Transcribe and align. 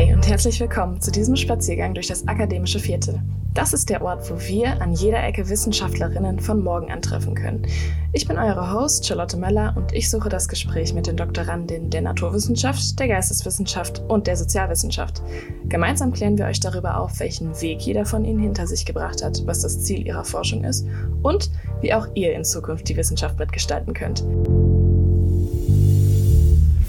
Hi 0.00 0.14
und 0.14 0.26
herzlich 0.26 0.58
willkommen 0.58 0.98
zu 0.98 1.10
diesem 1.10 1.36
Spaziergang 1.36 1.92
durch 1.92 2.06
das 2.06 2.26
akademische 2.26 2.78
Viertel. 2.78 3.20
Das 3.52 3.74
ist 3.74 3.90
der 3.90 4.00
Ort, 4.00 4.30
wo 4.30 4.40
wir 4.48 4.80
an 4.80 4.94
jeder 4.94 5.22
Ecke 5.22 5.50
Wissenschaftlerinnen 5.50 6.40
von 6.40 6.64
morgen 6.64 6.90
antreffen 6.90 7.34
können. 7.34 7.66
Ich 8.14 8.26
bin 8.26 8.38
eure 8.38 8.72
Host 8.72 9.06
Charlotte 9.06 9.36
Möller 9.36 9.74
und 9.76 9.92
ich 9.92 10.08
suche 10.08 10.30
das 10.30 10.48
Gespräch 10.48 10.94
mit 10.94 11.06
den 11.06 11.18
Doktorandinnen 11.18 11.90
der 11.90 12.00
Naturwissenschaft, 12.00 12.98
der 12.98 13.08
Geisteswissenschaft 13.08 14.00
und 14.08 14.26
der 14.26 14.38
Sozialwissenschaft. 14.38 15.20
Gemeinsam 15.68 16.14
klären 16.14 16.38
wir 16.38 16.46
euch 16.46 16.60
darüber 16.60 16.98
auf, 16.98 17.20
welchen 17.20 17.60
Weg 17.60 17.82
jeder 17.82 18.06
von 18.06 18.24
ihnen 18.24 18.40
hinter 18.40 18.66
sich 18.66 18.86
gebracht 18.86 19.22
hat, 19.22 19.42
was 19.46 19.60
das 19.60 19.82
Ziel 19.82 20.06
ihrer 20.06 20.24
Forschung 20.24 20.64
ist 20.64 20.86
und 21.22 21.50
wie 21.82 21.92
auch 21.92 22.08
ihr 22.14 22.32
in 22.32 22.44
Zukunft 22.46 22.88
die 22.88 22.96
Wissenschaft 22.96 23.38
mitgestalten 23.38 23.92
könnt. 23.92 24.24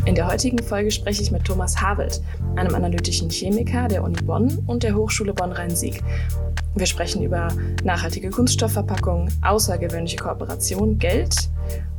In 0.06 0.16
der 0.16 0.28
heutigen 0.28 0.58
Folge 0.64 0.90
spreche 0.90 1.22
ich 1.22 1.32
mit 1.32 1.46
Thomas 1.46 1.80
Havelt, 1.80 2.22
einem 2.56 2.74
analytischen 2.74 3.30
Chemiker 3.30 3.88
der 3.88 4.04
Uni 4.04 4.20
Bonn 4.24 4.58
und 4.66 4.82
der 4.82 4.96
Hochschule 4.96 5.32
Bonn-Rhein-Sieg. 5.32 6.02
Wir 6.74 6.88
sprechen 6.88 7.22
über 7.22 7.50
nachhaltige 7.84 8.32
Kunststoffverpackungen, 8.32 9.32
außergewöhnliche 9.44 10.18
Kooperation, 10.18 10.98
Geld 10.98 11.36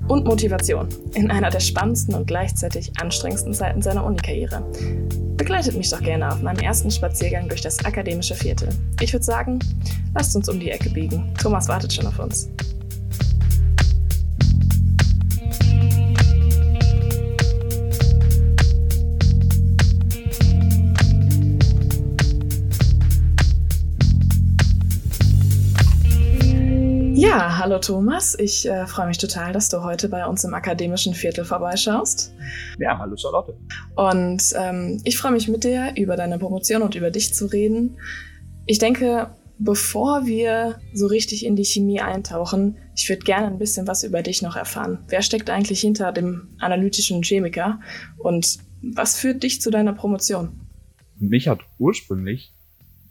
und 0.08 0.24
Motivation 0.26 0.88
in 1.14 1.30
einer 1.30 1.50
der 1.50 1.60
spannendsten 1.60 2.14
und 2.16 2.26
gleichzeitig 2.26 2.90
anstrengendsten 3.00 3.54
Zeiten 3.54 3.82
seiner 3.82 4.04
Unikarriere. 4.04 4.64
Begleitet 5.36 5.76
mich 5.76 5.90
doch 5.90 6.00
gerne 6.00 6.32
auf 6.32 6.42
meinem 6.42 6.60
ersten 6.60 6.90
Spaziergang 6.90 7.48
durch 7.48 7.60
das 7.60 7.84
akademische 7.84 8.34
Viertel. 8.34 8.68
Ich 9.00 9.12
würde 9.12 9.24
sagen, 9.24 9.60
lasst 10.14 10.34
uns 10.34 10.48
um 10.48 10.58
die 10.58 10.70
Ecke 10.70 10.90
biegen. 10.90 11.32
Thomas 11.40 11.68
wartet 11.68 11.92
schon 11.92 12.06
auf 12.06 12.18
uns. 12.18 12.50
Ja, 27.22 27.56
hallo 27.58 27.78
Thomas. 27.78 28.36
Ich 28.36 28.68
äh, 28.68 28.84
freue 28.88 29.06
mich 29.06 29.16
total, 29.16 29.52
dass 29.52 29.68
du 29.68 29.84
heute 29.84 30.08
bei 30.08 30.26
uns 30.26 30.42
im 30.42 30.54
akademischen 30.54 31.14
Viertel 31.14 31.44
vorbeischaust. 31.44 32.34
Ja, 32.80 32.98
hallo 32.98 33.14
Charlotte. 33.16 33.56
Und 33.94 34.42
ähm, 34.58 35.00
ich 35.04 35.16
freue 35.16 35.30
mich 35.30 35.46
mit 35.46 35.62
dir, 35.62 35.92
über 35.96 36.16
deine 36.16 36.40
Promotion 36.40 36.82
und 36.82 36.96
über 36.96 37.12
dich 37.12 37.32
zu 37.32 37.46
reden. 37.46 37.96
Ich 38.66 38.80
denke, 38.80 39.36
bevor 39.60 40.26
wir 40.26 40.80
so 40.94 41.06
richtig 41.06 41.46
in 41.46 41.54
die 41.54 41.64
Chemie 41.64 42.00
eintauchen, 42.00 42.76
ich 42.96 43.08
würde 43.08 43.22
gerne 43.22 43.46
ein 43.46 43.58
bisschen 43.58 43.86
was 43.86 44.02
über 44.02 44.22
dich 44.22 44.42
noch 44.42 44.56
erfahren. 44.56 44.98
Wer 45.06 45.22
steckt 45.22 45.48
eigentlich 45.48 45.80
hinter 45.80 46.10
dem 46.10 46.48
analytischen 46.58 47.22
Chemiker 47.22 47.78
und 48.18 48.58
was 48.82 49.16
führt 49.16 49.44
dich 49.44 49.60
zu 49.60 49.70
deiner 49.70 49.92
Promotion? 49.92 50.60
Mich 51.20 51.46
hat 51.46 51.60
ursprünglich 51.78 52.52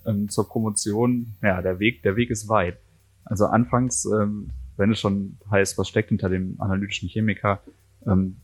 ähm, 0.06 0.28
zur 0.28 0.50
Promotion, 0.50 1.28
ja, 1.42 1.62
der 1.62 1.80
Weg, 1.80 2.04
der 2.04 2.18
Weg 2.18 2.30
ist 2.30 2.50
weit. 2.50 2.78
Also 3.26 3.46
anfangs, 3.46 4.06
ähm, 4.06 4.50
wenn 4.78 4.92
es 4.92 5.00
schon 5.00 5.38
heißt, 5.50 5.78
was 5.78 5.88
steckt 5.88 6.10
hinter 6.10 6.30
dem 6.30 6.56
analytischen 6.60 7.10
Chemiker, 7.10 7.62
ähm, 8.08 8.38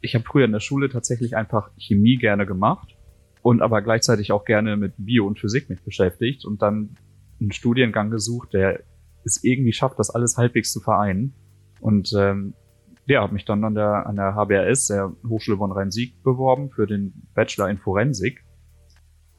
ich 0.00 0.14
habe 0.14 0.24
früher 0.24 0.44
in 0.44 0.52
der 0.52 0.60
Schule 0.60 0.88
tatsächlich 0.88 1.36
einfach 1.36 1.70
Chemie 1.76 2.16
gerne 2.16 2.46
gemacht 2.46 2.96
und 3.42 3.62
aber 3.62 3.82
gleichzeitig 3.82 4.32
auch 4.32 4.44
gerne 4.44 4.76
mit 4.76 4.94
Bio 4.96 5.26
und 5.26 5.38
Physik 5.38 5.68
mich 5.68 5.82
beschäftigt 5.82 6.44
und 6.44 6.62
dann 6.62 6.96
einen 7.40 7.52
Studiengang 7.52 8.10
gesucht, 8.10 8.52
der 8.52 8.80
es 9.24 9.42
irgendwie 9.44 9.72
schafft, 9.72 9.98
das 9.98 10.10
alles 10.10 10.36
halbwegs 10.36 10.72
zu 10.72 10.80
vereinen. 10.80 11.34
Und 11.80 12.12
ähm, 12.16 12.54
ja, 13.06 13.22
habe 13.22 13.32
mich 13.32 13.44
dann 13.44 13.64
an 13.64 13.74
der, 13.74 14.06
an 14.06 14.16
der 14.16 14.34
HBRS, 14.34 14.88
der 14.88 15.12
Hochschule 15.26 15.56
Bonn-Rhein-Sieg, 15.56 16.22
beworben 16.22 16.70
für 16.70 16.86
den 16.86 17.12
Bachelor 17.34 17.68
in 17.68 17.78
Forensik. 17.78 18.44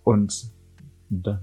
Und 0.03 0.51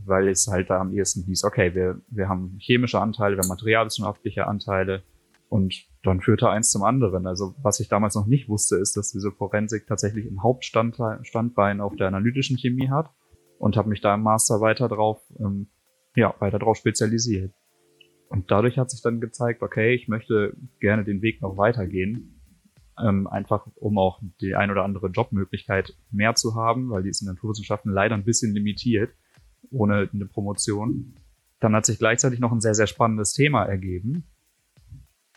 weil 0.06 0.28
es 0.28 0.48
halt 0.48 0.70
da 0.70 0.80
am 0.80 0.92
ehesten 0.92 1.24
hieß, 1.24 1.44
okay, 1.44 1.74
wir, 1.74 2.00
wir 2.08 2.28
haben 2.28 2.56
chemische 2.58 3.00
Anteile, 3.00 3.36
wir 3.36 3.42
haben 3.42 3.48
materialwissenschaftliche 3.48 4.46
Anteile 4.46 5.02
und 5.50 5.86
dann 6.02 6.22
führte 6.22 6.48
eins 6.48 6.70
zum 6.70 6.82
anderen. 6.84 7.26
Also 7.26 7.54
was 7.62 7.78
ich 7.78 7.88
damals 7.88 8.14
noch 8.14 8.26
nicht 8.26 8.48
wusste, 8.48 8.76
ist, 8.76 8.96
dass 8.96 9.12
diese 9.12 9.30
Forensik 9.30 9.86
tatsächlich 9.86 10.24
ein 10.26 10.42
Hauptstandbein 10.42 11.80
auf 11.80 11.96
der 11.96 12.08
analytischen 12.08 12.56
Chemie 12.56 12.88
hat 12.88 13.10
und 13.58 13.76
habe 13.76 13.90
mich 13.90 14.00
da 14.00 14.14
im 14.14 14.22
Master 14.22 14.60
weiter 14.62 14.88
drauf, 14.88 15.20
ähm, 15.38 15.68
ja, 16.16 16.34
weiter 16.38 16.58
drauf 16.58 16.78
spezialisiert. 16.78 17.52
Und 18.30 18.50
dadurch 18.50 18.78
hat 18.78 18.90
sich 18.90 19.02
dann 19.02 19.20
gezeigt, 19.20 19.62
okay, 19.62 19.94
ich 19.94 20.08
möchte 20.08 20.54
gerne 20.80 21.04
den 21.04 21.20
Weg 21.20 21.42
noch 21.42 21.58
weitergehen, 21.58 22.40
ähm, 23.02 23.26
einfach 23.26 23.66
um 23.76 23.98
auch 23.98 24.20
die 24.40 24.54
ein 24.54 24.70
oder 24.70 24.84
andere 24.84 25.08
Jobmöglichkeit 25.08 25.94
mehr 26.10 26.34
zu 26.34 26.54
haben, 26.54 26.88
weil 26.88 27.02
die 27.02 27.10
ist 27.10 27.20
in 27.20 27.28
Naturwissenschaften 27.28 27.92
leider 27.92 28.14
ein 28.14 28.24
bisschen 28.24 28.54
limitiert 28.54 29.10
ohne 29.70 30.08
eine 30.12 30.26
Promotion. 30.26 31.14
Dann 31.60 31.74
hat 31.74 31.86
sich 31.86 31.98
gleichzeitig 31.98 32.40
noch 32.40 32.52
ein 32.52 32.60
sehr, 32.60 32.74
sehr 32.74 32.86
spannendes 32.86 33.32
Thema 33.32 33.64
ergeben. 33.64 34.24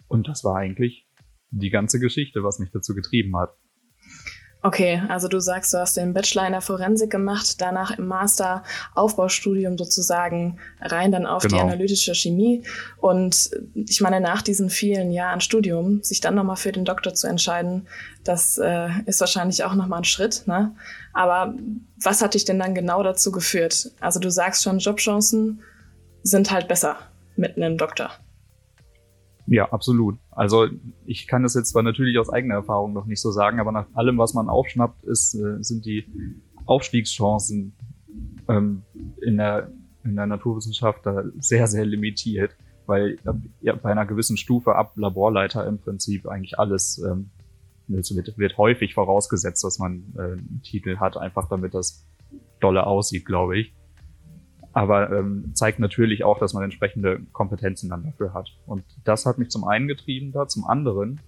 Und 0.07 0.27
das 0.27 0.43
war 0.43 0.57
eigentlich 0.57 1.07
die 1.51 1.69
ganze 1.69 1.99
Geschichte, 1.99 2.43
was 2.43 2.59
mich 2.59 2.71
dazu 2.71 2.95
getrieben 2.95 3.35
hat. 3.37 3.55
Okay, 4.63 5.01
also 5.07 5.27
du 5.27 5.39
sagst, 5.39 5.73
du 5.73 5.79
hast 5.79 5.97
den 5.97 6.13
Bachelor 6.13 6.45
in 6.45 6.51
der 6.51 6.61
Forensik 6.61 7.09
gemacht, 7.09 7.59
danach 7.59 7.97
im 7.97 8.05
Master 8.05 8.63
Aufbaustudium 8.93 9.75
sozusagen 9.75 10.59
rein 10.79 11.11
dann 11.11 11.25
auf 11.25 11.41
genau. 11.41 11.55
die 11.55 11.61
analytische 11.63 12.13
Chemie. 12.13 12.63
Und 12.97 13.49
ich 13.73 14.01
meine, 14.01 14.21
nach 14.21 14.43
diesen 14.43 14.69
vielen 14.69 15.11
Jahren 15.11 15.41
Studium, 15.41 16.03
sich 16.03 16.21
dann 16.21 16.35
nochmal 16.35 16.57
für 16.57 16.71
den 16.71 16.85
Doktor 16.85 17.15
zu 17.15 17.25
entscheiden, 17.25 17.87
das 18.23 18.59
äh, 18.59 18.89
ist 19.07 19.19
wahrscheinlich 19.19 19.63
auch 19.63 19.73
nochmal 19.73 20.01
ein 20.01 20.05
Schritt. 20.05 20.43
Ne? 20.45 20.75
Aber 21.11 21.55
was 22.03 22.21
hat 22.21 22.35
dich 22.35 22.45
denn 22.45 22.59
dann 22.59 22.75
genau 22.75 23.01
dazu 23.01 23.31
geführt? 23.31 23.91
Also 23.99 24.19
du 24.19 24.29
sagst 24.29 24.61
schon, 24.61 24.77
Jobchancen 24.77 25.63
sind 26.21 26.51
halt 26.51 26.67
besser 26.67 26.97
mit 27.35 27.57
einem 27.57 27.79
Doktor. 27.79 28.11
Ja, 29.47 29.71
absolut. 29.71 30.17
Also 30.29 30.67
ich 31.05 31.27
kann 31.27 31.43
das 31.43 31.55
jetzt 31.55 31.71
zwar 31.71 31.83
natürlich 31.83 32.17
aus 32.19 32.29
eigener 32.29 32.55
Erfahrung 32.55 32.93
noch 32.93 33.05
nicht 33.05 33.21
so 33.21 33.31
sagen, 33.31 33.59
aber 33.59 33.71
nach 33.71 33.87
allem, 33.93 34.17
was 34.17 34.33
man 34.33 34.49
aufschnappt, 34.49 35.03
ist, 35.03 35.35
äh, 35.35 35.61
sind 35.61 35.85
die 35.85 36.05
Aufstiegschancen 36.65 37.73
ähm, 38.47 38.83
in, 39.21 39.37
der, 39.37 39.71
in 40.03 40.15
der 40.15 40.27
Naturwissenschaft 40.27 41.05
da 41.05 41.23
sehr, 41.39 41.67
sehr 41.67 41.85
limitiert, 41.85 42.55
weil 42.85 43.17
ja, 43.61 43.73
bei 43.73 43.91
einer 43.91 44.05
gewissen 44.05 44.37
Stufe 44.37 44.75
ab 44.75 44.93
Laborleiter 44.95 45.65
im 45.65 45.79
Prinzip 45.79 46.27
eigentlich 46.27 46.59
alles 46.59 46.99
ähm, 46.99 47.29
wird, 47.87 48.37
wird 48.37 48.57
häufig 48.57 48.93
vorausgesetzt, 48.93 49.63
dass 49.63 49.79
man 49.79 50.03
äh, 50.15 50.21
einen 50.21 50.61
Titel 50.63 50.97
hat, 50.97 51.17
einfach 51.17 51.49
damit 51.49 51.73
das 51.73 52.05
dolle 52.59 52.85
aussieht, 52.85 53.25
glaube 53.25 53.57
ich 53.57 53.73
aber 54.73 55.11
ähm, 55.11 55.51
zeigt 55.53 55.79
natürlich 55.79 56.23
auch, 56.23 56.39
dass 56.39 56.53
man 56.53 56.63
entsprechende 56.63 57.21
Kompetenzen 57.33 57.89
dann 57.89 58.03
dafür 58.03 58.33
hat. 58.33 58.49
Und 58.65 58.83
das 59.03 59.25
hat 59.25 59.37
mich 59.37 59.49
zum 59.49 59.65
einen 59.65 59.87
getrieben 59.87 60.31
da, 60.31 60.47
zum 60.47 60.65
anderen 60.65 61.19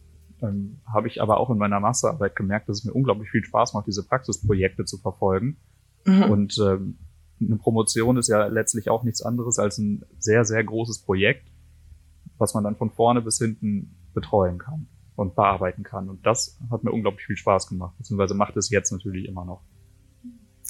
ähm, 0.44 0.82
habe 0.86 1.08
ich 1.08 1.22
aber 1.22 1.40
auch 1.40 1.50
in 1.50 1.58
meiner 1.58 1.80
Masterarbeit 1.80 2.36
gemerkt, 2.36 2.70
dass 2.70 2.80
es 2.80 2.86
mir 2.86 2.94
unglaublich 2.94 3.30
viel 3.30 3.44
Spaß 3.44 3.74
macht, 3.74 3.88
diese 3.88 4.06
Praxisprojekte 4.06 4.86
zu 4.86 4.98
verfolgen. 4.98 5.58
Mhm. 6.06 6.24
Und 6.24 6.58
ähm, 6.60 6.98
eine 7.42 7.56
Promotion 7.58 8.18
ist 8.18 8.28
ja 8.28 8.48
letztlich 8.48 8.90
auch 8.90 9.04
nichts 9.04 9.22
anderes 9.22 9.58
als 9.58 9.78
ein 9.78 10.04
sehr, 10.20 10.46
sehr 10.46 10.64
großes 10.64 11.00
Projekt, 11.00 11.50
was 12.38 12.54
man 12.54 12.64
dann 12.64 12.76
von 12.76 12.92
vorne 12.92 13.22
bis 13.22 13.38
hinten 13.38 13.96
betreuen 14.14 14.58
kann 14.58 14.88
und 15.16 15.36
bearbeiten 15.36 15.84
kann. 15.84 16.10
Und 16.10 16.26
das 16.26 16.60
hat 16.70 16.84
mir 16.84 16.92
unglaublich 16.92 17.26
viel 17.26 17.38
Spaß 17.38 17.68
gemacht, 17.68 17.98
beziehungsweise 17.98 18.34
macht 18.34 18.58
es 18.58 18.70
jetzt 18.70 18.92
natürlich 18.92 19.28
immer 19.28 19.46
noch. 19.46 19.62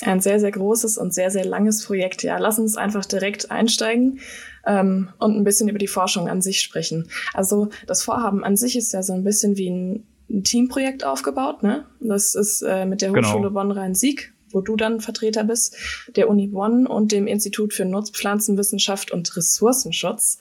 Ein 0.02 0.22
sehr, 0.22 0.40
sehr 0.40 0.52
großes 0.52 0.98
und 0.98 1.14
sehr, 1.14 1.30
sehr 1.30 1.46
langes 1.46 1.86
Projekt. 1.86 2.24
Ja, 2.24 2.38
lass 2.38 2.59
uns 2.59 2.78
einfach 2.78 3.06
direkt 3.06 3.52
einsteigen 3.52 4.20
ähm, 4.66 5.09
und 5.20 5.36
ein 5.36 5.44
bisschen 5.44 5.70
über 5.70 5.78
die 5.78 5.88
Forschung 5.88 6.28
an 6.30 6.42
sich 6.42 6.62
sprechen. 6.62 7.09
Also 7.34 7.70
das 7.86 8.03
Vorhaben 8.03 8.44
an 8.44 8.58
sich 8.58 8.76
ist 8.76 8.92
ja 8.92 9.03
so 9.03 9.14
ein 9.14 9.24
bisschen 9.24 9.56
wie 9.58 9.70
ein, 9.70 10.08
ein 10.30 10.44
Teamprojekt 10.44 11.03
aufgebaut. 11.03 11.64
Ne? 11.64 11.86
Das 12.00 12.34
ist 12.36 12.64
äh, 12.64 12.86
mit 12.86 13.02
der 13.02 13.12
genau. 13.12 13.28
Hochschule 13.28 13.50
genau. 13.50 13.62
Bonn-Rhein-Sieg, 13.62 14.34
wo 14.52 14.62
du 14.62 14.76
dann 14.76 15.00
Vertreter 15.00 15.44
bist, 15.44 15.78
der 16.16 16.28
Uni 16.29 16.47
Bonn 16.47 16.88
und 16.88 17.12
dem 17.12 17.28
Institut 17.28 17.73
für 17.73 17.85
Nutzpflanzenwissenschaft 17.85 19.12
und 19.12 19.35
Ressourcenschutz. 19.38 20.40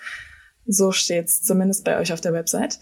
So 0.67 0.93
steht's 0.93 1.43
zumindest 1.43 1.85
bei 1.85 1.99
euch 1.99 2.13
auf 2.13 2.21
der 2.21 2.33
Website. 2.33 2.79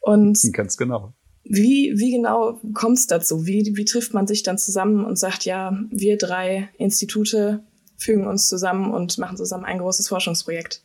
Und 0.00 0.38
ganz 0.52 0.76
genau. 0.76 1.14
Wie, 1.44 1.94
wie 1.96 2.12
genau 2.12 2.60
kommt 2.72 2.98
es 2.98 3.06
dazu? 3.06 3.46
Wie, 3.46 3.72
wie 3.74 3.84
trifft 3.84 4.14
man 4.14 4.26
sich 4.26 4.42
dann 4.42 4.58
zusammen 4.58 5.04
und 5.04 5.18
sagt, 5.18 5.44
ja, 5.44 5.76
wir 5.90 6.16
drei 6.16 6.68
Institute 6.78 7.64
fügen 7.96 8.26
uns 8.26 8.48
zusammen 8.48 8.92
und 8.92 9.18
machen 9.18 9.36
zusammen 9.36 9.64
ein 9.64 9.78
großes 9.78 10.08
Forschungsprojekt? 10.08 10.82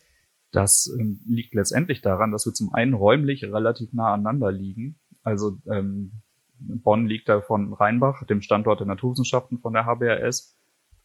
Das 0.52 0.92
ähm, 0.98 1.20
liegt 1.28 1.54
letztendlich 1.54 2.02
daran, 2.02 2.32
dass 2.32 2.46
wir 2.46 2.54
zum 2.54 2.74
einen 2.74 2.94
räumlich 2.94 3.44
relativ 3.44 3.94
nah 3.94 4.14
aneinander 4.14 4.52
liegen. 4.52 5.00
Also 5.24 5.58
ähm, 5.70 6.12
Bonn 6.60 7.06
liegt 7.06 7.30
da 7.30 7.42
von 7.42 7.74
Rheinbach, 7.74 8.26
dem 8.26 8.42
Standort 8.42 8.80
der 8.80 8.88
Naturwissenschaften 8.88 9.60
von 9.60 9.74
der 9.74 9.86
HBRS, 9.86 10.58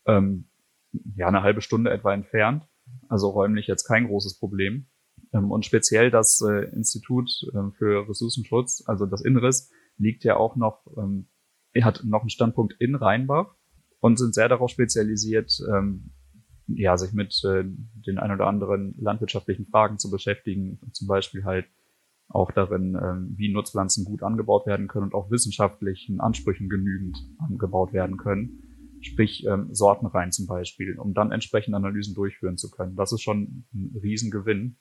ähm, 0.07 0.47
ja 1.17 1.29
eine 1.29 1.43
halbe 1.43 1.61
Stunde 1.61 1.91
etwa 1.91 2.15
entfernt. 2.15 2.67
Also 3.09 3.31
räumlich 3.31 3.67
jetzt 3.67 3.85
kein 3.85 4.07
großes 4.07 4.39
Problem. 4.39 4.87
Ähm, 5.33 5.51
und 5.51 5.65
speziell 5.65 6.11
das 6.11 6.41
äh, 6.41 6.71
Institut 6.75 7.31
ähm, 7.55 7.73
für 7.73 8.09
Ressourcenschutz, 8.09 8.85
also 8.87 9.07
das 9.07 9.23
Inneres, 9.23 9.71
liegt 9.99 10.25
ja 10.25 10.37
auch 10.37 10.57
noch, 10.57 10.87
ähm, 10.97 11.29
hat 11.81 12.03
noch 12.05 12.21
einen 12.21 12.31
Standpunkt 12.31 12.75
in 12.79 12.95
Rheinbach. 12.95 13.55
und 14.01 14.19
sind 14.19 14.35
sehr 14.35 14.49
darauf 14.49 14.69
spezialisiert, 14.69 15.61
ähm, 15.73 16.11
ja, 16.67 16.97
sich 16.97 17.13
mit 17.13 17.41
äh, 17.45 17.65
den 17.65 18.19
ein 18.19 18.33
oder 18.33 18.47
anderen 18.47 18.95
landwirtschaftlichen 18.99 19.67
Fragen 19.67 19.99
zu 19.99 20.11
beschäftigen, 20.11 20.81
zum 20.93 21.07
Beispiel 21.07 21.45
halt 21.45 21.67
auch 22.29 22.51
darin, 22.51 22.97
ähm, 23.01 23.35
wie 23.37 23.53
Nutzpflanzen 23.53 24.05
gut 24.05 24.23
angebaut 24.23 24.67
werden 24.67 24.89
können 24.89 25.07
und 25.07 25.15
auch 25.15 25.31
wissenschaftlichen 25.31 26.21
Ansprüchen 26.21 26.69
genügend 26.69 27.17
angebaut 27.39 27.93
werden 27.93 28.17
können. 28.17 28.63
Sprich 29.03 29.45
ähm, 29.47 29.69
Sortenreihen 29.73 30.33
zum 30.33 30.47
Beispiel, 30.47 30.99
um 30.99 31.15
dann 31.15 31.33
entsprechend 31.33 31.75
Analysen 31.75 32.15
durchführen 32.15 32.57
zu 32.57 32.71
können. 32.71 32.97
Das 32.97 33.13
ist 33.13 33.23
schon 33.23 33.67
ein 33.75 33.97
Riesengewinn. 34.03 34.77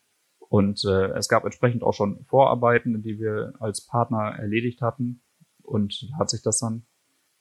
Und 0.52 0.84
äh, 0.84 1.12
es 1.18 1.30
gab 1.30 1.46
entsprechend 1.46 1.82
auch 1.82 1.94
schon 1.94 2.26
Vorarbeiten, 2.26 3.02
die 3.02 3.18
wir 3.18 3.54
als 3.62 3.86
Partner 3.86 4.36
erledigt 4.38 4.82
hatten. 4.82 5.24
Und 5.64 6.10
hat 6.20 6.30
sich 6.30 6.42
das 6.42 6.60
dann 6.60 6.86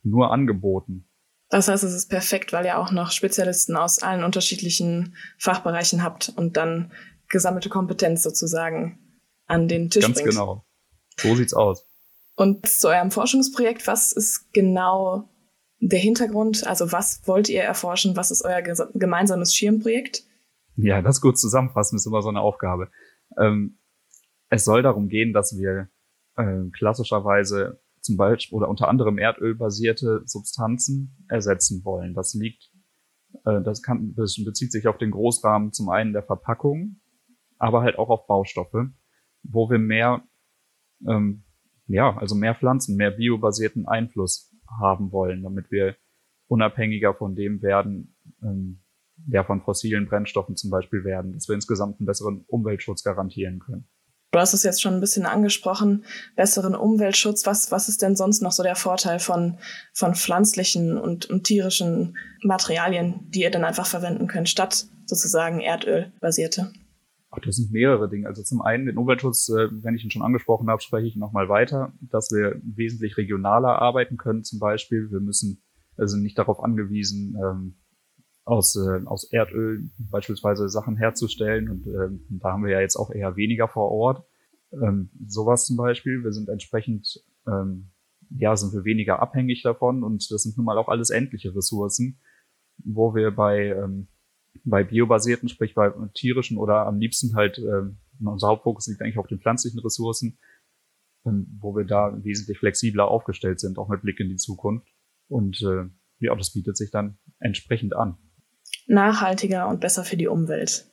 nur 0.05 0.31
angeboten. 0.31 1.09
Das 1.49 1.67
heißt, 1.67 1.83
es 1.83 1.93
ist 1.93 2.09
perfekt, 2.09 2.53
weil 2.53 2.67
ihr 2.67 2.79
auch 2.79 2.93
noch 2.93 3.11
Spezialisten 3.11 3.75
aus 3.75 4.01
allen 4.01 4.23
unterschiedlichen 4.23 5.17
Fachbereichen 5.39 6.05
habt 6.05 6.33
und 6.37 6.57
dann 6.57 6.93
gesammelte 7.29 7.69
Kompetenz 7.69 8.23
sozusagen 8.23 9.01
an 9.47 9.67
den 9.67 9.91
Tisch 9.91 10.05
Ganz 10.05 10.19
bringt. 10.19 10.31
genau. 10.31 10.65
So 11.19 11.35
sieht's 11.35 11.53
aus. 11.53 11.85
Und 12.37 12.69
zu 12.69 12.87
eurem 12.87 13.11
Forschungsprojekt, 13.11 13.89
was 13.89 14.12
ist 14.12 14.53
genau 14.53 15.29
der 15.81 15.99
Hintergrund? 15.99 16.65
Also 16.65 16.93
was 16.93 17.27
wollt 17.27 17.49
ihr 17.49 17.65
erforschen? 17.65 18.15
Was 18.15 18.31
ist 18.31 18.45
euer 18.45 18.62
gemeinsames 18.62 19.53
Schirmprojekt? 19.53 20.23
Ja, 20.82 21.03
das 21.03 21.21
gut 21.21 21.38
zusammenfassen 21.38 21.97
ist 21.97 22.06
immer 22.06 22.23
so 22.23 22.29
eine 22.29 22.41
Aufgabe. 22.41 22.91
Ähm, 23.38 23.79
es 24.49 24.65
soll 24.65 24.82
darum 24.82 25.09
gehen, 25.09 25.32
dass 25.32 25.59
wir 25.59 25.88
äh, 26.37 26.71
klassischerweise 26.73 27.81
zum 28.00 28.17
Beispiel 28.17 28.56
oder 28.56 28.69
unter 28.69 28.88
anderem 28.88 29.19
erdölbasierte 29.19 30.23
Substanzen 30.25 31.27
ersetzen 31.29 31.85
wollen. 31.85 32.15
Das 32.15 32.32
liegt, 32.35 32.71
äh, 33.44 33.61
das 33.62 33.82
kann, 33.82 34.15
das 34.17 34.43
bezieht 34.43 34.73
sich 34.73 34.88
auf 34.88 34.97
den 34.97 35.11
Großrahmen 35.11 35.73
zum 35.73 35.91
einen 35.91 36.15
der 36.15 36.23
Verpackung, 36.23 37.00
aber 37.59 37.83
halt 37.83 37.99
auch 37.99 38.09
auf 38.09 38.26
Baustoffe, 38.26 38.88
wo 39.43 39.69
wir 39.69 39.79
mehr, 39.79 40.23
ähm, 41.06 41.44
ja, 41.88 42.17
also 42.17 42.35
mehr 42.35 42.55
Pflanzen, 42.55 42.97
mehr 42.97 43.11
biobasierten 43.11 43.87
Einfluss 43.87 44.50
haben 44.81 45.12
wollen, 45.12 45.43
damit 45.43 45.71
wir 45.71 45.97
unabhängiger 46.47 47.15
von 47.15 47.35
dem 47.35 47.61
werden, 47.61 48.17
ähm, 48.43 48.80
ja, 49.29 49.45
von 49.45 49.63
fossilen 49.63 50.07
Brennstoffen 50.07 50.57
zum 50.57 50.71
Beispiel 50.71 51.05
werden, 51.05 51.33
dass 51.33 51.49
wir 51.49 51.55
insgesamt 51.55 52.01
einen 52.01 52.07
besseren 52.07 52.45
Umweltschutz 52.47 53.03
garantieren 53.03 53.59
können. 53.59 53.89
Du 54.33 54.39
hast 54.39 54.55
es 54.55 54.63
jetzt 54.63 54.81
schon 54.81 54.95
ein 54.95 55.01
bisschen 55.01 55.27
angesprochen, 55.27 56.05
besseren 56.37 56.77
Umweltschutz. 56.77 57.47
Was, 57.47 57.73
was 57.73 57.89
ist 57.89 58.01
denn 58.01 58.15
sonst 58.15 58.43
noch 58.43 58.53
so 58.53 58.63
der 58.63 58.77
Vorteil 58.77 59.19
von, 59.19 59.59
von 59.93 60.15
pflanzlichen 60.15 60.99
und, 60.99 61.27
und 61.29 61.45
tierischen 61.45 62.17
Materialien, 62.45 63.29
die 63.31 63.43
ihr 63.43 63.51
dann 63.51 63.65
einfach 63.65 63.87
verwenden 63.87 64.29
könnt, 64.29 64.49
statt 64.49 64.87
sozusagen 65.07 65.61
erdölbasierte? 65.61 66.73
Ach, 67.33 67.41
das 67.45 67.57
sind 67.57 67.73
mehrere 67.73 68.09
Dinge. 68.09 68.29
Also 68.29 68.43
zum 68.45 68.63
einen 68.63 68.87
den 68.87 68.99
Umweltschutz, 68.99 69.49
äh, 69.49 69.69
wenn 69.83 69.97
ich 69.97 70.05
ihn 70.05 70.11
schon 70.13 70.23
angesprochen 70.23 70.69
habe, 70.71 70.81
spreche 70.81 71.09
ich 71.09 71.17
nochmal 71.17 71.49
weiter, 71.49 71.93
dass 72.01 72.31
wir 72.31 72.61
wesentlich 72.63 73.17
regionaler 73.17 73.81
arbeiten 73.81 74.17
können 74.17 74.45
zum 74.45 74.61
Beispiel. 74.61 75.11
Wir 75.11 75.21
müssen 75.21 75.63
also 75.97 76.17
nicht 76.17 76.39
darauf 76.39 76.63
angewiesen, 76.63 77.37
ähm, 77.37 77.80
aus, 78.50 78.76
äh, 78.76 79.05
aus 79.06 79.25
Erdöl 79.25 79.88
beispielsweise 79.99 80.69
Sachen 80.69 80.97
herzustellen. 80.97 81.70
Und 81.70 81.87
äh, 81.87 82.08
da 82.29 82.52
haben 82.52 82.64
wir 82.64 82.73
ja 82.73 82.81
jetzt 82.81 82.97
auch 82.97 83.11
eher 83.11 83.37
weniger 83.37 83.69
vor 83.69 83.91
Ort. 83.91 84.26
Ähm, 84.73 85.11
sowas 85.26 85.67
zum 85.67 85.76
Beispiel. 85.76 86.23
Wir 86.25 86.32
sind 86.32 86.49
entsprechend, 86.49 87.23
ähm, 87.47 87.91
ja, 88.31 88.56
sind 88.56 88.73
wir 88.73 88.85
weniger 88.85 89.20
abhängig 89.20 89.62
davon. 89.62 90.02
Und 90.02 90.31
das 90.31 90.43
sind 90.43 90.56
nun 90.56 90.67
mal 90.67 90.79
auch 90.79 90.88
alles 90.88 91.11
endliche 91.11 91.55
Ressourcen, 91.55 92.20
wo 92.79 93.14
wir 93.14 93.31
bei, 93.31 93.69
ähm, 93.69 94.08
bei 94.64 94.82
biobasierten, 94.82 95.49
sprich 95.49 95.75
bei 95.75 95.93
tierischen 96.14 96.58
oder 96.58 96.87
am 96.87 96.99
liebsten 96.99 97.35
halt, 97.35 97.58
ähm, 97.58 97.99
unser 98.23 98.49
Hauptfokus 98.49 98.88
liegt 98.88 99.00
eigentlich 99.00 99.19
auf 99.19 99.29
den 99.29 99.41
pflanzlichen 99.41 99.81
Ressourcen, 99.81 100.38
ähm, 101.25 101.47
wo 101.61 101.76
wir 101.76 101.85
da 101.85 102.19
wesentlich 102.25 102.58
flexibler 102.58 103.08
aufgestellt 103.08 103.61
sind, 103.61 103.79
auch 103.79 103.88
mit 103.88 104.02
Blick 104.02 104.19
in 104.19 104.29
die 104.29 104.37
Zukunft. 104.37 104.88
Und 105.29 105.62
äh, 105.62 105.88
ja, 106.19 106.35
das 106.35 106.52
bietet 106.52 106.76
sich 106.76 106.91
dann 106.91 107.19
entsprechend 107.38 107.94
an 107.94 108.19
nachhaltiger 108.87 109.69
und 109.69 109.81
besser 109.81 110.05
für 110.05 110.17
die 110.17 110.29
Umwelt. 110.29 110.87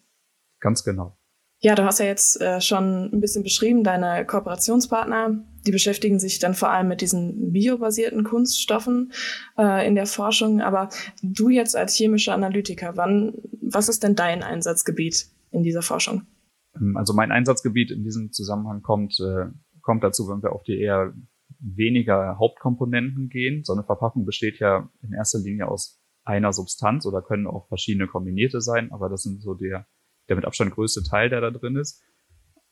Ganz 0.59 0.83
genau. 0.83 1.17
Ja, 1.59 1.73
du 1.73 1.85
hast 1.85 1.99
ja 1.99 2.05
jetzt 2.05 2.39
äh, 2.39 2.61
schon 2.61 3.09
ein 3.11 3.19
bisschen 3.19 3.41
beschrieben, 3.41 3.83
deine 3.83 4.25
Kooperationspartner, 4.25 5.43
die 5.65 5.71
beschäftigen 5.71 6.19
sich 6.19 6.37
dann 6.37 6.53
vor 6.53 6.69
allem 6.69 6.87
mit 6.87 7.01
diesen 7.01 7.51
biobasierten 7.51 8.23
Kunststoffen 8.23 9.11
äh, 9.57 9.87
in 9.87 9.95
der 9.95 10.05
Forschung. 10.05 10.61
Aber 10.61 10.89
du 11.23 11.49
jetzt 11.49 11.75
als 11.75 11.95
chemischer 11.95 12.35
Analytiker, 12.35 12.95
wann, 12.95 13.33
was 13.61 13.89
ist 13.89 14.03
denn 14.03 14.15
dein 14.15 14.43
Einsatzgebiet 14.43 15.31
in 15.49 15.63
dieser 15.63 15.81
Forschung? 15.81 16.27
Ähm, 16.75 16.95
also 16.95 17.13
mein 17.13 17.31
Einsatzgebiet 17.31 17.89
in 17.89 18.03
diesem 18.03 18.31
Zusammenhang 18.31 18.83
kommt, 18.83 19.19
äh, 19.19 19.47
kommt 19.81 20.03
dazu, 20.03 20.29
wenn 20.29 20.43
wir 20.43 20.51
auf 20.51 20.61
die 20.61 20.79
eher 20.79 21.13
weniger 21.59 22.37
Hauptkomponenten 22.37 23.29
gehen. 23.29 23.63
So 23.63 23.73
eine 23.73 23.83
Verpackung 23.83 24.25
besteht 24.25 24.59
ja 24.59 24.91
in 25.01 25.13
erster 25.13 25.39
Linie 25.39 25.67
aus 25.67 25.96
einer 26.27 26.51
Substanz 26.51 27.05
oder 27.05 27.21
können 27.21 27.47
auch 27.47 27.67
verschiedene 27.67 28.07
kombinierte 28.07 28.61
sein, 28.61 28.91
aber 28.91 29.09
das 29.09 29.23
sind 29.23 29.41
so 29.41 29.53
der, 29.53 29.87
der 30.27 30.35
mit 30.35 30.45
Abstand 30.45 30.73
größte 30.73 31.03
Teil, 31.03 31.29
der 31.29 31.41
da 31.41 31.51
drin 31.51 31.77
ist. 31.77 32.03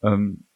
Ähm, 0.04 0.48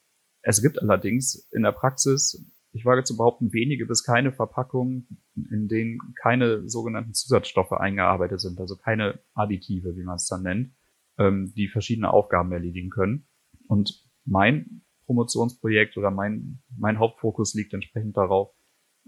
es 0.41 0.61
gibt 0.61 0.81
allerdings 0.81 1.47
in 1.51 1.63
der 1.63 1.71
Praxis, 1.71 2.45
ich 2.71 2.85
wage 2.85 3.03
zu 3.03 3.17
behaupten, 3.17 3.53
wenige 3.53 3.85
bis 3.85 4.03
keine 4.03 4.31
Verpackungen, 4.31 5.07
in 5.49 5.67
denen 5.67 5.99
keine 6.21 6.67
sogenannten 6.69 7.13
Zusatzstoffe 7.13 7.71
eingearbeitet 7.71 8.41
sind, 8.41 8.59
also 8.59 8.75
keine 8.75 9.19
Additive, 9.33 9.95
wie 9.95 10.03
man 10.03 10.17
es 10.17 10.27
dann 10.27 10.43
nennt, 10.43 10.73
ähm, 11.17 11.53
die 11.55 11.69
verschiedene 11.69 12.11
Aufgaben 12.11 12.51
erledigen 12.51 12.89
können. 12.89 13.27
Und 13.67 14.05
mein 14.25 14.81
Promotionsprojekt 15.05 15.97
oder 15.97 16.11
mein, 16.11 16.61
mein 16.77 16.99
Hauptfokus 16.99 17.53
liegt 17.53 17.73
entsprechend 17.73 18.17
darauf, 18.17 18.53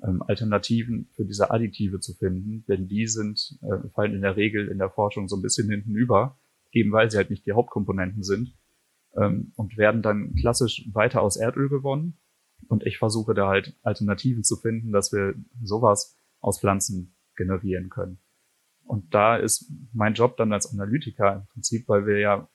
ähm, 0.04 0.24
Alternativen 0.28 1.10
für 1.12 1.26
diese 1.26 1.52
Additive 1.52 2.00
zu 2.00 2.14
finden, 2.14 2.66
denn 2.68 2.88
die 2.88 3.08
sind, 3.08 3.60
äh, 3.62 3.88
fallen 3.90 4.14
in 4.14 4.22
der 4.22 4.36
Regel 4.36 4.68
in 4.68 4.78
der 4.78 4.90
Forschung 4.90 5.28
so 5.28 5.36
ein 5.36 5.42
bisschen 5.42 5.70
hinten 5.70 5.96
über, 5.96 6.38
eben 6.72 6.92
weil 6.92 7.12
sie 7.12 7.18
halt 7.18 7.30
nicht 7.30 7.46
die 7.46 7.52
Hauptkomponenten 7.54 8.24
sind 8.24 8.56
ähm, 9.16 9.52
und 9.56 9.78
werden 9.78 10.02
dann 10.02 10.34
klassisch 10.36 10.88
weiter 10.94 11.22
aus 11.22 11.38
Erdöl 11.38 11.70
gewonnen. 11.70 12.18
Und 12.68 12.86
ich 12.86 12.98
versuche 12.98 13.34
da 13.34 13.48
halt 13.48 13.76
Alternativen 13.84 14.44
zu 14.44 14.56
finden, 14.56 14.92
dass 14.92 15.12
wir 15.12 15.36
sowas 15.64 16.18
aus 16.40 16.60
Pflanzen 16.60 17.16
generieren 17.36 17.90
können. 17.90 18.20
Und 18.86 19.14
da 19.14 19.38
ist 19.38 19.72
mein 19.94 20.14
Job 20.14 20.38
dann 20.38 20.54
als 20.54 20.72
Analytiker 20.72 21.36
im 21.36 21.48
Prinzip, 21.48 21.88
weil 21.88 22.06
wir 22.06 22.20
ja 22.20 22.50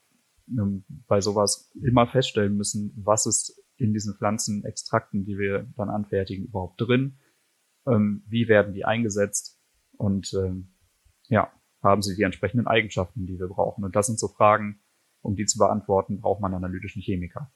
ähm, 0.48 0.84
bei 1.06 1.20
sowas 1.20 1.70
immer 1.82 2.06
feststellen 2.06 2.56
müssen, 2.56 2.92
was 2.96 3.26
ist 3.26 3.62
in 3.76 3.92
diesen 3.92 4.14
Pflanzenextrakten, 4.14 5.24
die 5.24 5.38
wir 5.38 5.66
dann 5.76 5.90
anfertigen, 5.90 6.46
überhaupt 6.46 6.80
drin 6.80 7.18
ähm, 7.86 8.24
wie 8.28 8.48
werden 8.48 8.74
die 8.74 8.84
eingesetzt 8.84 9.60
und 9.96 10.32
ähm, 10.34 10.74
ja, 11.28 11.50
haben 11.82 12.02
sie 12.02 12.16
die 12.16 12.22
entsprechenden 12.22 12.66
Eigenschaften, 12.66 13.26
die 13.26 13.38
wir 13.38 13.48
brauchen. 13.48 13.84
Und 13.84 13.96
das 13.96 14.06
sind 14.06 14.18
so 14.18 14.28
Fragen, 14.28 14.80
um 15.22 15.36
die 15.36 15.46
zu 15.46 15.58
beantworten, 15.58 16.20
braucht 16.20 16.40
man 16.40 16.54
analytischen 16.54 17.02
Chemiker. 17.02 17.50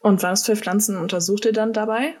Und 0.00 0.22
was 0.22 0.46
für 0.46 0.56
Pflanzen 0.56 0.96
untersucht 0.96 1.44
ihr 1.44 1.52
dann 1.52 1.72
dabei? 1.72 2.14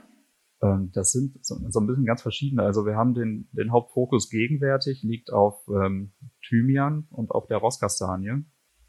Ähm, 0.62 0.90
das 0.92 1.12
sind 1.12 1.44
so, 1.44 1.56
so, 1.68 1.80
ein 1.80 1.86
bisschen 1.86 2.04
ganz 2.04 2.22
verschiedene. 2.22 2.62
Also 2.62 2.86
wir 2.86 2.96
haben 2.96 3.14
den, 3.14 3.48
den 3.52 3.72
Hauptfokus 3.72 4.28
gegenwärtig, 4.30 5.02
liegt 5.02 5.32
auf 5.32 5.66
ähm, 5.68 6.12
Thymian 6.46 7.06
und 7.10 7.30
auf 7.30 7.46
der 7.46 7.58
Rosskastanie, 7.58 8.44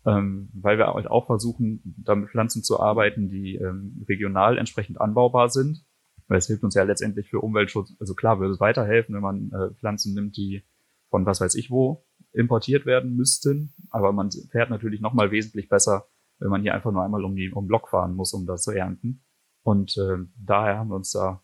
ähm, 0.06 0.50
weil 0.54 0.78
wir 0.78 0.94
halt 0.94 1.08
auch 1.08 1.26
versuchen, 1.26 1.82
damit 2.04 2.30
Pflanzen 2.30 2.64
zu 2.64 2.80
arbeiten, 2.80 3.30
die 3.30 3.56
ähm, 3.56 4.06
regional 4.08 4.58
entsprechend 4.58 5.00
anbaubar 5.02 5.50
sind 5.50 5.86
weil 6.28 6.38
es 6.38 6.48
hilft 6.48 6.64
uns 6.64 6.76
ja 6.76 6.84
letztendlich 6.84 7.30
für 7.30 7.40
Umweltschutz. 7.40 7.96
Also 8.00 8.14
klar 8.14 8.40
würde 8.40 8.54
es 8.54 8.60
weiterhelfen, 8.60 9.16
wenn 9.16 9.22
man 9.22 9.52
äh, 9.52 9.74
Pflanzen 9.76 10.14
nimmt, 10.14 10.38
die 10.38 10.64
von 11.10 11.26
was 11.26 11.40
weiß 11.40 11.56
ich 11.56 11.72
wo 11.72 12.06
importiert 12.34 12.86
werden 12.86 13.16
müssten. 13.16 13.74
Aber 13.90 14.12
man 14.12 14.30
fährt 14.52 14.70
natürlich 14.70 15.02
noch 15.02 15.14
mal 15.14 15.32
wesentlich 15.32 15.70
besser, 15.70 16.08
wenn 16.40 16.50
man 16.50 16.62
hier 16.62 16.74
einfach 16.74 16.92
nur 16.92 17.04
einmal 17.04 17.24
um 17.24 17.36
die 17.36 17.52
um 17.52 17.68
Block 17.68 17.90
fahren 17.90 18.14
muss, 18.14 18.34
um 18.34 18.46
das 18.46 18.64
zu 18.64 18.72
ernten. 18.72 19.24
Und 19.64 19.98
äh, 19.98 20.18
daher 20.38 20.78
haben 20.78 20.90
wir 20.90 20.96
uns 20.96 21.12
da 21.12 21.44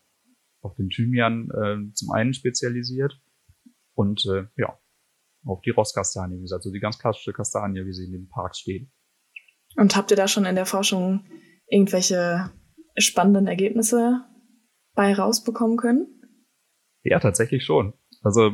auf 0.61 0.75
den 0.75 0.89
Thymian 0.89 1.49
äh, 1.49 1.93
zum 1.93 2.11
einen 2.11 2.33
spezialisiert 2.33 3.19
und 3.95 4.25
äh, 4.25 4.45
ja, 4.55 4.77
auf 5.45 5.61
die 5.61 5.71
Rosskastanie, 5.71 6.37
wie 6.37 6.41
gesagt, 6.41 6.61
also 6.61 6.71
die 6.71 6.79
ganz 6.79 6.99
klassische 6.99 7.33
Kastanie, 7.33 7.85
wie 7.85 7.93
sie 7.93 8.05
in 8.05 8.13
den 8.13 8.29
Parks 8.29 8.59
steht. 8.59 8.89
Und 9.75 9.95
habt 9.95 10.11
ihr 10.11 10.17
da 10.17 10.27
schon 10.27 10.45
in 10.45 10.55
der 10.55 10.65
Forschung 10.65 11.25
irgendwelche 11.67 12.51
spannenden 12.97 13.47
Ergebnisse 13.47 14.23
bei 14.95 15.13
rausbekommen 15.13 15.77
können? 15.77 16.07
Ja, 17.03 17.19
tatsächlich 17.19 17.63
schon. 17.65 17.93
Also 18.21 18.51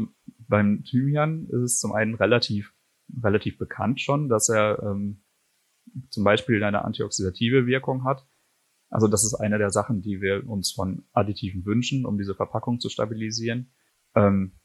beim 0.47 0.83
Thymian 0.83 1.45
ist 1.45 1.61
es 1.61 1.79
zum 1.79 1.93
einen 1.93 2.15
relativ, 2.15 2.73
relativ 3.21 3.57
bekannt 3.57 4.01
schon, 4.01 4.29
dass 4.29 4.49
er 4.49 4.81
ähm, 4.81 5.23
zum 6.09 6.23
Beispiel 6.23 6.63
eine 6.63 6.83
antioxidative 6.85 7.65
Wirkung 7.67 8.03
hat. 8.03 8.25
Also 8.89 9.07
das 9.07 9.23
ist 9.23 9.35
eine 9.35 9.57
der 9.57 9.69
Sachen, 9.69 10.01
die 10.01 10.21
wir 10.21 10.47
uns 10.49 10.71
von 10.71 11.05
Additiven 11.13 11.65
wünschen, 11.65 12.05
um 12.05 12.17
diese 12.17 12.35
Verpackung 12.35 12.79
zu 12.79 12.89
stabilisieren. 12.89 13.71
Ähm, 14.15 14.59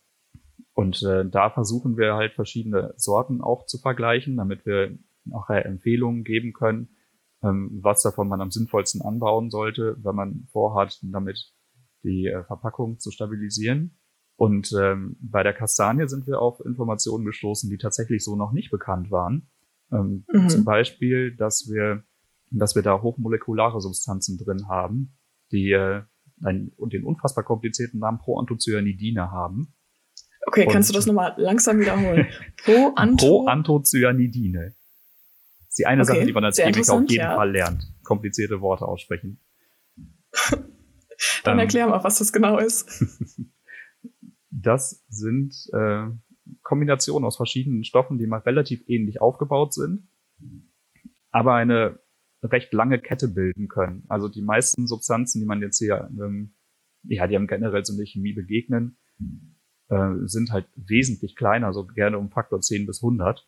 Und 0.73 1.03
äh, 1.03 1.25
da 1.29 1.51
versuchen 1.51 1.97
wir 1.97 2.15
halt 2.15 2.33
verschiedene 2.33 2.95
Sorten 2.97 3.41
auch 3.41 3.67
zu 3.67 3.79
vergleichen, 3.79 4.37
damit 4.37 4.65
wir 4.67 4.99
nachher 5.25 5.67
Empfehlungen 5.67 6.25
geben 6.25 6.53
können, 6.53 6.97
ähm, 7.43 7.79
was 7.83 8.03
davon 8.03 8.29
man 8.29 8.41
am 8.41 8.51
sinnvollsten 8.51 9.03
anbauen 9.03 9.51
sollte, 9.51 9.97
wenn 10.03 10.17
man 10.17 10.49
vorhat, 10.51 10.99
damit 11.03 11.54
die 12.05 12.27
äh, 12.27 12.45
Verpackung 12.45 12.99
zu 12.99 13.11
stabilisieren. 13.11 13.97
Und 14.37 14.73
ähm, 14.73 15.17
bei 15.21 15.43
der 15.43 15.53
Kastanie 15.53 16.09
sind 16.09 16.27
wir 16.27 16.41
auf 16.41 16.61
Informationen 16.65 17.25
gestoßen, 17.25 17.71
die 17.71 17.79
tatsächlich 17.79 18.25
so 18.25 18.37
noch 18.37 18.53
nicht 18.53 18.71
bekannt 18.71 19.11
waren. 19.11 19.49
Ähm, 19.93 20.25
mhm. 20.33 20.49
Zum 20.49 20.65
Beispiel, 20.65 21.35
dass 21.35 21.69
wir, 21.71 22.03
dass 22.51 22.75
wir 22.75 22.83
da 22.83 23.01
hochmolekulare 23.01 23.81
Substanzen 23.81 24.39
drin 24.39 24.69
haben, 24.69 25.17
die 25.53 25.71
äh, 25.71 26.03
einen, 26.43 26.73
und 26.77 26.93
den 26.93 27.05
unfassbar 27.05 27.45
komplizierten 27.45 28.01
Namen 28.01 28.19
Proanthocyanidine 28.19 29.31
haben. 29.31 29.73
Okay, 30.47 30.67
und 30.67 30.73
kannst 30.73 30.91
du 30.91 30.95
das 30.95 31.07
nochmal 31.07 31.35
langsam 31.37 31.79
wiederholen? 31.79 32.27
Proantho 32.65 33.45
Proanthocyanidine. 33.45 34.75
ist 35.69 35.79
die 35.79 35.87
eine 35.87 36.03
okay, 36.03 36.13
Sache, 36.13 36.27
die 36.27 36.33
man 36.33 36.45
als 36.45 36.59
Chemiker 36.59 36.93
auf 36.93 37.01
jeden 37.09 37.15
ja. 37.15 37.37
Fall 37.37 37.53
lernt. 37.53 37.87
Komplizierte 38.03 38.61
Worte 38.61 38.87
aussprechen. 38.87 39.41
Dann 41.45 41.55
ähm, 41.55 41.61
erklär 41.61 41.87
mal, 41.87 42.05
was 42.05 42.19
das 42.19 42.33
genau 42.33 42.59
ist. 42.59 43.05
das 44.51 45.05
sind 45.09 45.55
äh, 45.73 46.07
Kombinationen 46.63 47.27
aus 47.27 47.37
verschiedenen 47.37 47.85
Stoffen, 47.85 48.19
die 48.19 48.27
mal 48.27 48.41
relativ 48.41 48.83
ähnlich 48.87 49.21
aufgebaut 49.21 49.75
sind, 49.75 50.09
aber 51.31 51.55
eine 51.55 51.99
recht 52.43 52.73
lange 52.73 52.99
Kette 52.99 53.29
bilden 53.29 53.69
können. 53.69 54.05
Also 54.09 54.29
die 54.29 54.43
meisten 54.43 54.87
Substanzen, 54.87 55.41
die 55.41 55.47
man 55.47 55.63
jetzt 55.63 55.79
hier, 55.79 56.11
ähm, 56.11 56.55
ja, 57.05 57.27
die 57.27 57.37
haben 57.37 57.47
generell 57.47 57.85
so 57.85 57.95
eine 57.95 58.05
Chemie 58.05 58.33
begegnen, 58.33 58.97
äh, 59.89 60.13
sind 60.25 60.53
halt 60.53 60.67
wesentlich 60.77 61.37
kleiner, 61.37 61.73
so 61.73 61.87
gerne 61.87 62.19
um 62.19 62.31
Faktor 62.31 62.61
10 62.61 62.87
bis 62.87 63.03
100. 63.03 63.47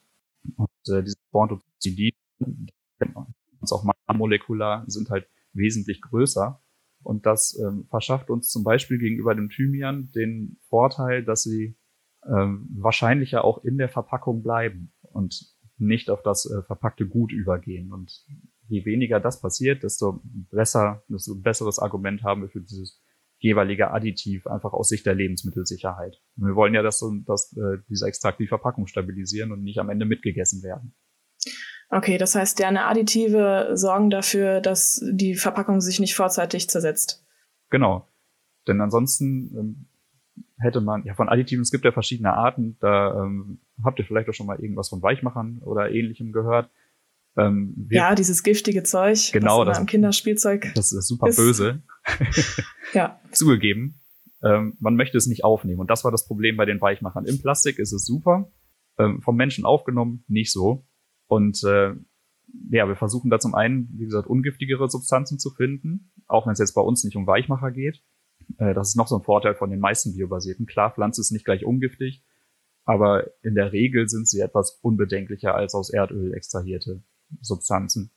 Und 0.57 0.69
äh, 0.89 1.03
diese 1.03 1.17
Porntoxidin, 1.31 2.13
uns 3.61 3.73
auch 3.73 3.85
molekular, 4.13 4.85
sind 4.87 5.11
halt 5.11 5.29
wesentlich 5.53 6.01
größer. 6.01 6.63
Und 7.07 7.25
das 7.25 7.57
ähm, 7.65 7.87
verschafft 7.89 8.31
uns 8.31 8.51
zum 8.51 8.65
Beispiel 8.65 8.99
gegenüber 8.99 9.33
dem 9.37 9.49
Thymian 9.49 10.11
den 10.11 10.59
Vorteil, 10.69 11.25
dass 11.25 11.45
sie 11.45 11.79
ähm, 12.27 12.69
wahrscheinlicher 12.77 13.45
auch 13.45 13.63
in 13.63 13.79
der 13.79 13.89
Verpackung 13.89 14.43
bleiben 14.43 14.93
und 15.03 15.55
nicht 15.79 16.11
auf 16.11 16.23
das 16.23 16.51
äh, 16.51 16.63
verpackte 16.65 17.07
Gut 17.07 17.31
übergehen. 17.31 17.93
Und 17.93 18.25
je 18.67 18.85
weniger 18.85 19.21
das 19.21 19.41
passiert, 19.41 19.85
desto 19.85 20.21
besser, 20.25 21.05
desto 21.09 21.37
besseres 21.37 21.79
Argument 21.79 22.25
haben 22.25 22.43
wir 22.43 22.49
für 22.49 22.61
dieses 22.61 23.01
jeweilige 23.39 23.93
Additiv 23.93 24.49
einfach 24.49 24.73
aus 24.73 24.89
Sicht 24.89 25.07
der 25.07 25.15
Lebensmittelsicherheit. 25.15 26.21
Und 26.37 26.49
wir 26.49 26.57
wollen 26.57 26.75
ja, 26.75 26.83
dass, 26.83 27.05
dass 27.25 27.57
äh, 27.57 27.79
dieser 27.89 28.09
Extrakt 28.09 28.41
die 28.41 28.49
Verpackung 28.49 28.89
stabilisieren 28.89 29.53
und 29.53 29.63
nicht 29.63 29.79
am 29.79 29.91
Ende 29.91 30.07
mitgegessen 30.07 30.65
werden. 30.65 30.97
Okay, 31.89 32.19
das 32.19 32.35
heißt, 32.35 32.59
deine 32.61 32.87
Additive 32.87 33.71
sorgen 33.75 34.11
dafür, 34.11 34.61
dass 34.61 35.01
die 35.05 35.37
Verpackung 35.37 35.81
sich 35.81 36.01
nicht 36.01 36.15
vorzeitig 36.15 36.69
zersetzt. 36.69 37.25
Genau. 37.71 38.09
Denn 38.67 38.81
ansonsten 38.81 39.55
ähm, 39.57 39.87
hätte 40.59 40.81
man, 40.81 41.05
ja, 41.05 41.15
von 41.15 41.29
Additiven, 41.29 41.63
es 41.63 41.71
gibt 41.71 41.85
ja 41.85 41.93
verschiedene 41.93 42.33
Arten, 42.33 42.77
da 42.81 43.23
ähm, 43.23 43.61
habt 43.85 43.99
ihr 43.99 44.05
vielleicht 44.05 44.29
auch 44.29 44.35
schon 44.35 44.47
mal 44.47 44.59
irgendwas 44.59 44.89
von 44.89 45.03
Weichmachern 45.03 45.61
oder 45.65 45.91
ähnlichem 45.91 46.33
gehört. 46.33 46.71
Ähm, 47.37 47.89
ja, 47.91 48.15
dieses 48.15 48.43
giftige 48.43 48.83
Zeug, 48.83 49.31
genau, 49.33 49.65
das 49.65 49.79
am 49.79 49.87
Kinderspielzeug. 49.87 50.73
Das 50.75 50.93
ist 50.93 51.07
super 51.07 51.29
ist. 51.29 51.37
böse. 51.37 51.83
ja. 52.95 53.21
Zugegeben. 53.31 54.01
Ähm, 54.43 54.77
man 54.81 54.97
möchte 54.97 55.19
es 55.19 55.27
nicht 55.27 55.45
aufnehmen. 55.45 55.81
Und 55.81 55.91
das 55.91 56.03
war 56.03 56.11
das 56.11 56.27
Problem 56.27 56.57
bei 56.57 56.65
den 56.65 56.81
Weichmachern. 56.81 57.27
Im 57.27 57.41
Plastik 57.41 57.79
ist 57.79 57.93
es 57.93 58.05
super. 58.07 58.51
Ähm, 58.99 59.21
vom 59.21 59.37
Menschen 59.37 59.65
aufgenommen, 59.67 60.25
nicht 60.29 60.51
so. 60.51 60.87
Und 61.27 61.63
äh, 61.65 61.95
ja, 62.71 62.89
wir 62.89 62.97
versuchen 62.97 63.31
da 63.31 63.39
zum 63.39 63.55
einen, 63.55 63.89
wie 63.99 64.05
gesagt, 64.05 64.29
ungiftigere 64.29 64.89
Substanzen 64.89 65.39
zu 65.39 65.51
finden, 65.51 66.13
auch 66.27 66.47
wenn 66.47 66.53
es 66.53 66.59
jetzt 66.59 66.75
bei 66.75 66.81
uns 66.81 67.05
nicht 67.05 67.17
um 67.17 67.27
Weichmacher 67.27 67.71
geht. 67.71 68.03
Äh, 68.59 68.75
das 68.75 68.91
ist 68.91 68.97
noch 68.97 69.09
so 69.09 69.17
ein 69.17 69.25
Vorteil 69.25 69.55
von 69.55 69.71
den 69.71 69.81
meisten 69.81 70.15
biobasierten. 70.15 70.67
Klar, 70.67 70.93
Pflanze 70.93 71.21
ist 71.21 71.33
nicht 71.33 71.45
gleich 71.45 71.65
ungiftig, 71.65 72.25
aber 72.85 73.31
in 73.43 73.55
der 73.55 73.73
Regel 73.73 74.09
sind 74.09 74.29
sie 74.29 74.41
etwas 74.41 74.79
unbedenklicher 74.83 75.55
als 75.55 75.75
aus 75.75 75.91
Erdöl 75.91 76.35
extrahierte 76.35 77.03
Substanzen. 77.41 78.13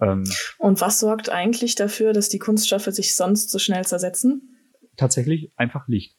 Ähm, 0.00 0.24
Und 0.58 0.80
was 0.80 1.00
sorgt 1.00 1.30
eigentlich 1.30 1.74
dafür, 1.74 2.12
dass 2.12 2.28
die 2.28 2.38
Kunststoffe 2.38 2.86
sich 2.86 3.16
sonst 3.16 3.50
so 3.50 3.58
schnell 3.58 3.84
zersetzen? 3.84 4.56
Tatsächlich 4.96 5.52
einfach 5.56 5.88
Licht. 5.88 6.15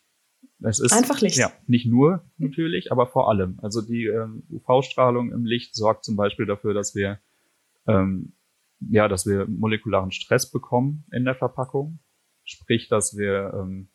Es 0.61 0.79
ist 0.79 0.91
einfach 0.91 1.21
Licht. 1.21 1.37
Ja, 1.37 1.51
nicht 1.67 1.85
nur 1.85 2.23
natürlich, 2.37 2.91
aber 2.91 3.07
vor 3.07 3.29
allem. 3.29 3.59
Also 3.61 3.81
die 3.81 4.05
ähm, 4.05 4.43
UV-Strahlung 4.49 5.31
im 5.31 5.45
Licht 5.45 5.75
sorgt 5.75 6.03
zum 6.03 6.15
Beispiel 6.15 6.45
dafür, 6.45 6.73
dass 6.73 6.95
wir 6.95 7.19
ähm, 7.87 8.33
ja, 8.79 9.07
dass 9.07 9.25
wir 9.25 9.47
molekularen 9.47 10.11
Stress 10.11 10.51
bekommen 10.51 11.05
in 11.11 11.25
der 11.25 11.35
Verpackung. 11.35 11.99
Sprich, 12.43 12.87
dass 12.87 13.17
wir, 13.17 13.53
ähm, 13.55 13.89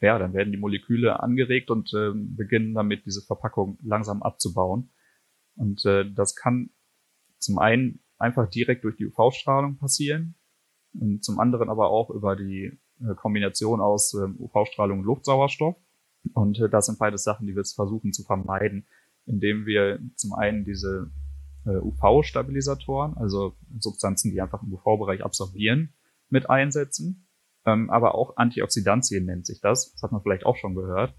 ja, 0.00 0.18
dann 0.18 0.34
werden 0.34 0.52
die 0.52 0.58
Moleküle 0.58 1.20
angeregt 1.20 1.70
und 1.70 1.92
äh, 1.94 2.10
beginnen 2.12 2.74
damit, 2.74 3.06
diese 3.06 3.22
Verpackung 3.22 3.78
langsam 3.82 4.22
abzubauen. 4.22 4.90
Und 5.54 5.84
äh, 5.86 6.10
das 6.10 6.34
kann 6.34 6.70
zum 7.38 7.58
einen 7.58 8.00
einfach 8.18 8.48
direkt 8.48 8.84
durch 8.84 8.96
die 8.96 9.06
UV-Strahlung 9.06 9.78
passieren 9.78 10.34
und 10.92 11.24
zum 11.24 11.38
anderen 11.38 11.70
aber 11.70 11.90
auch 11.90 12.10
über 12.10 12.36
die 12.36 12.78
äh, 13.00 13.14
Kombination 13.14 13.80
aus 13.80 14.14
äh, 14.14 14.26
UV-Strahlung 14.26 15.00
und 15.00 15.04
Luftsauerstoff. 15.04 15.76
Und 16.32 16.58
äh, 16.60 16.68
das 16.68 16.86
sind 16.86 16.98
beides 16.98 17.24
Sachen, 17.24 17.46
die 17.46 17.54
wir 17.54 17.60
jetzt 17.60 17.74
versuchen 17.74 18.12
zu 18.12 18.22
vermeiden, 18.22 18.86
indem 19.26 19.66
wir 19.66 19.98
zum 20.14 20.32
einen 20.34 20.64
diese 20.64 21.10
äh, 21.64 21.76
UV-Stabilisatoren, 21.76 23.16
also 23.16 23.56
Substanzen, 23.78 24.30
die 24.30 24.40
einfach 24.40 24.62
im 24.62 24.72
UV-Bereich 24.72 25.24
absorbieren, 25.24 25.92
mit 26.28 26.48
einsetzen 26.48 27.26
ähm, 27.66 27.90
aber 27.90 28.14
auch 28.14 28.36
Antioxidantien 28.36 29.26
nennt 29.26 29.44
sich 29.44 29.60
das. 29.60 29.92
Das 29.92 30.02
hat 30.02 30.12
man 30.12 30.22
vielleicht 30.22 30.46
auch 30.46 30.56
schon 30.56 30.74
gehört, 30.74 31.14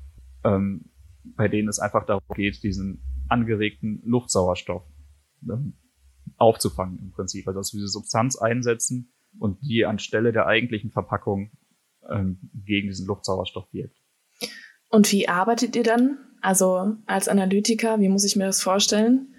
ähm, 0.46 0.90
bei 1.36 1.50
denen 1.50 1.68
es 1.68 1.80
einfach 1.80 2.06
darum 2.06 2.24
geht, 2.36 2.64
diesen 2.64 3.04
angeregten 3.28 4.02
Luftsauerstoff 4.06 4.84
ähm, 5.44 5.74
aufzufangen 6.38 7.00
im 7.00 7.12
Prinzip. 7.12 7.48
Also 7.48 7.60
dass 7.60 7.74
wir 7.74 7.80
diese 7.80 7.90
Substanz 7.90 8.38
einsetzen 8.38 9.14
und 9.38 9.62
die 9.62 9.86
anstelle 9.86 10.32
der 10.32 10.48
eigentlichen 10.48 10.92
Verpackung 10.92 11.52
ähm, 12.10 12.40
gegen 12.54 12.88
diesen 12.88 13.08
Luftsauerstoff 13.08 13.68
wirkt. 13.74 13.98
Und 14.90 15.12
wie 15.12 15.28
arbeitet 15.28 15.76
ihr 15.76 15.84
dann? 15.84 16.18
Also 16.42 16.96
als 17.06 17.28
Analytiker, 17.28 18.00
wie 18.00 18.10
muss 18.10 18.24
ich 18.24 18.36
mir 18.36 18.46
das 18.46 18.62
vorstellen? 18.62 19.34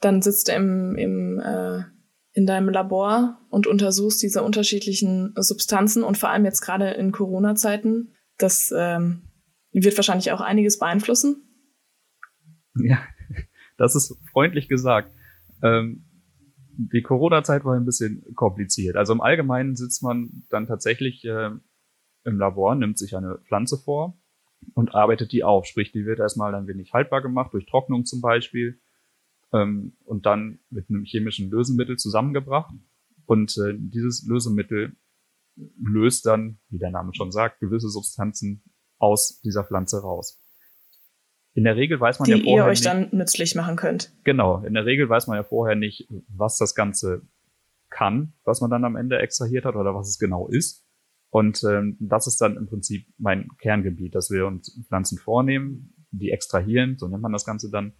Dann 0.00 0.22
sitzt 0.22 0.48
du 0.48 0.52
im, 0.52 0.96
im 0.96 1.40
äh, 1.40 1.82
in 2.34 2.46
deinem 2.46 2.68
Labor 2.68 3.40
und 3.48 3.68
untersuchst 3.68 4.20
diese 4.22 4.42
unterschiedlichen 4.42 5.32
Substanzen 5.36 6.02
und 6.02 6.18
vor 6.18 6.30
allem 6.30 6.44
jetzt 6.44 6.62
gerade 6.62 6.90
in 6.90 7.12
Corona-Zeiten. 7.12 8.12
Das 8.38 8.74
ähm, 8.76 9.22
wird 9.70 9.96
wahrscheinlich 9.96 10.32
auch 10.32 10.40
einiges 10.40 10.80
beeinflussen. 10.80 11.48
Ja, 12.74 12.98
das 13.78 13.94
ist 13.94 14.18
freundlich 14.32 14.68
gesagt. 14.68 15.14
Ähm, 15.62 16.06
die 16.76 17.02
Corona-Zeit 17.02 17.64
war 17.64 17.76
ein 17.76 17.84
bisschen 17.84 18.24
kompliziert. 18.34 18.96
Also 18.96 19.12
im 19.12 19.20
Allgemeinen 19.20 19.76
sitzt 19.76 20.02
man 20.02 20.42
dann 20.50 20.66
tatsächlich 20.66 21.24
äh, 21.24 21.50
im 22.24 22.38
Labor, 22.38 22.74
nimmt 22.74 22.98
sich 22.98 23.16
eine 23.16 23.38
Pflanze 23.46 23.78
vor 23.78 24.18
und 24.74 24.94
arbeitet 24.94 25.32
die 25.32 25.44
auf. 25.44 25.66
Sprich, 25.66 25.92
die 25.92 26.06
wird 26.06 26.18
erstmal 26.18 26.54
ein 26.54 26.66
wenig 26.66 26.92
haltbar 26.92 27.22
gemacht, 27.22 27.52
durch 27.52 27.66
Trocknung 27.66 28.04
zum 28.04 28.20
Beispiel 28.20 28.80
ähm, 29.52 29.96
und 30.04 30.26
dann 30.26 30.60
mit 30.70 30.88
einem 30.88 31.04
chemischen 31.04 31.50
Lösemittel 31.50 31.96
zusammengebracht. 31.96 32.74
Und 33.26 33.56
äh, 33.58 33.74
dieses 33.76 34.26
Lösemittel 34.26 34.96
löst 35.80 36.26
dann, 36.26 36.58
wie 36.68 36.78
der 36.78 36.90
Name 36.90 37.14
schon 37.14 37.32
sagt, 37.32 37.60
gewisse 37.60 37.88
Substanzen 37.88 38.62
aus 38.98 39.40
dieser 39.42 39.64
Pflanze 39.64 40.00
raus. 40.00 40.40
In 41.54 41.64
der 41.64 41.76
Regel 41.76 42.00
weiß 42.00 42.18
man 42.18 42.26
die 42.26 42.32
ja 42.32 42.38
vorher 42.38 42.64
ihr 42.64 42.64
euch 42.64 42.80
nicht, 42.80 42.86
dann 42.86 43.08
nützlich 43.12 43.54
machen 43.54 43.76
könnt. 43.76 44.12
Genau, 44.24 44.64
in 44.64 44.74
der 44.74 44.86
Regel 44.86 45.08
weiß 45.08 45.28
man 45.28 45.36
ja 45.36 45.44
vorher 45.44 45.76
nicht, 45.76 46.08
was 46.28 46.58
das 46.58 46.74
Ganze 46.74 47.22
kann, 47.90 48.32
was 48.44 48.60
man 48.60 48.70
dann 48.70 48.84
am 48.84 48.96
Ende 48.96 49.18
extrahiert 49.18 49.64
hat 49.64 49.76
oder 49.76 49.94
was 49.94 50.08
es 50.08 50.18
genau 50.18 50.48
ist. 50.48 50.83
Und 51.34 51.64
ähm, 51.64 51.96
das 51.98 52.28
ist 52.28 52.40
dann 52.40 52.56
im 52.56 52.68
Prinzip 52.68 53.08
mein 53.18 53.48
Kerngebiet, 53.58 54.14
dass 54.14 54.30
wir 54.30 54.46
uns 54.46 54.80
Pflanzen 54.86 55.18
vornehmen, 55.18 55.92
die 56.12 56.30
extrahieren, 56.30 56.96
so 56.96 57.08
nennt 57.08 57.22
man 57.22 57.32
das 57.32 57.44
Ganze 57.44 57.72
dann, 57.72 57.92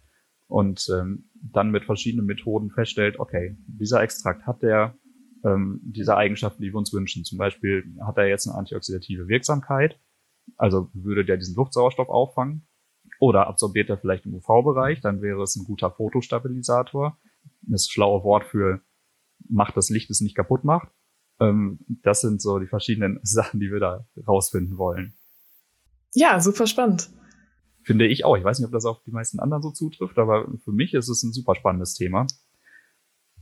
und 0.47 0.87
ähm, 0.89 1.29
dann 1.33 1.69
mit 1.69 1.83
verschiedenen 1.83 2.27
Methoden 2.27 2.71
feststellt, 2.71 3.19
okay, 3.19 3.57
dieser 3.67 4.01
Extrakt 4.01 4.47
hat 4.47 4.63
der 4.63 4.97
ähm, 5.43 5.81
diese 5.83 6.15
Eigenschaften, 6.15 6.61
die 6.61 6.69
wir 6.71 6.77
uns 6.77 6.93
wünschen. 6.93 7.25
Zum 7.25 7.37
Beispiel 7.37 7.83
hat 8.05 8.17
er 8.17 8.29
jetzt 8.29 8.47
eine 8.47 8.57
antioxidative 8.57 9.27
Wirksamkeit, 9.27 9.99
also 10.55 10.89
würde 10.93 11.25
der 11.25 11.35
diesen 11.35 11.57
Luftsauerstoff 11.57 12.07
auffangen, 12.07 12.65
oder 13.19 13.47
absorbiert 13.47 13.89
er 13.89 13.97
vielleicht 13.97 14.25
im 14.25 14.33
UV-Bereich, 14.35 15.01
dann 15.01 15.21
wäre 15.21 15.43
es 15.43 15.57
ein 15.57 15.65
guter 15.65 15.91
Fotostabilisator. 15.91 17.19
Das 17.63 17.89
schlaue 17.89 18.23
Wort 18.23 18.45
für 18.45 18.79
macht 19.49 19.75
das 19.75 19.89
Licht 19.89 20.09
es 20.09 20.21
nicht 20.21 20.37
kaputt 20.37 20.63
macht. 20.63 20.87
Ähm, 21.39 21.79
das 22.03 22.21
sind 22.21 22.41
so 22.41 22.59
die 22.59 22.67
verschiedenen 22.67 23.19
Sachen, 23.23 23.59
die 23.59 23.71
wir 23.71 23.79
da 23.79 24.05
rausfinden 24.27 24.77
wollen. 24.77 25.13
Ja, 26.13 26.39
super 26.39 26.67
spannend. 26.67 27.09
Finde 27.83 28.07
ich 28.07 28.25
auch. 28.25 28.37
Ich 28.37 28.43
weiß 28.43 28.59
nicht, 28.59 28.65
ob 28.65 28.71
das 28.71 28.85
auf 28.85 29.03
die 29.05 29.11
meisten 29.11 29.39
anderen 29.39 29.61
so 29.61 29.71
zutrifft, 29.71 30.17
aber 30.17 30.47
für 30.63 30.71
mich 30.71 30.93
ist 30.93 31.09
es 31.09 31.23
ein 31.23 31.33
super 31.33 31.55
spannendes 31.55 31.93
Thema. 31.93 32.25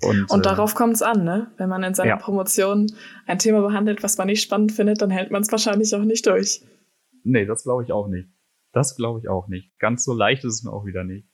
Und, 0.02 0.30
und 0.30 0.40
äh, 0.40 0.44
darauf 0.44 0.76
kommt 0.76 0.96
es 0.96 1.02
an, 1.02 1.24
ne? 1.24 1.52
Wenn 1.58 1.70
man 1.70 1.84
in 1.84 1.94
seiner 1.94 2.10
ja. 2.10 2.18
Promotion 2.18 2.92
ein 3.26 3.40
Thema 3.40 3.62
behandelt, 3.62 4.04
was 4.04 4.18
man 4.18 4.28
nicht 4.28 4.42
spannend 4.42 4.72
findet, 4.72 5.02
dann 5.02 5.12
hält 5.12 5.32
man 5.32 5.44
es 5.44 5.52
wahrscheinlich 5.52 5.94
auch 5.96 6.04
nicht 6.04 6.26
durch. 6.26 6.62
Nee, 7.24 7.46
das 7.46 7.64
glaube 7.64 7.84
ich 7.84 7.92
auch 7.92 8.08
nicht. 8.08 8.28
Das 8.74 8.96
glaube 8.96 9.20
ich 9.20 9.30
auch 9.30 9.48
nicht. 9.48 9.78
Ganz 9.80 10.04
so 10.04 10.14
leicht 10.14 10.44
ist 10.44 10.56
es 10.56 10.64
mir 10.64 10.74
auch 10.74 10.86
wieder 10.86 11.04
nicht. 11.04 11.28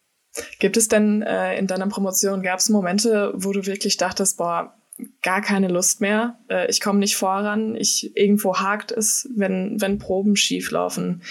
Gibt 0.60 0.78
es 0.78 0.88
denn 0.88 1.24
äh, 1.24 1.58
in 1.58 1.66
deiner 1.66 1.88
Promotion, 1.88 2.44
gab 2.44 2.60
es 2.60 2.70
Momente, 2.70 3.34
wo 3.36 3.52
du 3.52 3.66
wirklich 3.66 3.98
dachtest, 3.98 4.38
boah, 4.38 4.79
gar 5.22 5.42
keine 5.42 5.68
Lust 5.68 6.02
mehr, 6.02 6.40
äh, 6.50 6.70
ich 6.70 6.82
komme 6.82 7.00
nicht 7.00 7.16
voran, 7.16 7.76
ich 7.76 8.16
irgendwo 8.16 8.58
hakt 8.58 8.92
es, 8.92 9.30
wenn, 9.36 9.80
wenn 9.80 9.98
Proben 9.98 10.36
schief 10.36 10.72
laufen. 10.72 11.22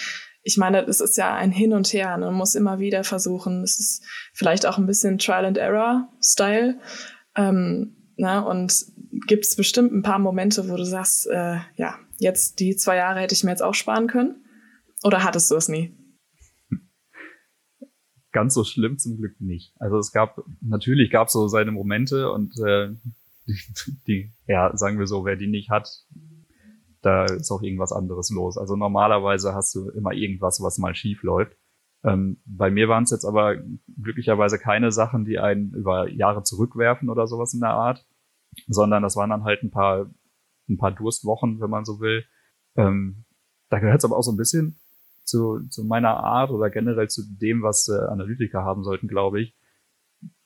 Ich 0.43 0.57
meine, 0.57 0.85
es 0.85 1.01
ist 1.01 1.17
ja 1.17 1.35
ein 1.35 1.51
Hin 1.51 1.73
und 1.73 1.91
Her, 1.93 2.17
ne? 2.17 2.27
man 2.27 2.35
muss 2.35 2.55
immer 2.55 2.79
wieder 2.79 3.03
versuchen. 3.03 3.61
Es 3.61 3.79
ist 3.79 4.03
vielleicht 4.33 4.65
auch 4.65 4.77
ein 4.77 4.87
bisschen 4.87 5.17
Trial 5.17 5.45
and 5.45 5.57
Error 5.57 6.09
Style. 6.21 6.79
Ähm, 7.35 7.95
na, 8.17 8.41
ne? 8.41 8.47
und 8.47 8.85
gibt 9.27 9.45
es 9.45 9.55
bestimmt 9.55 9.93
ein 9.93 10.01
paar 10.01 10.19
Momente, 10.19 10.69
wo 10.69 10.75
du 10.75 10.85
sagst, 10.85 11.27
äh, 11.27 11.57
ja, 11.75 11.99
jetzt 12.19 12.59
die 12.59 12.75
zwei 12.75 12.95
Jahre 12.95 13.19
hätte 13.19 13.33
ich 13.33 13.43
mir 13.43 13.51
jetzt 13.51 13.61
auch 13.63 13.73
sparen 13.73 14.07
können? 14.07 14.43
Oder 15.03 15.23
hattest 15.23 15.51
du 15.51 15.55
es 15.55 15.69
nie? 15.69 15.95
Ganz 18.31 18.53
so 18.53 18.63
schlimm 18.63 18.97
zum 18.97 19.17
Glück 19.17 19.39
nicht. 19.39 19.73
Also 19.79 19.97
es 19.97 20.11
gab, 20.11 20.41
natürlich 20.61 21.11
gab 21.11 21.27
es 21.27 21.33
so 21.33 21.47
seine 21.47 21.71
Momente 21.71 22.31
und 22.31 22.53
äh, 22.59 22.89
die, 24.07 24.33
ja, 24.47 24.75
sagen 24.75 24.99
wir 24.99 25.07
so, 25.07 25.25
wer 25.25 25.35
die 25.35 25.47
nicht 25.47 25.69
hat, 25.69 25.89
da 27.01 27.25
ist 27.25 27.51
auch 27.51 27.61
irgendwas 27.61 27.93
anderes 27.93 28.29
los. 28.29 28.57
Also 28.57 28.75
normalerweise 28.75 29.53
hast 29.53 29.73
du 29.75 29.89
immer 29.89 30.13
irgendwas, 30.13 30.61
was 30.61 30.77
mal 30.77 30.95
schief 30.95 31.23
läuft. 31.23 31.55
Ähm, 32.03 32.41
bei 32.45 32.71
mir 32.71 32.87
waren 32.87 33.03
es 33.03 33.11
jetzt 33.11 33.25
aber 33.25 33.57
glücklicherweise 34.01 34.57
keine 34.57 34.91
Sachen, 34.91 35.25
die 35.25 35.39
einen 35.39 35.73
über 35.73 36.09
Jahre 36.09 36.43
zurückwerfen 36.43 37.09
oder 37.09 37.27
sowas 37.27 37.53
in 37.53 37.59
der 37.59 37.71
Art, 37.71 38.05
sondern 38.67 39.03
das 39.03 39.15
waren 39.15 39.29
dann 39.29 39.43
halt 39.43 39.63
ein 39.63 39.71
paar, 39.71 40.09
ein 40.69 40.77
paar 40.77 40.91
Durstwochen, 40.91 41.59
wenn 41.59 41.69
man 41.69 41.85
so 41.85 41.99
will. 41.99 42.25
Ähm, 42.75 43.25
da 43.69 43.79
gehört 43.79 43.99
es 43.99 44.05
aber 44.05 44.17
auch 44.17 44.23
so 44.23 44.31
ein 44.31 44.37
bisschen 44.37 44.79
zu, 45.23 45.67
zu 45.69 45.83
meiner 45.83 46.17
Art 46.17 46.51
oder 46.51 46.69
generell 46.69 47.09
zu 47.09 47.21
dem, 47.25 47.61
was 47.61 47.87
äh, 47.87 48.07
Analytiker 48.09 48.63
haben 48.63 48.83
sollten, 48.83 49.07
glaube 49.07 49.41
ich, 49.41 49.55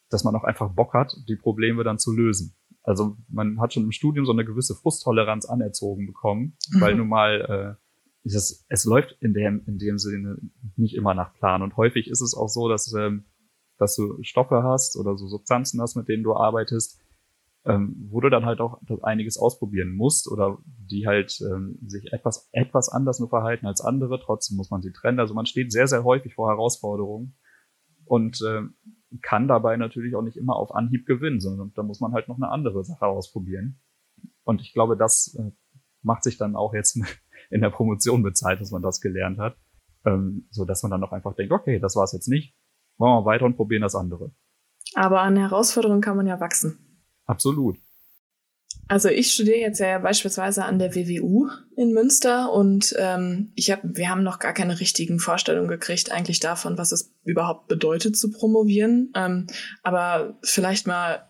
dass 0.10 0.24
man 0.24 0.36
auch 0.36 0.43
einfach 0.43 0.69
Bock 0.74 0.93
hat, 0.93 1.15
die 1.27 1.36
Probleme 1.36 1.83
dann 1.83 2.00
zu 2.00 2.12
lösen. 2.13 2.55
Also 2.83 3.17
man 3.29 3.59
hat 3.59 3.73
schon 3.73 3.83
im 3.83 3.91
Studium 3.91 4.25
so 4.25 4.33
eine 4.33 4.45
gewisse 4.45 4.75
Frusttoleranz 4.75 5.45
anerzogen 5.45 6.05
bekommen, 6.05 6.57
weil 6.79 6.95
nun 6.95 7.07
mal 7.07 7.77
äh, 7.77 7.83
es, 8.25 8.65
es 8.69 8.85
läuft 8.85 9.17
in 9.21 9.33
dem, 9.33 9.63
in 9.65 9.77
dem 9.77 9.97
Sinne 9.97 10.37
nicht 10.75 10.95
immer 10.95 11.13
nach 11.13 11.33
Plan. 11.33 11.61
Und 11.61 11.77
häufig 11.77 12.09
ist 12.09 12.21
es 12.21 12.35
auch 12.35 12.49
so, 12.49 12.69
dass, 12.69 12.93
ähm, 12.93 13.25
dass 13.77 13.95
du 13.95 14.21
Stoffe 14.21 14.63
hast 14.63 14.97
oder 14.97 15.17
so 15.17 15.27
Substanzen 15.27 15.81
hast, 15.81 15.95
mit 15.95 16.07
denen 16.07 16.23
du 16.23 16.35
arbeitest, 16.35 17.01
ähm, 17.65 18.07
wo 18.09 18.19
du 18.19 18.29
dann 18.29 18.45
halt 18.45 18.59
auch 18.59 18.81
einiges 19.01 19.37
ausprobieren 19.37 19.95
musst 19.95 20.29
oder 20.29 20.57
die 20.65 21.07
halt 21.07 21.39
ähm, 21.41 21.79
sich 21.87 22.11
etwas, 22.11 22.49
etwas 22.51 22.89
anders 22.89 23.19
nur 23.19 23.29
verhalten 23.29 23.65
als 23.65 23.81
andere. 23.81 24.19
Trotzdem 24.19 24.57
muss 24.57 24.69
man 24.69 24.81
sie 24.81 24.91
trennen. 24.91 25.19
Also 25.19 25.33
man 25.33 25.45
steht 25.45 25.71
sehr, 25.71 25.87
sehr 25.87 26.03
häufig 26.03 26.33
vor 26.33 26.49
Herausforderungen 26.49 27.35
und 28.05 28.41
äh, 28.41 28.61
kann 29.22 29.48
dabei 29.48 29.77
natürlich 29.77 30.15
auch 30.15 30.22
nicht 30.22 30.38
immer 30.38 30.55
auf 30.55 30.74
Anhieb 30.74 31.05
gewinnen, 31.05 31.39
sondern 31.39 31.72
da 31.75 31.84
muss 31.84 32.00
man 32.00 32.13
halt 32.13 32.27
noch 32.27 32.38
eine 32.38 32.50
andere 32.50 32.84
Sache 32.84 33.05
ausprobieren. 33.05 33.79
Und 34.43 34.62
ich 34.62 34.74
glaube, 34.74 34.98
das 34.98 35.36
äh, 35.39 35.51
macht 36.01 36.24
sich 36.24 36.38
dann 36.38 36.55
auch 36.55 36.74
jetzt 36.74 37.00
in 37.50 37.62
der 37.62 37.70
Promotion 37.70 38.24
bezahlt, 38.24 38.62
dass 38.62 38.72
man 38.72 38.82
das 38.82 39.01
gelernt 39.01 39.39
hat. 39.39 39.58
Ähm, 40.05 40.48
so 40.51 40.65
dass 40.65 40.84
man 40.84 40.91
dann 40.91 41.03
auch 41.03 41.12
einfach 41.12 41.36
denkt, 41.36 41.53
okay, 41.53 41.79
das 41.79 41.96
war 41.96 42.03
es 42.03 42.12
jetzt 42.12 42.27
nicht. 42.27 42.55
Machen 42.98 43.24
wir 43.24 43.25
weiter 43.25 43.46
und 43.46 43.55
probieren 43.55 43.82
das 43.82 43.96
andere. 43.96 44.32
Aber 44.96 45.22
an 45.22 45.38
Herausforderungen 45.38 46.01
kann 46.01 46.17
man 46.17 46.27
ja 46.27 46.39
wachsen. 46.39 47.08
Absolut. 47.26 47.78
Also 48.88 49.10
ich 49.10 49.32
studiere 49.32 49.60
jetzt 49.60 49.80
ja 49.80 49.98
beispielsweise 50.00 50.65
an 50.65 50.78
der 50.78 50.93
WWU 50.93 51.50
in 51.78 51.93
Münster 51.93 52.52
und 52.52 52.93
ähm, 53.00 53.52
ich 53.56 53.72
hab, 53.72 53.80
wir 53.84 54.10
haben 54.10 54.24
noch 54.24 54.39
gar 54.39 54.54
keine 54.54 54.80
richtigen 54.80 55.19
Vorstellungen 55.19 55.69
gekriegt 55.69 56.12
eigentlich 56.12 56.39
davon, 56.39 56.78
was 56.78 56.91
es 56.91 57.13
überhaupt 57.24 57.67
bedeutet 57.67 58.17
zu 58.17 58.30
promovieren. 58.30 59.12
Ähm, 59.15 59.48
aber 59.84 60.38
vielleicht 60.43 60.86
mal 60.86 61.30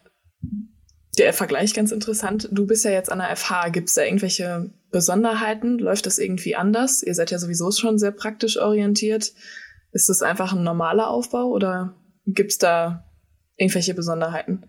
der 1.18 1.32
Vergleich 1.34 1.74
ganz 1.74 1.92
interessant. 1.92 2.50
Du 2.52 2.66
bist 2.66 2.86
ja 2.86 2.92
jetzt 2.92 3.12
an 3.12 3.20
der 3.20 3.36
FH. 3.36 3.70
Gibt 3.70 3.90
es 3.90 3.96
da 3.96 4.04
irgendwelche 4.04 4.72
Besonderheiten? 4.92 5.78
Läuft 5.78 6.08
das 6.08 6.18
irgendwie 6.18 6.56
anders? 6.56 7.04
Ihr 7.04 7.14
seid 7.14 7.30
ja 7.30 7.38
sowieso 7.38 7.72
schon 7.72 8.00
sehr 8.00 8.12
praktisch 8.12 8.58
orientiert. 8.58 9.32
Ist 9.92 10.10
das 10.10 10.24
einfach 10.24 10.54
ein 10.54 10.64
normaler 10.64 11.10
Aufbau 11.10 11.50
oder 11.50 11.96
gibt 12.26 12.52
es 12.52 12.58
da 12.58 13.12
irgendwelche 13.58 13.94
Besonderheiten? 13.94 14.66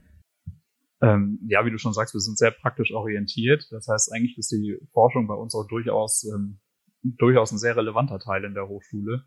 Ähm, 1.04 1.40
ja, 1.48 1.64
wie 1.64 1.70
du 1.70 1.78
schon 1.78 1.92
sagst, 1.92 2.14
wir 2.14 2.20
sind 2.20 2.38
sehr 2.38 2.50
praktisch 2.50 2.92
orientiert. 2.92 3.66
Das 3.70 3.88
heißt, 3.88 4.12
eigentlich 4.12 4.38
ist 4.38 4.50
die 4.52 4.78
Forschung 4.92 5.26
bei 5.26 5.34
uns 5.34 5.54
auch 5.54 5.66
durchaus, 5.66 6.24
ähm, 6.24 6.60
durchaus 7.02 7.52
ein 7.52 7.58
sehr 7.58 7.76
relevanter 7.76 8.18
Teil 8.18 8.44
in 8.44 8.54
der 8.54 8.68
Hochschule. 8.68 9.24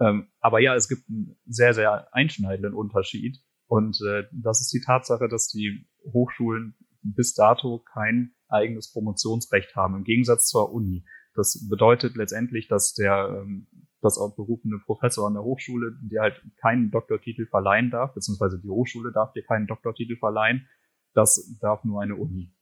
Ähm, 0.00 0.28
aber 0.40 0.60
ja, 0.60 0.74
es 0.74 0.88
gibt 0.88 1.08
einen 1.08 1.36
sehr, 1.46 1.72
sehr 1.72 2.12
einschneidenden 2.12 2.74
Unterschied. 2.74 3.38
Und 3.66 3.98
äh, 4.06 4.24
das 4.32 4.60
ist 4.60 4.72
die 4.72 4.84
Tatsache, 4.84 5.28
dass 5.28 5.48
die 5.48 5.86
Hochschulen 6.12 6.74
bis 7.02 7.34
dato 7.34 7.78
kein 7.92 8.34
eigenes 8.48 8.92
Promotionsrecht 8.92 9.74
haben, 9.76 9.94
im 9.94 10.04
Gegensatz 10.04 10.46
zur 10.46 10.72
Uni. 10.72 11.04
Das 11.34 11.66
bedeutet 11.68 12.16
letztendlich, 12.16 12.68
dass 12.68 12.94
der 12.94 13.42
ähm, 13.42 13.66
das 14.00 14.18
auch 14.18 14.36
berufene 14.36 14.78
Professor 14.84 15.26
an 15.26 15.34
der 15.34 15.42
Hochschule, 15.42 15.96
der 16.02 16.22
halt 16.22 16.42
keinen 16.60 16.90
Doktortitel 16.90 17.46
verleihen 17.46 17.90
darf, 17.90 18.14
beziehungsweise 18.14 18.60
die 18.60 18.68
Hochschule 18.68 19.12
darf 19.12 19.32
dir 19.32 19.42
keinen 19.42 19.66
Doktortitel 19.66 20.16
verleihen, 20.18 20.68
das 21.14 21.56
darf 21.60 21.84
nur 21.84 22.02
eine 22.02 22.16
Uni. 22.16 22.52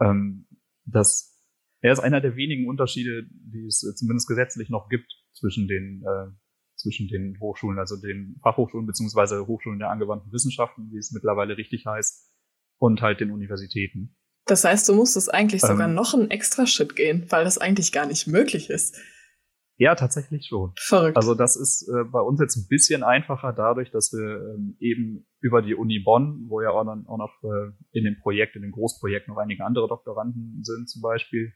Ähm, 0.00 0.46
das 0.84 1.32
er 1.80 1.92
ist 1.92 2.00
einer 2.00 2.20
der 2.20 2.36
wenigen 2.36 2.68
Unterschiede, 2.68 3.26
die 3.30 3.66
es 3.66 3.80
zumindest 3.96 4.28
gesetzlich 4.28 4.70
noch 4.70 4.88
gibt 4.88 5.12
zwischen 5.32 5.68
den 5.68 6.02
äh, 6.02 6.32
zwischen 6.76 7.08
den 7.08 7.38
Hochschulen, 7.40 7.78
also 7.78 7.96
den 7.96 8.38
Fachhochschulen 8.42 8.86
beziehungsweise 8.86 9.46
Hochschulen 9.46 9.78
der 9.78 9.90
angewandten 9.90 10.32
Wissenschaften, 10.32 10.90
wie 10.92 10.98
es 10.98 11.10
mittlerweile 11.10 11.56
richtig 11.56 11.86
heißt, 11.86 12.30
und 12.78 13.00
halt 13.00 13.20
den 13.20 13.30
Universitäten. 13.30 14.16
Das 14.44 14.64
heißt, 14.64 14.88
du 14.88 14.94
musstest 14.94 15.32
eigentlich 15.32 15.62
ähm, 15.64 15.70
sogar 15.70 15.88
noch 15.88 16.14
einen 16.14 16.30
extra 16.30 16.66
Schritt 16.66 16.94
gehen, 16.94 17.26
weil 17.30 17.44
das 17.44 17.58
eigentlich 17.58 17.92
gar 17.92 18.06
nicht 18.06 18.26
möglich 18.26 18.70
ist. 18.70 18.96
Ja, 19.78 19.94
tatsächlich 19.94 20.46
schon. 20.46 20.72
Verrückt. 20.78 21.16
Also 21.16 21.34
das 21.34 21.54
ist 21.54 21.88
äh, 21.88 22.04
bei 22.04 22.20
uns 22.20 22.40
jetzt 22.40 22.56
ein 22.56 22.66
bisschen 22.68 23.02
einfacher 23.02 23.52
dadurch, 23.52 23.90
dass 23.90 24.10
wir 24.12 24.54
ähm, 24.54 24.76
eben 24.80 25.26
über 25.40 25.60
die 25.60 25.74
Uni 25.74 26.00
Bonn, 26.02 26.46
wo 26.48 26.62
ja 26.62 26.70
auch, 26.70 26.84
dann, 26.84 27.06
auch 27.06 27.18
noch 27.18 27.32
äh, 27.42 27.72
in 27.92 28.04
dem 28.04 28.18
Projekt, 28.20 28.56
in 28.56 28.62
dem 28.62 28.72
Großprojekt 28.72 29.28
noch 29.28 29.36
einige 29.36 29.64
andere 29.64 29.86
Doktoranden 29.86 30.60
sind 30.62 30.88
zum 30.88 31.02
Beispiel, 31.02 31.52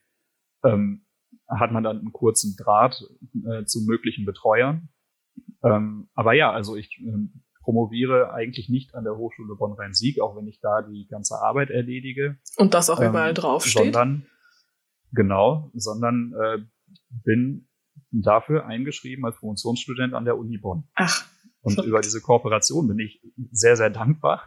ähm, 0.65 1.07
hat 1.49 1.73
man 1.73 1.83
dann 1.83 1.99
einen 1.99 2.13
kurzen 2.13 2.57
Draht 2.57 3.03
äh, 3.51 3.65
zu 3.65 3.87
möglichen 3.87 4.27
Betreuern. 4.27 4.91
Ähm, 5.63 6.11
aber 6.15 6.35
ja, 6.35 6.53
also 6.53 6.77
ich 6.77 7.01
ähm, 7.01 7.43
promoviere 7.63 8.33
eigentlich 8.35 8.69
nicht 8.69 8.95
an 8.95 9.05
der 9.05 9.17
Hochschule 9.17 9.55
Bonn-Rhein-Sieg, 9.57 10.21
auch 10.21 10.37
wenn 10.37 10.47
ich 10.47 10.61
da 10.61 10.83
die 10.83 11.07
ganze 11.09 11.37
Arbeit 11.37 11.71
erledige. 11.71 12.37
Und 12.57 12.75
das 12.75 12.91
auch 12.91 13.01
überall 13.01 13.31
ähm, 13.31 13.35
draufsteht? 13.35 13.95
Sondern, 13.95 14.27
genau, 15.13 15.71
sondern 15.75 16.35
äh, 16.35 16.59
bin 17.25 17.69
dafür 18.11 18.67
eingeschrieben 18.67 19.25
als 19.25 19.37
Promotionsstudent 19.37 20.15
an 20.15 20.25
der 20.25 20.39
Uni 20.39 20.59
Bonn. 20.59 20.85
Ach. 20.95 21.27
Und 21.63 21.75
verrückt. 21.75 21.89
über 21.89 22.01
diese 22.01 22.21
Kooperation 22.21 22.89
bin 22.89 22.99
ich 22.99 23.23
sehr, 23.51 23.77
sehr 23.77 23.91
dankbar. 23.91 24.43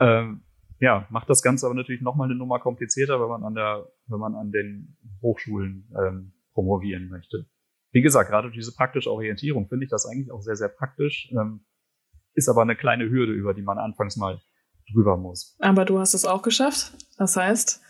Ähm, 0.00 0.42
ja, 0.80 1.06
macht 1.10 1.30
das 1.30 1.42
Ganze 1.42 1.66
aber 1.66 1.74
natürlich 1.74 2.02
nochmal 2.02 2.28
eine 2.28 2.36
Nummer 2.36 2.58
komplizierter, 2.58 3.20
wenn 3.20 3.28
man 3.28 3.44
an 3.44 3.54
der, 3.54 3.86
wenn 4.06 4.18
man 4.18 4.34
an 4.34 4.50
den 4.50 4.96
Hochschulen 5.22 5.90
ähm, 5.98 6.32
promovieren 6.52 7.08
möchte. 7.08 7.46
Wie 7.92 8.02
gesagt, 8.02 8.30
gerade 8.30 8.50
diese 8.50 8.74
praktische 8.74 9.10
Orientierung 9.10 9.68
finde 9.68 9.84
ich 9.84 9.90
das 9.90 10.06
eigentlich 10.06 10.32
auch 10.32 10.40
sehr, 10.40 10.56
sehr 10.56 10.68
praktisch. 10.68 11.30
Ähm, 11.32 11.64
ist 12.34 12.48
aber 12.48 12.62
eine 12.62 12.74
kleine 12.74 13.08
Hürde, 13.08 13.32
über 13.32 13.54
die 13.54 13.62
man 13.62 13.78
anfangs 13.78 14.16
mal 14.16 14.40
drüber 14.92 15.16
muss. 15.16 15.56
Aber 15.60 15.84
du 15.84 15.98
hast 15.98 16.14
es 16.14 16.24
auch 16.24 16.42
geschafft. 16.42 16.92
Das 17.16 17.36
heißt, 17.36 17.80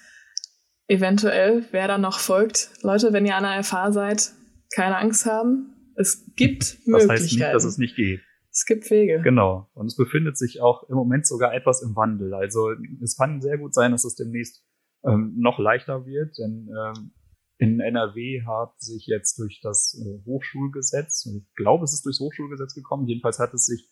eventuell, 0.86 1.64
wer 1.70 1.88
da 1.88 1.98
noch 1.98 2.18
folgt, 2.18 2.70
Leute, 2.82 3.12
wenn 3.12 3.26
ihr 3.26 3.36
an 3.36 3.44
der 3.44 3.64
FH 3.64 3.92
seid, 3.92 4.32
keine 4.74 4.96
Angst 4.98 5.26
haben. 5.26 5.92
Es 5.96 6.30
gibt 6.36 6.62
das 6.62 6.86
Möglichkeiten. 6.86 7.08
Das 7.08 7.20
heißt 7.22 7.32
nicht, 7.32 7.54
dass 7.54 7.64
es 7.64 7.78
nicht 7.78 7.96
geht. 7.96 8.20
Es 8.50 8.64
gibt 8.66 8.88
Wege. 8.90 9.20
Genau. 9.22 9.68
Und 9.74 9.86
es 9.86 9.96
befindet 9.96 10.38
sich 10.38 10.60
auch 10.60 10.88
im 10.88 10.96
Moment 10.96 11.26
sogar 11.26 11.54
etwas 11.54 11.82
im 11.82 11.96
Wandel. 11.96 12.34
Also 12.34 12.70
es 13.02 13.16
kann 13.16 13.40
sehr 13.40 13.58
gut 13.58 13.74
sein, 13.74 13.90
dass 13.90 14.04
es 14.04 14.14
demnächst 14.14 14.64
ähm, 15.04 15.34
noch 15.36 15.58
leichter 15.58 16.06
wird, 16.06 16.38
denn 16.38 16.68
ähm, 16.68 17.12
in 17.58 17.80
NRW 17.80 18.42
hat 18.46 18.80
sich 18.80 19.06
jetzt 19.06 19.38
durch 19.38 19.60
das 19.62 20.00
äh, 20.00 20.24
Hochschulgesetz, 20.24 21.26
ich 21.26 21.54
glaube, 21.54 21.84
es 21.84 21.92
ist 21.92 22.04
durchs 22.04 22.20
Hochschulgesetz 22.20 22.74
gekommen, 22.74 23.06
jedenfalls 23.06 23.38
hat 23.38 23.54
es 23.54 23.66
sich 23.66 23.90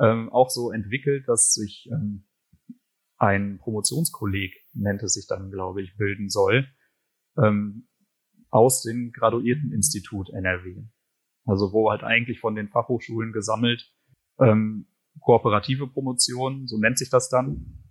ähm, 0.00 0.30
auch 0.30 0.50
so 0.50 0.70
entwickelt, 0.70 1.26
dass 1.26 1.52
sich 1.52 1.88
ähm, 1.92 2.26
ein 3.16 3.58
Promotionskolleg, 3.58 4.54
nennt 4.74 5.02
es 5.02 5.14
sich 5.14 5.26
dann, 5.26 5.50
glaube 5.50 5.82
ich, 5.82 5.96
bilden 5.96 6.28
soll, 6.28 6.68
ähm, 7.36 7.87
aus 8.50 8.82
dem 8.82 9.12
Graduierteninstitut 9.12 10.30
NRW. 10.30 10.84
Also 11.46 11.72
wo 11.72 11.90
halt 11.90 12.02
eigentlich 12.02 12.40
von 12.40 12.54
den 12.54 12.68
Fachhochschulen 12.68 13.32
gesammelt 13.32 13.92
ähm, 14.38 14.86
kooperative 15.20 15.86
Promotion, 15.88 16.66
so 16.66 16.78
nennt 16.78 16.98
sich 16.98 17.10
das 17.10 17.28
dann. 17.28 17.82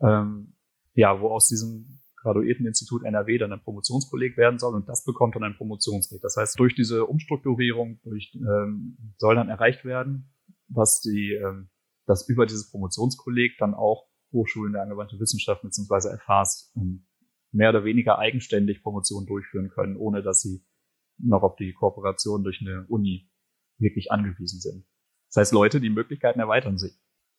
Ähm, 0.00 0.54
ja, 0.94 1.20
wo 1.20 1.28
aus 1.28 1.48
diesem 1.48 2.00
Graduierteninstitut 2.16 3.04
NRW 3.04 3.38
dann 3.38 3.52
ein 3.52 3.62
Promotionskolleg 3.62 4.36
werden 4.36 4.58
soll 4.58 4.74
und 4.74 4.88
das 4.88 5.04
bekommt 5.04 5.36
dann 5.36 5.44
ein 5.44 5.56
Promotionsweg. 5.56 6.20
Das 6.22 6.36
heißt, 6.36 6.58
durch 6.58 6.74
diese 6.74 7.06
Umstrukturierung 7.06 8.00
durch, 8.02 8.34
ähm, 8.34 9.14
soll 9.18 9.36
dann 9.36 9.48
erreicht 9.48 9.84
werden, 9.84 10.34
dass 10.68 11.00
die, 11.00 11.32
ähm, 11.32 11.68
dass 12.06 12.28
über 12.28 12.46
dieses 12.46 12.70
Promotionskolleg 12.70 13.56
dann 13.58 13.74
auch 13.74 14.08
Hochschulen 14.32 14.72
der 14.72 14.82
angewandten 14.82 15.20
Wissenschaft 15.20 15.62
bzw. 15.62 16.08
erfasst 16.08 16.74
um, 16.74 17.06
mehr 17.56 17.70
oder 17.70 17.84
weniger 17.84 18.18
eigenständig 18.18 18.82
Promotionen 18.82 19.26
durchführen 19.26 19.70
können, 19.70 19.96
ohne 19.96 20.22
dass 20.22 20.42
sie 20.42 20.64
noch 21.18 21.42
auf 21.42 21.56
die 21.56 21.72
Kooperation 21.72 22.44
durch 22.44 22.60
eine 22.60 22.86
Uni 22.88 23.30
wirklich 23.78 24.12
angewiesen 24.12 24.60
sind. 24.60 24.86
Das 25.28 25.40
heißt, 25.40 25.52
Leute, 25.52 25.80
die 25.80 25.90
Möglichkeiten 25.90 26.38
erweitern 26.38 26.78
sich. 26.78 26.92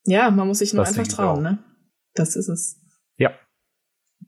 Ja, 0.05 0.31
man 0.31 0.47
muss 0.47 0.59
sich 0.59 0.73
nur 0.73 0.83
das 0.83 0.97
einfach 0.97 1.11
trauen, 1.11 1.43
ne? 1.43 1.63
Das 2.15 2.35
ist 2.35 2.49
es. 2.49 2.81
Ja, 3.17 3.37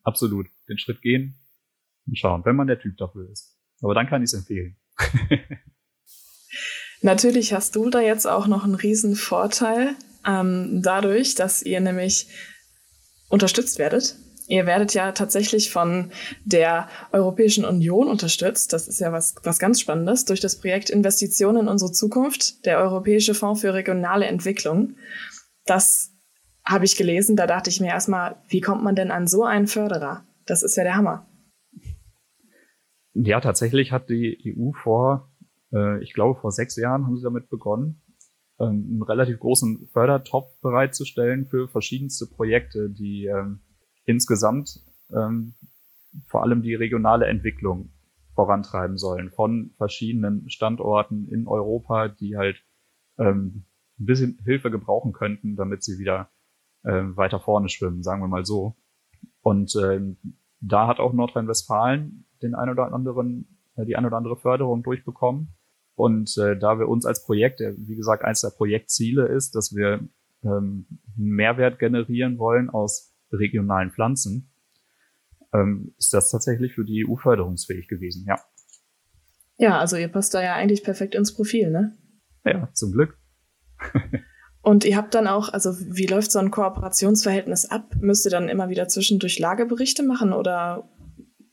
absolut. 0.04 0.48
Den 0.68 0.78
Schritt 0.78 1.02
gehen 1.02 1.36
und 2.06 2.18
schauen, 2.18 2.46
wenn 2.46 2.56
man 2.56 2.68
der 2.68 2.80
Typ 2.80 2.98
dafür 2.98 3.30
ist. 3.30 3.58
Aber 3.82 3.96
dann 3.96 4.08
kann 4.08 4.22
ich 4.22 4.28
es 4.28 4.34
empfehlen. 4.34 4.78
Natürlich 7.02 7.54
hast 7.54 7.76
du 7.76 7.90
da 7.90 8.02
jetzt 8.02 8.28
auch 8.28 8.46
noch 8.48 8.64
einen 8.64 8.76
riesen 8.76 9.16
Vorteil, 9.16 9.96
ähm, 10.28 10.82
dadurch, 10.84 11.34
dass 11.36 11.64
ihr 11.64 11.80
nämlich 11.80 12.28
unterstützt 13.30 13.80
werdet 13.80 14.18
Ihr 14.50 14.66
werdet 14.66 14.96
ja 14.96 15.12
tatsächlich 15.12 15.70
von 15.70 16.12
der 16.44 16.90
Europäischen 17.12 17.66
Union 17.66 18.08
unterstützt. 18.08 18.74
Das 18.74 18.88
ist 18.88 19.00
ja 19.00 19.12
was, 19.12 19.36
was 19.44 19.60
ganz 19.60 19.80
Spannendes 19.80 20.26
durch 20.26 20.40
das 20.40 20.60
Projekt 20.60 20.90
Investitionen 20.90 21.62
in 21.62 21.68
unsere 21.68 21.92
Zukunft, 21.92 22.66
der 22.66 22.80
Europäische 22.80 23.36
Fonds 23.36 23.62
für 23.62 23.76
regionale 23.76 24.26
Entwicklung. 24.26 24.96
Das 25.66 26.16
habe 26.66 26.86
ich 26.86 26.98
gelesen. 26.98 27.36
Da 27.36 27.46
dachte 27.46 27.70
ich 27.70 27.80
mir 27.80 27.90
erstmal, 27.90 28.38
wie 28.48 28.60
kommt 28.60 28.84
man 28.84 28.96
denn 28.96 29.12
an 29.12 29.28
so 29.28 29.44
einen 29.44 29.68
Förderer? 29.68 30.26
Das 30.48 30.64
ist 30.64 30.76
ja 30.76 30.84
der 30.84 30.96
Hammer. 30.96 31.28
Ja, 33.14 33.42
tatsächlich 33.42 33.92
hat 33.92 34.10
die 34.10 34.58
EU 34.58 34.72
vor, 34.72 35.32
äh, 35.72 36.02
ich 36.02 36.14
glaube, 36.14 36.40
vor 36.40 36.52
sechs 36.52 36.76
Jahren 36.76 37.06
haben 37.06 37.18
sie 37.18 37.24
damit 37.24 37.50
begonnen, 37.50 38.02
ähm, 38.60 38.88
einen 38.94 39.04
relativ 39.04 39.40
großen 39.40 39.90
Fördertopf 39.94 40.60
bereitzustellen 40.62 41.46
für 41.46 41.68
verschiedenste 41.68 42.26
Projekte, 42.26 42.90
die 42.90 43.26
ähm, 43.26 43.60
insgesamt 44.10 44.82
ähm, 45.14 45.54
vor 46.26 46.42
allem 46.42 46.64
die 46.64 46.74
regionale 46.74 47.28
Entwicklung 47.28 47.92
vorantreiben 48.34 48.98
sollen 48.98 49.30
von 49.30 49.72
verschiedenen 49.78 50.50
Standorten 50.50 51.28
in 51.28 51.48
Europa, 51.48 52.08
die 52.08 52.36
halt 52.36 52.64
ähm, 53.20 53.66
ein 54.00 54.06
bisschen 54.06 54.40
Hilfe 54.44 54.72
gebrauchen 54.72 55.14
könnten, 55.14 55.56
damit 55.56 55.84
sie 55.84 56.00
wieder 56.00 56.30
äh, 56.84 57.04
weiter 57.16 57.40
vorne 57.40 57.70
schwimmen, 57.70 58.02
sagen 58.02 58.22
wir 58.22 58.28
mal 58.28 58.46
so. 58.46 58.76
Und 59.42 59.76
ähm, 59.76 60.18
da 60.60 60.88
hat 60.88 61.00
auch 61.00 61.14
Nordrhein-Westfalen 61.14 62.26
den 62.42 62.56
ein 62.56 62.70
oder 62.70 62.92
anderen, 62.92 63.60
äh, 63.76 63.86
die 63.86 63.96
ein 63.96 64.06
oder 64.06 64.18
andere 64.18 64.38
Förderung 64.38 64.82
durchbekommen. 64.82 65.54
Und 65.96 66.36
äh, 66.38 66.58
da 66.58 66.80
wir 66.80 66.88
uns 66.88 67.06
als 67.06 67.26
Projekt, 67.26 67.60
wie 67.60 67.96
gesagt, 67.96 68.24
eins 68.24 68.42
der 68.42 68.52
Projektziele 68.52 69.28
ist, 69.28 69.54
dass 69.54 69.76
wir 69.76 70.00
ähm, 70.44 70.88
Mehrwert 71.16 71.78
generieren 71.78 72.40
wollen 72.40 72.70
aus 72.70 73.09
regionalen 73.32 73.92
Pflanzen, 73.92 74.52
ähm, 75.54 75.94
ist 75.98 76.14
das 76.14 76.30
tatsächlich 76.30 76.74
für 76.74 76.86
die 76.86 77.06
EU 77.08 77.16
förderungsfähig 77.16 77.88
gewesen, 77.88 78.26
ja. 78.28 78.40
Ja, 79.58 79.80
also 79.80 79.98
ihr 79.98 80.08
passt 80.08 80.34
da 80.34 80.42
ja 80.42 80.56
eigentlich 80.56 80.84
perfekt 80.84 81.16
ins 81.16 81.34
Profil, 81.34 81.70
ne? 81.70 81.98
Ja, 82.46 82.72
zum 82.74 82.92
Glück. 82.92 83.18
Und 84.62 84.86
ihr 84.86 84.98
habt 84.98 85.16
dann 85.16 85.28
auch, 85.28 85.50
also 85.50 85.72
wie 85.80 86.06
läuft 86.06 86.32
so 86.32 86.40
ein 86.40 86.52
Kooperationsverhältnis 86.52 87.66
ab? 87.66 87.96
Müsst 88.00 88.26
ihr 88.26 88.32
dann 88.32 88.50
immer 88.50 88.70
wieder 88.70 88.88
zwischendurch 88.88 89.40
Lageberichte 89.40 90.04
machen 90.04 90.34
oder 90.34 90.90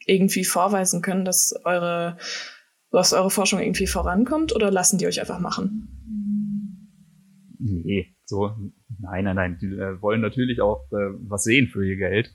irgendwie 0.07 0.45
vorweisen 0.45 1.03
können, 1.03 1.25
dass 1.25 1.55
eure, 1.65 2.17
dass 2.91 3.13
eure 3.13 3.31
Forschung 3.31 3.61
irgendwie 3.61 3.87
vorankommt 3.87 4.55
oder 4.55 4.71
lassen 4.71 4.99
die 4.99 5.07
euch 5.07 5.21
einfach 5.21 5.41
machen? 5.41 5.93
Nee, 7.59 8.15
so, 8.25 8.51
nein, 8.99 9.25
nein, 9.25 9.37
nein. 9.37 9.59
Die 9.61 9.67
äh, 9.67 10.01
wollen 10.01 10.21
natürlich 10.21 10.61
auch 10.61 10.91
äh, 10.93 11.15
was 11.29 11.45
sehen 11.45 11.69
für 11.69 11.87
ihr 11.87 11.97
Geld. 11.97 12.35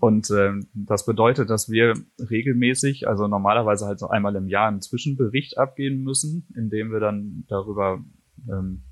Und 0.00 0.30
äh, 0.30 0.52
das 0.72 1.04
bedeutet, 1.04 1.50
dass 1.50 1.70
wir 1.70 1.94
regelmäßig, 2.18 3.08
also 3.08 3.26
normalerweise 3.26 3.86
halt 3.86 3.98
so 3.98 4.08
einmal 4.08 4.34
im 4.36 4.48
Jahr 4.48 4.68
einen 4.68 4.80
Zwischenbericht 4.80 5.58
abgeben 5.58 6.02
müssen, 6.02 6.48
in 6.56 6.70
dem 6.70 6.90
wir 6.90 7.00
dann 7.00 7.44
darüber 7.48 8.02
ähm, 8.48 8.84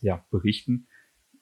ja, 0.00 0.24
berichten, 0.30 0.86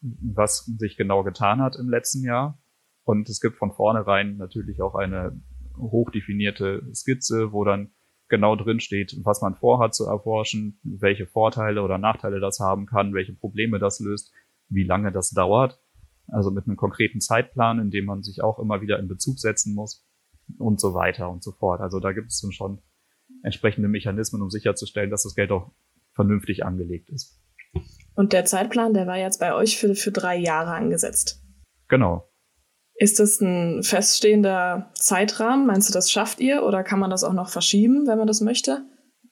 was 0.01 0.65
sich 0.65 0.97
genau 0.97 1.23
getan 1.23 1.61
hat 1.61 1.77
im 1.77 1.89
letzten 1.89 2.25
Jahr. 2.25 2.61
Und 3.05 3.29
es 3.29 3.41
gibt 3.41 3.57
von 3.57 3.73
vornherein 3.73 4.37
natürlich 4.37 4.83
auch 4.83 4.95
eine 4.95 5.41
hochdefinierte 5.77 6.83
Skizze, 6.93 7.53
wo 7.53 7.65
dann 7.65 7.93
genau 8.29 8.57
drin 8.57 8.81
steht, 8.81 9.17
was 9.23 9.41
man 9.41 9.55
vorhat 9.55 9.95
zu 9.95 10.05
erforschen, 10.05 10.79
welche 10.83 11.27
Vorteile 11.27 11.83
oder 11.83 11.99
Nachteile 11.99 12.41
das 12.41 12.61
haben 12.61 12.87
kann, 12.87 13.15
welche 13.15 13.33
Probleme 13.33 13.79
das 13.79 14.01
löst, 14.01 14.33
wie 14.69 14.85
lange 14.85 15.13
das 15.13 15.31
dauert. 15.31 15.81
Also 16.27 16.51
mit 16.51 16.67
einem 16.67 16.77
konkreten 16.77 17.21
Zeitplan, 17.21 17.79
in 17.79 17.91
dem 17.91 18.05
man 18.05 18.23
sich 18.23 18.43
auch 18.43 18.59
immer 18.59 18.81
wieder 18.81 18.99
in 18.99 19.09
Bezug 19.09 19.39
setzen 19.39 19.75
muss 19.75 20.07
und 20.59 20.81
so 20.81 20.95
weiter 20.95 21.31
und 21.31 21.43
so 21.43 21.53
fort. 21.53 21.81
Also 21.81 22.01
da 22.01 22.13
gibt 22.13 22.29
es 22.29 22.47
schon 22.51 22.83
entsprechende 23.43 23.89
Mechanismen, 23.89 24.43
um 24.43 24.51
sicherzustellen, 24.51 25.11
dass 25.11 25.23
das 25.23 25.35
Geld 25.35 25.51
auch 25.53 25.73
vernünftig 26.15 26.65
angelegt 26.65 27.11
ist. 27.11 27.41
Und 28.15 28.33
der 28.33 28.45
Zeitplan, 28.45 28.95
der 28.95 29.07
war 29.07 29.17
jetzt 29.17 29.41
bei 29.41 29.55
euch 29.55 29.79
für, 29.79 29.95
für 29.95 30.11
drei 30.11 30.37
Jahre 30.37 30.73
angesetzt. 30.73 31.43
Genau. 31.89 32.29
Ist 32.95 33.21
das 33.21 33.41
ein 33.41 33.85
feststehender 33.85 34.91
Zeitrahmen? 34.95 35.67
Meinst 35.67 35.89
du, 35.89 35.93
das 35.93 36.11
schafft 36.11 36.41
ihr 36.41 36.65
oder 36.65 36.83
kann 36.83 36.99
man 36.99 37.11
das 37.11 37.23
auch 37.23 37.33
noch 37.33 37.49
verschieben, 37.49 38.09
wenn 38.09 38.19
man 38.19 38.27
das 38.27 38.41
möchte? 38.41 38.85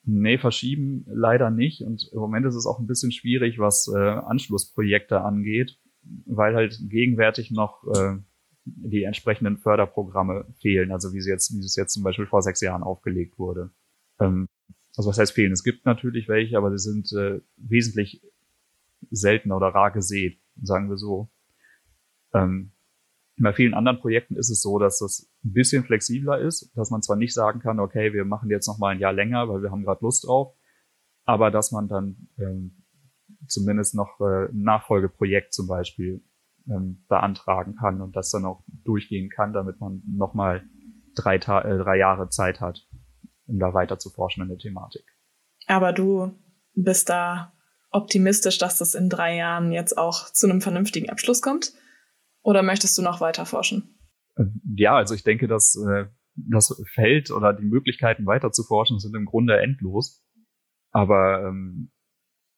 Nee, 0.09 0.39
verschieben 0.39 1.05
leider 1.09 1.51
nicht. 1.51 1.83
Und 1.83 2.09
im 2.13 2.21
Moment 2.21 2.47
ist 2.47 2.55
es 2.55 2.65
auch 2.65 2.79
ein 2.79 2.87
bisschen 2.87 3.11
schwierig, 3.11 3.59
was 3.59 3.93
äh, 3.93 3.99
Anschlussprojekte 3.99 5.21
angeht, 5.21 5.81
weil 6.27 6.55
halt 6.55 6.79
gegenwärtig 6.89 7.51
noch 7.51 7.83
äh, 7.93 8.17
die 8.65 9.03
entsprechenden 9.03 9.59
Förderprogramme 9.59 10.47
fehlen, 10.61 10.93
also 10.93 11.13
wie 11.13 11.21
sie 11.21 11.31
jetzt, 11.31 11.53
wie 11.53 11.59
es 11.59 11.75
jetzt 11.75 11.93
zum 11.93 12.05
Beispiel 12.05 12.27
vor 12.27 12.41
sechs 12.41 12.61
Jahren 12.61 12.85
aufgelegt 12.85 13.37
wurde. 13.37 13.71
Ähm, 14.21 14.47
also 14.97 15.11
was 15.11 15.19
heißt 15.19 15.33
fehlen? 15.33 15.53
Es 15.53 15.65
gibt 15.65 15.85
natürlich 15.87 16.29
welche, 16.29 16.57
aber 16.57 16.71
sie 16.77 16.93
sind 16.93 17.13
äh, 17.13 17.41
wesentlich 17.57 18.23
seltener 19.11 19.57
oder 19.57 19.69
rar 19.69 19.91
gesät, 19.91 20.41
sagen 20.63 20.89
wir 20.89 20.99
so. 20.99 21.31
Ähm, 22.33 22.71
bei 23.39 23.53
vielen 23.53 23.75
anderen 23.75 23.99
Projekten 24.01 24.37
ist 24.37 24.51
es 24.51 24.63
so, 24.63 24.79
dass 24.79 24.99
das 24.99 25.31
ein 25.45 25.53
bisschen 25.53 25.85
flexibler 25.85 26.39
ist, 26.39 26.73
dass 26.75 26.91
man 26.91 27.03
zwar 27.03 27.17
nicht 27.17 27.35
sagen 27.35 27.61
kann, 27.61 27.81
okay, 27.81 28.13
wir 28.13 28.25
machen 28.25 28.51
jetzt 28.51 28.67
noch 28.67 28.79
mal 28.79 28.91
ein 28.95 29.01
Jahr 29.01 29.13
länger, 29.13 29.49
weil 29.49 29.63
wir 29.63 29.71
haben 29.71 29.85
gerade 29.85 30.03
Lust 30.03 30.27
drauf, 30.27 30.55
aber 31.25 31.51
dass 31.51 31.71
man 31.71 31.89
dann 31.89 32.29
ähm, 32.39 32.83
zumindest 33.47 33.95
noch 33.95 34.21
äh, 34.21 34.47
ein 34.47 34.63
Nachfolgeprojekt 34.63 35.53
zum 35.53 35.67
Beispiel 35.67 36.25
ähm, 36.69 37.05
beantragen 37.09 37.77
kann 37.77 38.01
und 38.01 38.17
das 38.17 38.31
dann 38.31 38.45
auch 38.45 38.65
durchgehen 38.85 39.29
kann, 39.29 39.53
damit 39.53 39.81
man 39.81 40.03
noch 40.07 40.35
mal 40.35 40.65
drei, 41.15 41.39
Ta 41.39 41.61
äh, 41.63 41.79
drei 41.79 41.99
Jahre 41.99 42.29
Zeit 42.31 42.61
hat, 42.61 42.87
um 43.47 43.59
da 43.59 43.75
weiter 43.75 43.99
zu 43.99 44.11
forschen 44.11 44.43
in 44.43 44.49
der 44.49 44.59
Thematik. 44.59 45.05
Aber 45.67 45.93
du 45.93 46.33
bist 46.75 47.09
da 47.09 47.53
optimistisch, 47.91 48.59
dass 48.59 48.79
das 48.79 48.95
in 48.95 49.09
drei 49.09 49.37
Jahren 49.37 49.73
jetzt 49.73 49.97
auch 49.97 50.31
zu 50.31 50.49
einem 50.49 50.61
vernünftigen 50.61 51.11
Abschluss 51.11 51.43
kommt? 51.43 51.73
Oder 52.47 52.63
möchtest 52.63 52.97
du 52.97 53.03
noch 53.03 53.21
weiter 53.21 53.45
forschen? 53.45 53.99
Ja, 54.77 54.95
also 54.95 55.17
ich 55.17 55.25
denke, 55.25 55.49
dass 55.49 55.75
äh, 55.85 56.05
das 56.37 56.81
Feld 56.95 57.33
oder 57.33 57.53
die 57.53 57.65
Möglichkeiten 57.65 58.25
weiter 58.25 58.53
zu 58.53 58.63
forschen 58.63 59.01
sind 59.01 59.17
im 59.17 59.25
Grunde 59.25 59.59
endlos. 59.59 60.25
Aber 60.93 61.45
ähm, 61.45 61.91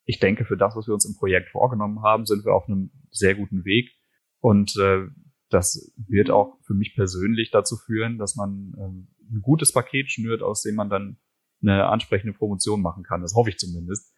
ich 0.05 0.20
denke, 0.20 0.44
für 0.44 0.59
das, 0.59 0.77
was 0.77 0.88
wir 0.88 0.92
uns 0.92 1.07
im 1.07 1.16
Projekt 1.16 1.48
vorgenommen 1.48 2.03
haben, 2.03 2.27
sind 2.27 2.44
wir 2.44 2.53
auf 2.53 2.68
einem 2.68 2.90
sehr 3.11 3.35
guten 3.35 3.64
Weg. 3.64 3.88
Und 4.40 4.77
äh, 4.77 5.07
das 5.48 5.90
wird 5.96 6.29
auch 6.29 6.59
für 6.66 6.74
mich 6.74 6.94
persönlich 6.94 7.51
dazu 7.51 7.77
führen, 7.77 8.18
dass 8.18 8.37
man 8.37 8.74
ähm, 8.79 9.09
ein 9.33 9.40
gutes 9.40 9.72
Paket 9.72 10.11
schnürt, 10.11 10.42
aus 10.42 10.61
dem 10.61 10.74
man 10.74 10.90
dann 10.90 11.16
eine 11.62 11.87
ansprechende 11.87 12.35
Promotion 12.35 12.83
machen 12.83 13.05
kann. 13.05 13.22
Das 13.22 13.33
hoffe 13.35 13.48
ich 13.48 13.57
zumindest. 13.57 14.14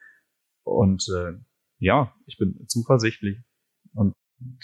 Und 0.65 1.07
äh, 1.17 1.35
ja, 1.79 2.13
ich 2.27 2.39
bin 2.39 2.67
zuversichtlich 2.67 3.39
und 3.95 4.15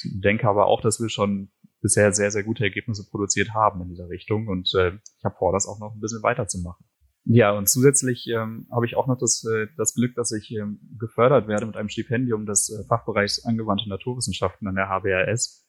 denke 0.04 0.48
aber 0.48 0.66
auch, 0.66 0.80
dass 0.80 1.00
wir 1.00 1.08
schon 1.08 1.50
bisher 1.80 2.12
sehr, 2.12 2.30
sehr 2.30 2.42
gute 2.42 2.64
Ergebnisse 2.64 3.08
produziert 3.08 3.54
haben 3.54 3.82
in 3.82 3.88
dieser 3.88 4.08
Richtung 4.08 4.48
und 4.48 4.72
äh, 4.74 4.92
ich 5.18 5.24
habe 5.24 5.36
vor, 5.36 5.52
das 5.52 5.66
auch 5.66 5.78
noch 5.78 5.94
ein 5.94 6.00
bisschen 6.00 6.22
weiterzumachen. 6.22 6.84
Ja, 7.28 7.50
und 7.52 7.68
zusätzlich 7.68 8.26
ähm, 8.28 8.68
habe 8.70 8.86
ich 8.86 8.96
auch 8.96 9.08
noch 9.08 9.18
das, 9.18 9.44
äh, 9.44 9.66
das 9.76 9.94
Glück, 9.94 10.14
dass 10.14 10.30
ich 10.30 10.52
ähm, 10.52 10.78
gefördert 10.96 11.48
werde 11.48 11.66
mit 11.66 11.76
einem 11.76 11.88
Stipendium 11.88 12.46
des 12.46 12.70
äh, 12.70 12.86
Fachbereichs 12.86 13.44
Angewandte 13.44 13.88
Naturwissenschaften 13.88 14.68
an 14.68 14.76
der 14.76 14.88
HBRS, 14.88 15.66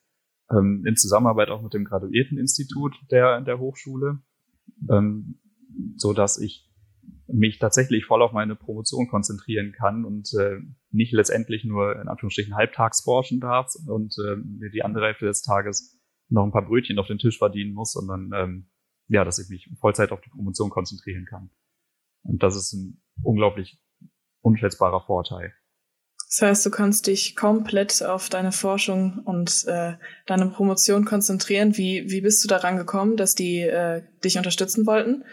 ähm, 0.52 0.84
in 0.86 0.96
Zusammenarbeit 0.96 1.50
auch 1.50 1.64
mit 1.64 1.74
dem 1.74 1.84
Graduierteninstitut 1.84 2.94
der, 3.10 3.42
der 3.42 3.58
Hochschule, 3.58 4.20
ähm, 4.90 5.40
so 5.96 6.14
dass 6.14 6.40
ich 6.40 6.72
mich 7.28 7.58
tatsächlich 7.58 8.06
voll 8.06 8.22
auf 8.22 8.34
meine 8.34 8.56
Promotion 8.56 9.08
konzentrieren 9.08 9.72
kann 9.72 10.06
und 10.06 10.32
äh, 10.40 10.60
nicht 10.98 11.14
letztendlich 11.14 11.64
nur 11.64 12.02
in 12.02 12.08
Anführungsstrichen 12.08 12.56
halbtags 12.56 13.02
forschen 13.02 13.40
darf 13.40 13.74
und 13.88 14.16
äh, 14.18 14.36
mir 14.36 14.70
die 14.70 14.84
andere 14.84 15.06
Hälfte 15.06 15.26
des 15.26 15.44
Tages 15.44 15.98
noch 16.30 16.44
ein 16.44 16.52
paar 16.52 16.66
Brötchen 16.66 17.00
auf 17.00 17.08
den 17.08 17.20
Tisch 17.20 17.38
verdienen 17.38 17.74
muss, 17.74 17.94
sondern 17.94 18.32
ähm, 18.36 18.70
ja, 19.08 19.24
dass 19.24 19.40
ich 19.40 19.50
mich 19.50 19.70
Vollzeit 19.80 20.12
auf 20.12 20.20
die 20.22 20.30
Promotion 20.30 20.70
konzentrieren 20.70 21.26
kann. 21.26 21.50
Und 22.24 22.44
das 22.44 22.58
ist 22.58 22.74
ein 22.74 23.02
unglaublich 23.24 23.80
unschätzbarer 24.42 25.06
Vorteil. 25.06 25.54
Das 26.30 26.42
heißt, 26.42 26.66
du 26.66 26.72
kannst 26.72 27.08
dich 27.08 27.38
komplett 27.38 28.04
auf 28.04 28.28
deine 28.28 28.52
Forschung 28.52 29.20
und 29.24 29.64
äh, 29.68 29.94
deine 30.26 30.48
Promotion 30.48 31.06
konzentrieren. 31.06 31.78
Wie, 31.78 32.10
wie 32.10 32.20
bist 32.20 32.44
du 32.44 32.50
daran 32.50 32.76
gekommen, 32.76 33.16
dass 33.16 33.34
die 33.34 33.62
äh, 33.62 34.04
dich 34.26 34.38
unterstützen 34.38 34.86
wollten? 34.86 35.24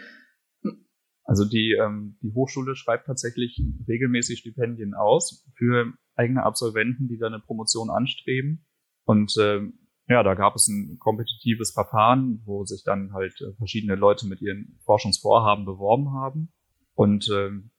Also 1.25 1.43
die, 1.43 1.75
ähm, 1.79 2.17
die 2.21 2.33
Hochschule 2.33 2.75
schreibt 2.75 3.07
tatsächlich 3.07 3.61
regelmäßig 3.87 4.39
Stipendien 4.39 4.93
aus 4.93 5.45
für 5.57 5.93
eigene 6.15 6.43
Absolventen, 6.43 7.07
die 7.07 7.17
da 7.17 7.27
eine 7.27 7.39
Promotion 7.39 7.89
anstreben. 7.89 8.65
Und 9.05 9.35
ähm, 9.39 9.79
ja, 10.07 10.21
da 10.23 10.35
gab 10.35 10.55
es 10.55 10.67
ein 10.67 10.97
kompetitives 10.99 11.71
Verfahren, 11.71 12.41
wo 12.45 12.63
sich 12.63 12.83
dann 12.83 13.11
halt 13.13 13.33
äh, 13.41 13.53
verschiedene 13.57 13.95
Leute 13.95 14.27
mit 14.27 14.41
ihren 14.41 14.79
Forschungsvorhaben 14.85 15.65
beworben 15.65 16.13
haben. 16.13 16.53
Und 16.93 17.27
ähm, 17.33 17.71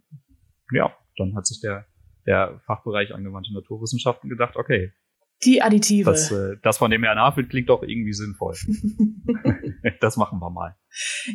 ja, 0.72 0.92
dann 1.16 1.36
hat 1.36 1.46
sich 1.46 1.60
der 1.60 1.86
der 2.26 2.60
Fachbereich 2.66 3.14
angewandte 3.14 3.54
Naturwissenschaften 3.54 4.28
gedacht, 4.28 4.56
okay. 4.56 4.92
Die 5.46 5.62
Additive. 5.62 6.10
Das, 6.10 6.30
äh, 6.30 6.56
das 6.62 6.78
von 6.78 6.90
dem 6.90 7.04
RNA-Bild 7.04 7.48
klingt 7.48 7.68
doch 7.68 7.82
irgendwie 7.82 8.12
sinnvoll. 8.12 8.54
das 10.00 10.16
machen 10.16 10.40
wir 10.40 10.50
mal. 10.50 10.76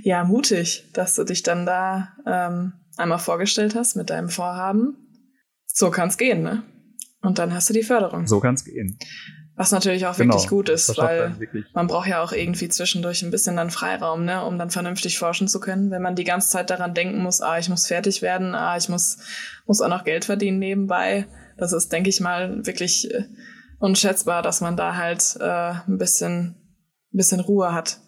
Ja, 0.03 0.23
mutig, 0.23 0.89
dass 0.93 1.15
du 1.15 1.23
dich 1.23 1.43
dann 1.43 1.65
da 1.65 2.09
ähm, 2.27 2.73
einmal 2.97 3.19
vorgestellt 3.19 3.73
hast 3.73 3.95
mit 3.95 4.09
deinem 4.09 4.29
Vorhaben. 4.29 4.97
So 5.65 5.89
kann's 5.89 6.17
gehen, 6.17 6.43
ne? 6.43 6.63
Und 7.21 7.39
dann 7.39 7.53
hast 7.53 7.69
du 7.69 7.73
die 7.73 7.83
Förderung. 7.83 8.27
So 8.27 8.39
kann's 8.39 8.65
gehen. 8.65 8.97
Was 9.55 9.71
natürlich 9.71 10.07
auch 10.07 10.17
genau, 10.17 10.33
wirklich 10.33 10.49
gut 10.49 10.69
ist, 10.69 10.97
weil 10.97 11.35
man 11.73 11.87
braucht 11.87 12.07
ja 12.07 12.23
auch 12.23 12.31
irgendwie 12.31 12.67
zwischendurch 12.67 13.21
ein 13.21 13.31
bisschen 13.31 13.57
dann 13.57 13.69
Freiraum, 13.69 14.25
ne, 14.25 14.43
um 14.43 14.57
dann 14.57 14.71
vernünftig 14.71 15.19
forschen 15.19 15.47
zu 15.47 15.59
können. 15.59 15.91
Wenn 15.91 16.01
man 16.01 16.15
die 16.15 16.23
ganze 16.23 16.49
Zeit 16.49 16.69
daran 16.69 16.93
denken 16.93 17.21
muss, 17.21 17.41
ah, 17.41 17.59
ich 17.59 17.69
muss 17.69 17.85
fertig 17.85 18.21
werden, 18.21 18.55
ah, 18.55 18.75
ich 18.75 18.89
muss, 18.89 19.19
muss 19.67 19.81
auch 19.81 19.89
noch 19.89 20.03
Geld 20.03 20.25
verdienen 20.25 20.57
nebenbei. 20.57 21.27
Das 21.57 21.73
ist, 21.73 21.91
denke 21.91 22.09
ich 22.09 22.19
mal, 22.21 22.65
wirklich 22.65 23.13
äh, 23.13 23.25
unschätzbar, 23.81 24.41
dass 24.41 24.61
man 24.61 24.77
da 24.77 24.95
halt 24.95 25.37
äh, 25.39 25.73
ein 25.87 25.97
bisschen, 25.97 26.55
ein 27.13 27.17
bisschen 27.17 27.39
Ruhe 27.39 27.73
hat. 27.73 27.99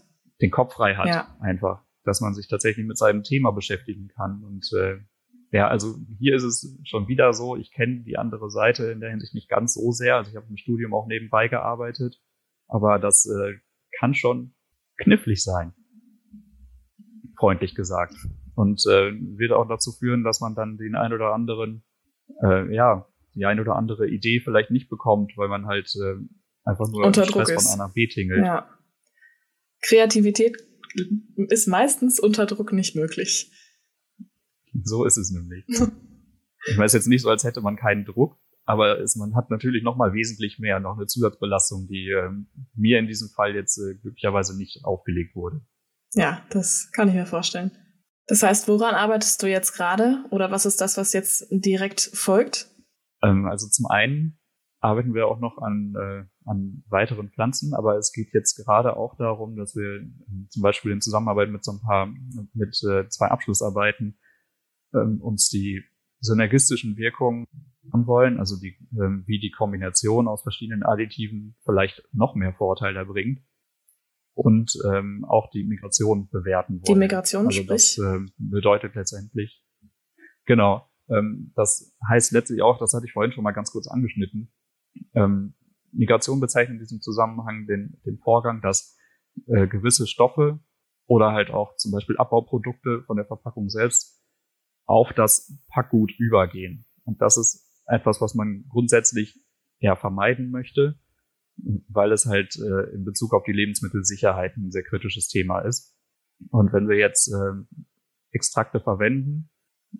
Den 0.41 0.51
Kopf 0.51 0.73
frei 0.73 0.95
hat, 0.95 1.07
ja. 1.07 1.35
einfach. 1.39 1.83
Dass 2.03 2.21
man 2.21 2.33
sich 2.33 2.47
tatsächlich 2.47 2.85
mit 2.85 2.97
seinem 2.97 3.23
Thema 3.23 3.51
beschäftigen 3.51 4.09
kann 4.09 4.43
und 4.43 4.69
äh, 4.77 4.97
ja, 5.51 5.67
also 5.67 5.95
hier 6.17 6.35
ist 6.35 6.43
es 6.43 6.79
schon 6.83 7.07
wieder 7.07 7.31
so, 7.31 7.55
ich 7.55 7.71
kenne 7.71 8.01
die 8.03 8.17
andere 8.17 8.49
Seite 8.49 8.85
in 8.85 8.99
der 8.99 9.11
Hinsicht 9.11 9.35
nicht 9.35 9.49
ganz 9.49 9.75
so 9.75 9.91
sehr. 9.91 10.15
Also 10.15 10.31
ich 10.31 10.35
habe 10.35 10.47
im 10.49 10.57
Studium 10.57 10.95
auch 10.95 11.05
nebenbei 11.05 11.47
gearbeitet, 11.47 12.19
aber 12.67 12.97
das 12.97 13.27
äh, 13.27 13.53
kann 13.99 14.15
schon 14.15 14.55
knifflig 14.97 15.43
sein, 15.43 15.73
freundlich 17.37 17.75
gesagt. 17.75 18.15
Und 18.55 18.83
äh, 18.87 19.11
wird 19.37 19.51
auch 19.51 19.67
dazu 19.67 19.91
führen, 19.91 20.23
dass 20.23 20.39
man 20.39 20.55
dann 20.55 20.77
den 20.77 20.95
ein 20.95 21.13
oder 21.13 21.33
anderen, 21.35 21.83
äh, 22.41 22.73
ja, 22.73 23.07
die 23.35 23.45
ein 23.45 23.59
oder 23.59 23.75
andere 23.75 24.07
Idee 24.07 24.41
vielleicht 24.43 24.71
nicht 24.71 24.89
bekommt, 24.89 25.33
weil 25.37 25.49
man 25.49 25.65
halt 25.65 25.93
äh, 25.95 26.15
einfach 26.63 26.87
nur 26.89 27.05
Unter 27.05 27.25
Stress 27.25 27.49
ist. 27.49 27.71
von 27.71 27.81
A 27.81 27.87
nach 27.87 27.93
B 27.93 28.07
tingelt. 28.07 28.45
Ja. 28.45 28.69
Kreativität 29.81 30.57
ist 31.49 31.67
meistens 31.67 32.19
unter 32.19 32.45
Druck 32.45 32.71
nicht 32.71 32.95
möglich. 32.95 33.51
So 34.83 35.05
ist 35.05 35.17
es 35.17 35.31
nämlich. 35.31 35.65
Ich 36.65 36.77
weiß 36.77 36.93
jetzt 36.93 37.07
nicht 37.07 37.21
so, 37.21 37.29
als 37.29 37.43
hätte 37.43 37.61
man 37.61 37.75
keinen 37.75 38.05
Druck, 38.05 38.37
aber 38.65 38.99
es, 39.01 39.15
man 39.15 39.35
hat 39.35 39.49
natürlich 39.49 39.83
noch 39.83 39.97
mal 39.97 40.13
wesentlich 40.13 40.59
mehr, 40.59 40.79
noch 40.79 40.95
eine 40.97 41.07
Zusatzbelastung, 41.07 41.87
die 41.87 42.09
ähm, 42.09 42.47
mir 42.73 42.99
in 42.99 43.07
diesem 43.07 43.29
Fall 43.29 43.53
jetzt 43.55 43.77
äh, 43.77 43.95
glücklicherweise 43.95 44.57
nicht 44.57 44.85
aufgelegt 44.85 45.35
wurde. 45.35 45.61
Ja, 46.13 46.45
das 46.51 46.89
kann 46.93 47.09
ich 47.09 47.15
mir 47.15 47.25
vorstellen. 47.25 47.71
Das 48.27 48.41
heißt, 48.41 48.67
woran 48.67 48.95
arbeitest 48.95 49.43
du 49.43 49.47
jetzt 49.47 49.73
gerade 49.73 50.23
oder 50.31 50.51
was 50.51 50.65
ist 50.65 50.79
das, 50.79 50.95
was 50.97 51.11
jetzt 51.11 51.47
direkt 51.51 52.09
folgt? 52.13 52.69
Ähm, 53.23 53.45
also 53.45 53.67
zum 53.67 53.87
einen 53.87 54.39
arbeiten 54.79 55.13
wir 55.13 55.27
auch 55.27 55.39
noch 55.39 55.57
an, 55.59 55.93
äh, 55.95 56.25
an 56.45 56.83
weiteren 56.89 57.29
Pflanzen, 57.29 57.73
aber 57.73 57.97
es 57.97 58.11
geht 58.11 58.33
jetzt 58.33 58.55
gerade 58.55 58.97
auch 58.97 59.15
darum, 59.15 59.55
dass 59.55 59.75
wir 59.75 60.01
äh, 60.01 60.47
zum 60.49 60.61
Beispiel 60.61 60.91
in 60.91 61.01
Zusammenarbeit 61.01 61.49
mit 61.49 61.63
so 61.63 61.71
ein 61.71 61.81
paar, 61.81 62.13
mit 62.53 62.77
äh, 62.83 63.07
zwei 63.07 63.27
Abschlussarbeiten 63.27 64.19
ähm, 64.93 65.21
uns 65.21 65.49
die 65.49 65.83
synergistischen 66.19 66.97
Wirkungen 66.97 67.47
wollen, 67.91 68.39
also 68.39 68.59
die, 68.59 68.77
ähm, 68.99 69.23
wie 69.25 69.39
die 69.39 69.51
Kombination 69.51 70.27
aus 70.27 70.43
verschiedenen 70.43 70.83
Additiven 70.83 71.55
vielleicht 71.63 72.03
noch 72.11 72.35
mehr 72.35 72.53
Vorteile 72.53 73.05
bringt 73.05 73.41
und 74.33 74.73
ähm, 74.85 75.25
auch 75.25 75.49
die 75.51 75.63
Migration 75.63 76.29
bewerten 76.29 76.75
wollen. 76.75 76.85
Die 76.85 76.95
Migration, 76.95 77.45
also 77.47 77.61
sprich? 77.61 77.95
Das 77.95 77.97
ähm, 77.97 78.31
bedeutet 78.37 78.95
letztendlich, 78.95 79.63
genau, 80.45 80.77
ähm, 80.77 80.92
das 81.55 81.95
heißt 82.07 82.31
letztlich 82.31 82.61
auch, 82.61 82.79
das 82.79 82.93
hatte 82.93 83.05
ich 83.05 83.13
vorhin 83.13 83.31
schon 83.31 83.43
mal 83.43 83.51
ganz 83.51 83.71
kurz 83.71 83.87
angeschnitten, 83.87 84.51
ähm, 85.13 85.55
Migration 85.91 86.39
bezeichnet 86.39 86.75
in 86.75 86.79
diesem 86.79 87.01
Zusammenhang 87.01 87.67
den, 87.67 87.99
den 88.05 88.17
Vorgang, 88.19 88.61
dass 88.61 88.97
äh, 89.47 89.67
gewisse 89.67 90.07
Stoffe 90.07 90.59
oder 91.05 91.31
halt 91.31 91.51
auch 91.51 91.75
zum 91.75 91.91
Beispiel 91.91 92.17
Abbauprodukte 92.17 93.03
von 93.05 93.17
der 93.17 93.25
Verpackung 93.25 93.69
selbst 93.69 94.21
auf 94.85 95.13
das 95.13 95.57
Packgut 95.69 96.11
übergehen. 96.17 96.85
Und 97.03 97.21
das 97.21 97.37
ist 97.37 97.69
etwas, 97.85 98.21
was 98.21 98.33
man 98.33 98.65
grundsätzlich 98.69 99.39
eher 99.79 99.95
vermeiden 99.95 100.49
möchte, 100.49 100.99
weil 101.55 102.11
es 102.11 102.25
halt 102.25 102.55
äh, 102.57 102.93
in 102.95 103.03
Bezug 103.05 103.33
auf 103.33 103.43
die 103.43 103.51
Lebensmittelsicherheit 103.51 104.55
ein 104.57 104.71
sehr 104.71 104.83
kritisches 104.83 105.27
Thema 105.27 105.59
ist. 105.59 105.95
Und 106.49 106.73
wenn 106.73 106.87
wir 106.87 106.97
jetzt 106.97 107.31
äh, 107.31 107.77
Extrakte 108.31 108.79
verwenden, 108.79 109.49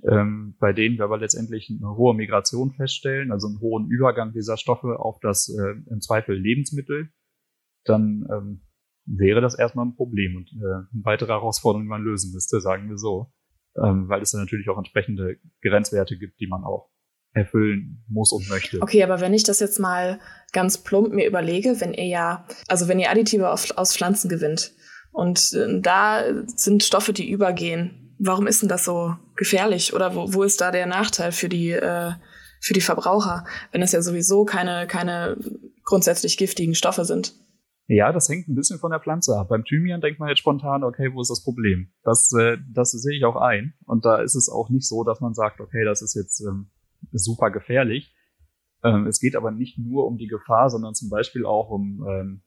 ähm, 0.10 0.56
bei 0.60 0.74
denen 0.74 0.98
wir 0.98 1.06
aber 1.06 1.18
letztendlich 1.18 1.70
eine 1.70 1.96
hohe 1.96 2.16
Migration 2.16 2.72
feststellen, 2.72 3.32
also 3.32 3.48
einen 3.48 3.60
hohen 3.60 3.88
Übergang 3.90 4.34
dieser 4.34 4.58
Stoffe 4.58 5.00
auf 5.00 5.20
das 5.20 5.50
äh, 5.50 5.76
im 5.92 6.02
Zweifel 6.02 6.36
Lebensmittel, 6.36 7.10
dann 7.86 8.26
ähm, 8.32 8.62
wäre 9.06 9.42
das 9.42 9.58
erstmal 9.58 9.86
ein 9.86 9.96
Problem 9.96 10.36
und 10.36 10.50
äh, 10.54 10.66
eine 10.66 11.04
weitere 11.04 11.34
Herausforderung, 11.34 11.84
die 11.84 11.90
man 11.90 12.04
lösen 12.04 12.32
müsste, 12.34 12.60
sagen 12.62 12.90
wir 12.90 12.98
so 12.98 13.32
ähm, 13.82 14.08
weil 14.08 14.22
es 14.22 14.32
dann 14.32 14.42
natürlich 14.42 14.70
auch 14.70 14.78
entsprechende 14.78 15.38
Grenzwerte 15.62 16.18
gibt, 16.18 16.40
die 16.40 16.48
man 16.48 16.64
auch 16.64 16.90
erfüllen 17.34 18.04
muss 18.08 18.32
und 18.32 18.48
möchte. 18.50 18.82
Okay, 18.82 19.04
aber 19.04 19.20
wenn 19.20 19.34
ich 19.34 19.44
das 19.44 19.60
jetzt 19.60 19.80
mal 19.80 20.20
ganz 20.52 20.78
plump 20.78 21.14
mir 21.14 21.28
überlege, 21.28 21.82
wenn 21.82 21.94
ihr 21.94 22.06
ja, 22.06 22.46
also 22.68 22.88
wenn 22.88 23.00
ihr 23.00 23.10
Additive 23.10 23.50
auf, 23.50 23.76
aus 23.76 23.96
Pflanzen 23.96 24.30
gewinnt 24.30 24.74
und 25.12 25.54
äh, 25.54 25.82
da 25.82 26.24
sind 26.46 26.84
Stoffe, 26.84 27.12
die 27.12 27.30
übergehen, 27.30 28.03
warum 28.24 28.48
ist 28.48 28.62
denn 28.62 28.70
das 28.70 28.86
so 28.86 29.16
gefährlich 29.36 29.94
oder 29.94 30.16
wo, 30.16 30.34
wo 30.34 30.44
ist 30.44 30.62
da 30.62 30.72
der 30.72 30.86
Nachteil 30.86 31.32
für 31.32 31.50
die 31.50 31.72
äh, 31.72 32.12
für 32.62 32.74
die 32.74 32.82
Verbraucher, 32.82 33.46
wenn 33.72 33.82
es 33.82 33.92
ja 33.92 34.02
sowieso 34.02 34.46
keine 34.46 34.88
keine 34.88 35.38
grundsätzlich 35.84 36.38
giftigen 36.38 36.76
Stoffe 36.76 37.06
sind? 37.06 37.34
Ja, 37.88 38.14
das 38.14 38.30
hängt 38.30 38.48
ein 38.48 38.56
bisschen 38.56 38.80
von 38.80 38.92
der 38.92 39.02
Pflanze 39.02 39.38
ab. 39.38 39.50
Beim 39.50 39.66
Thymian 39.66 40.00
denkt 40.00 40.20
man 40.20 40.30
jetzt 40.30 40.40
spontan, 40.40 40.84
okay, 40.84 41.14
wo 41.14 41.22
ist 41.22 41.30
das 41.30 41.44
Problem? 41.44 41.92
Das, 42.04 42.32
äh, 42.34 42.58
das 42.72 42.92
sehe 42.92 43.18
ich 43.18 43.26
auch 43.26 43.36
ein. 43.36 43.74
Und 43.86 44.06
da 44.06 44.22
ist 44.22 44.36
es 44.36 44.48
auch 44.48 44.70
nicht 44.70 44.88
so, 44.88 45.04
dass 45.04 45.20
man 45.20 45.34
sagt, 45.34 45.60
okay, 45.60 45.84
das 45.84 46.02
ist 46.02 46.16
jetzt 46.16 46.40
ähm, 46.42 46.72
super 47.12 47.52
gefährlich. 47.52 48.16
Ähm, 48.84 49.06
es 49.08 49.20
geht 49.20 49.36
aber 49.36 49.52
nicht 49.52 49.78
nur 49.78 50.08
um 50.08 50.18
die 50.18 50.28
Gefahr, 50.28 50.70
sondern 50.70 50.94
zum 50.94 51.10
Beispiel 51.10 51.46
auch 51.46 51.70
um, 51.70 52.06
ähm, 52.08 52.42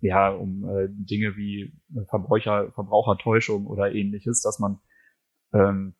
ja, 0.00 0.30
um 0.30 0.64
äh, 0.64 0.88
Dinge 0.90 1.36
wie 1.36 1.72
Verbraucher, 2.08 2.70
Verbrauchertäuschung 2.72 3.66
oder 3.66 3.92
ähnliches, 3.92 4.42
dass 4.42 4.60
man 4.60 4.78
ähm, 5.52 5.94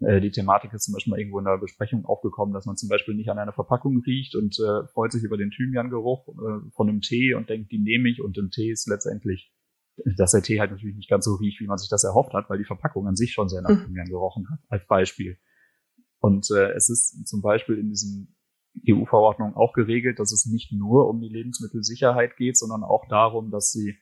äh, 0.00 0.20
die 0.20 0.30
Thematik 0.30 0.72
ist 0.72 0.84
zum 0.84 0.94
Beispiel 0.94 1.12
mal 1.12 1.18
irgendwo 1.18 1.38
in 1.38 1.44
der 1.44 1.58
Besprechung 1.58 2.04
aufgekommen, 2.04 2.54
dass 2.54 2.66
man 2.66 2.76
zum 2.76 2.88
Beispiel 2.88 3.14
nicht 3.14 3.30
an 3.30 3.38
einer 3.38 3.52
Verpackung 3.52 4.02
riecht 4.04 4.34
und 4.34 4.58
äh, 4.58 4.86
freut 4.88 5.12
sich 5.12 5.22
über 5.22 5.36
den 5.36 5.50
Thymian-Geruch 5.50 6.28
äh, 6.28 6.70
von 6.74 6.88
einem 6.88 7.00
Tee 7.00 7.34
und 7.34 7.48
denkt, 7.48 7.70
die 7.70 7.78
nehme 7.78 8.08
ich 8.08 8.22
und 8.22 8.36
im 8.38 8.50
Tee 8.50 8.70
ist 8.70 8.88
letztendlich, 8.88 9.52
dass 10.16 10.32
der 10.32 10.42
Tee 10.42 10.60
halt 10.60 10.72
natürlich 10.72 10.96
nicht 10.96 11.10
ganz 11.10 11.24
so 11.24 11.34
riecht, 11.34 11.60
wie 11.60 11.66
man 11.66 11.78
sich 11.78 11.88
das 11.88 12.04
erhofft 12.04 12.32
hat, 12.32 12.50
weil 12.50 12.58
die 12.58 12.64
Verpackung 12.64 13.06
an 13.06 13.16
sich 13.16 13.32
schon 13.32 13.48
sehr 13.48 13.62
nach 13.62 13.70
mhm. 13.70 13.84
Thymian 13.84 14.08
gerochen 14.08 14.48
hat, 14.50 14.58
als 14.68 14.86
Beispiel. 14.86 15.38
Und 16.18 16.50
äh, 16.50 16.72
es 16.72 16.88
ist 16.88 17.26
zum 17.28 17.42
Beispiel 17.42 17.78
in 17.78 17.90
diesen 17.90 18.36
EU-Verordnungen 18.88 19.54
auch 19.54 19.72
geregelt, 19.72 20.18
dass 20.18 20.32
es 20.32 20.46
nicht 20.46 20.72
nur 20.72 21.08
um 21.08 21.20
die 21.20 21.28
Lebensmittelsicherheit 21.28 22.36
geht, 22.36 22.56
sondern 22.56 22.82
auch 22.82 23.06
darum, 23.08 23.50
dass 23.50 23.70
sie 23.70 23.96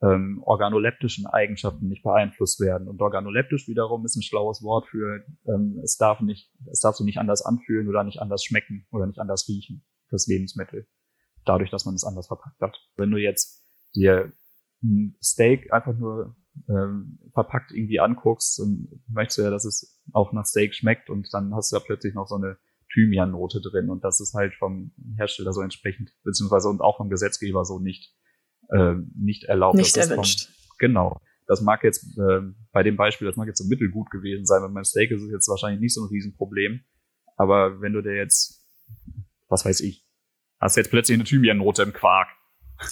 ähm, 0.00 0.40
organoleptischen 0.44 1.26
Eigenschaften 1.26 1.88
nicht 1.88 2.02
beeinflusst 2.02 2.60
werden. 2.60 2.88
Und 2.88 3.00
organoleptisch 3.00 3.66
wiederum 3.66 4.04
ist 4.04 4.16
ein 4.16 4.22
schlaues 4.22 4.62
Wort 4.62 4.86
für 4.86 5.24
ähm, 5.46 5.80
es 5.82 5.96
darf 5.96 6.20
nicht, 6.20 6.52
es 6.70 6.80
darf 6.80 6.96
so 6.96 7.04
nicht 7.04 7.18
anders 7.18 7.42
anfühlen 7.42 7.88
oder 7.88 8.04
nicht 8.04 8.20
anders 8.20 8.44
schmecken 8.44 8.86
oder 8.92 9.06
nicht 9.06 9.18
anders 9.18 9.48
riechen, 9.48 9.84
das 10.10 10.26
Lebensmittel. 10.26 10.86
Dadurch, 11.44 11.70
dass 11.70 11.84
man 11.84 11.94
es 11.94 12.04
anders 12.04 12.28
verpackt 12.28 12.60
hat. 12.60 12.78
Wenn 12.96 13.10
du 13.10 13.16
jetzt 13.16 13.64
dir 13.94 14.32
ein 14.82 15.16
Steak 15.22 15.72
einfach 15.72 15.96
nur 15.96 16.36
ähm, 16.68 17.18
verpackt 17.32 17.72
irgendwie 17.72 18.00
anguckst 18.00 18.60
und 18.60 19.02
möchtest 19.08 19.38
du 19.38 19.42
ja, 19.42 19.50
dass 19.50 19.64
es 19.64 20.00
auch 20.12 20.32
nach 20.32 20.46
Steak 20.46 20.74
schmeckt 20.74 21.10
und 21.10 21.28
dann 21.32 21.54
hast 21.54 21.72
du 21.72 21.76
ja 21.76 21.82
plötzlich 21.84 22.14
noch 22.14 22.26
so 22.26 22.36
eine 22.36 22.58
Thymian-Note 22.92 23.60
drin 23.60 23.90
und 23.90 24.04
das 24.04 24.20
ist 24.20 24.34
halt 24.34 24.54
vom 24.54 24.92
Hersteller 25.16 25.52
so 25.52 25.60
entsprechend, 25.60 26.10
beziehungsweise 26.24 26.68
und 26.68 26.80
auch 26.80 26.96
vom 26.96 27.10
Gesetzgeber 27.10 27.64
so 27.64 27.78
nicht, 27.78 28.14
äh, 28.68 28.94
nicht 29.16 29.44
erlaubt. 29.44 29.76
Nicht 29.76 29.96
erwünscht. 29.96 30.46
Vom, 30.46 30.54
genau. 30.78 31.20
Das 31.46 31.62
mag 31.62 31.82
jetzt 31.82 32.04
äh, 32.18 32.40
bei 32.72 32.82
dem 32.82 32.96
Beispiel, 32.96 33.26
das 33.26 33.36
mag 33.36 33.48
jetzt 33.48 33.58
so 33.58 33.68
mittelgut 33.68 34.10
gewesen 34.10 34.44
sein. 34.44 34.60
Bei 34.60 34.68
meinem 34.68 34.84
Steak 34.84 35.10
ist 35.10 35.22
es 35.22 35.30
jetzt 35.32 35.48
wahrscheinlich 35.48 35.80
nicht 35.80 35.94
so 35.94 36.02
ein 36.02 36.08
Riesenproblem. 36.08 36.80
Aber 37.36 37.80
wenn 37.80 37.92
du 37.92 38.02
dir 38.02 38.14
jetzt, 38.14 38.66
was 39.48 39.64
weiß 39.64 39.80
ich, 39.80 40.04
hast 40.60 40.76
jetzt 40.76 40.90
plötzlich 40.90 41.16
eine 41.16 41.24
Thymian-Note 41.24 41.82
im 41.82 41.92
Quark. 41.92 42.28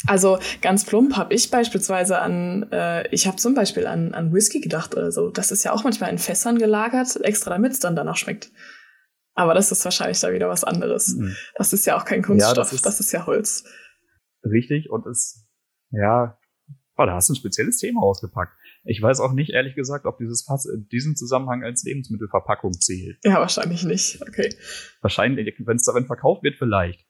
Also 0.07 0.39
ganz 0.63 0.85
plump 0.85 1.17
habe 1.17 1.35
ich 1.35 1.51
beispielsweise 1.51 2.19
an, 2.19 2.67
äh, 2.73 3.09
ich 3.15 3.27
habe 3.27 3.37
zum 3.37 3.55
Beispiel 3.55 3.87
an, 3.87 4.15
an 4.15 4.33
Whisky 4.33 4.61
gedacht 4.61 4.97
oder 4.97 5.13
so. 5.13 5.31
Das 5.31 5.53
ist 5.53 5.63
ja 5.65 5.73
auch 5.73 5.85
manchmal 5.85 6.11
in 6.11 6.19
Fässern 6.19 6.59
gelagert, 6.59 7.17
extra 7.23 7.51
damit 7.51 7.73
es 7.73 7.81
dann 7.81 7.95
danach 7.95 8.17
schmeckt. 8.17 8.51
Aber 9.35 9.55
das 9.55 9.71
ist 9.71 9.85
wahrscheinlich 9.85 10.19
da 10.19 10.33
wieder 10.33 10.49
was 10.49 10.65
anderes. 10.65 11.15
Mhm. 11.15 11.37
Das 11.55 11.73
ist 11.73 11.87
ja 11.87 11.97
auch 11.97 12.05
kein 12.05 12.23
Kunststoff, 12.23 12.57
ja, 12.57 12.63
das, 12.63 12.73
ist, 12.73 12.87
das 12.87 13.01
ist 13.01 13.13
ja 13.13 13.27
Holz. 13.27 13.65
Richtig 14.45 14.91
und 14.91 15.07
es, 15.07 15.46
ja, 15.91 16.39
oh, 16.97 17.05
da 17.05 17.15
hast 17.15 17.29
du 17.29 17.33
ein 17.33 17.37
spezielles 17.37 17.79
Thema 17.79 18.03
ausgepackt. 18.03 18.57
Ich 18.85 19.03
weiß 19.03 19.21
auch 19.21 19.33
nicht, 19.33 19.51
ehrlich 19.51 19.75
gesagt, 19.75 20.07
ob 20.07 20.19
dieses 20.19 20.45
Fass 20.45 20.67
in 20.67 20.89
diesem 20.89 21.17
Zusammenhang 21.17 21.65
als 21.65 21.83
Lebensmittelverpackung 21.85 22.73
zählt. 22.73 23.19
Ja, 23.25 23.41
wahrscheinlich 23.41 23.85
nicht. 23.85 24.23
Okay. 24.23 24.55
Wahrscheinlich, 25.01 25.55
wenn 25.59 25.77
es 25.77 25.85
darin 25.85 26.07
verkauft 26.07 26.43
wird, 26.43 26.57
vielleicht. 26.57 27.05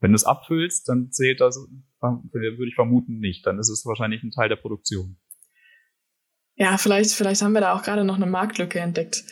Wenn 0.00 0.10
du 0.10 0.16
es 0.16 0.24
abfüllst, 0.24 0.88
dann 0.88 1.12
zählt 1.12 1.40
das, 1.40 1.56
würde 2.00 2.68
ich 2.68 2.74
vermuten, 2.74 3.18
nicht. 3.20 3.46
Dann 3.46 3.60
ist 3.60 3.70
es 3.70 3.86
wahrscheinlich 3.86 4.24
ein 4.24 4.32
Teil 4.32 4.48
der 4.48 4.56
Produktion. 4.56 5.16
Ja, 6.56 6.76
vielleicht, 6.76 7.12
vielleicht 7.12 7.40
haben 7.42 7.52
wir 7.52 7.60
da 7.60 7.72
auch 7.72 7.82
gerade 7.82 8.04
noch 8.04 8.16
eine 8.16 8.26
Marktlücke 8.26 8.80
entdeckt. 8.80 9.22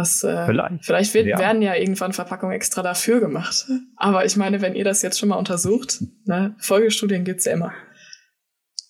Was, 0.00 0.24
äh, 0.24 0.46
vielleicht 0.46 0.84
vielleicht 0.84 1.14
wird, 1.14 1.26
ja. 1.26 1.38
werden 1.38 1.62
ja 1.62 1.74
irgendwann 1.74 2.12
Verpackungen 2.12 2.54
extra 2.54 2.82
dafür 2.82 3.20
gemacht. 3.20 3.66
Aber 3.96 4.24
ich 4.24 4.36
meine, 4.36 4.62
wenn 4.62 4.74
ihr 4.74 4.84
das 4.84 5.02
jetzt 5.02 5.18
schon 5.18 5.28
mal 5.28 5.36
untersucht, 5.36 6.02
ne, 6.24 6.54
Folgestudien 6.58 7.24
gibt's 7.24 7.44
ja 7.44 7.52
immer. 7.52 7.72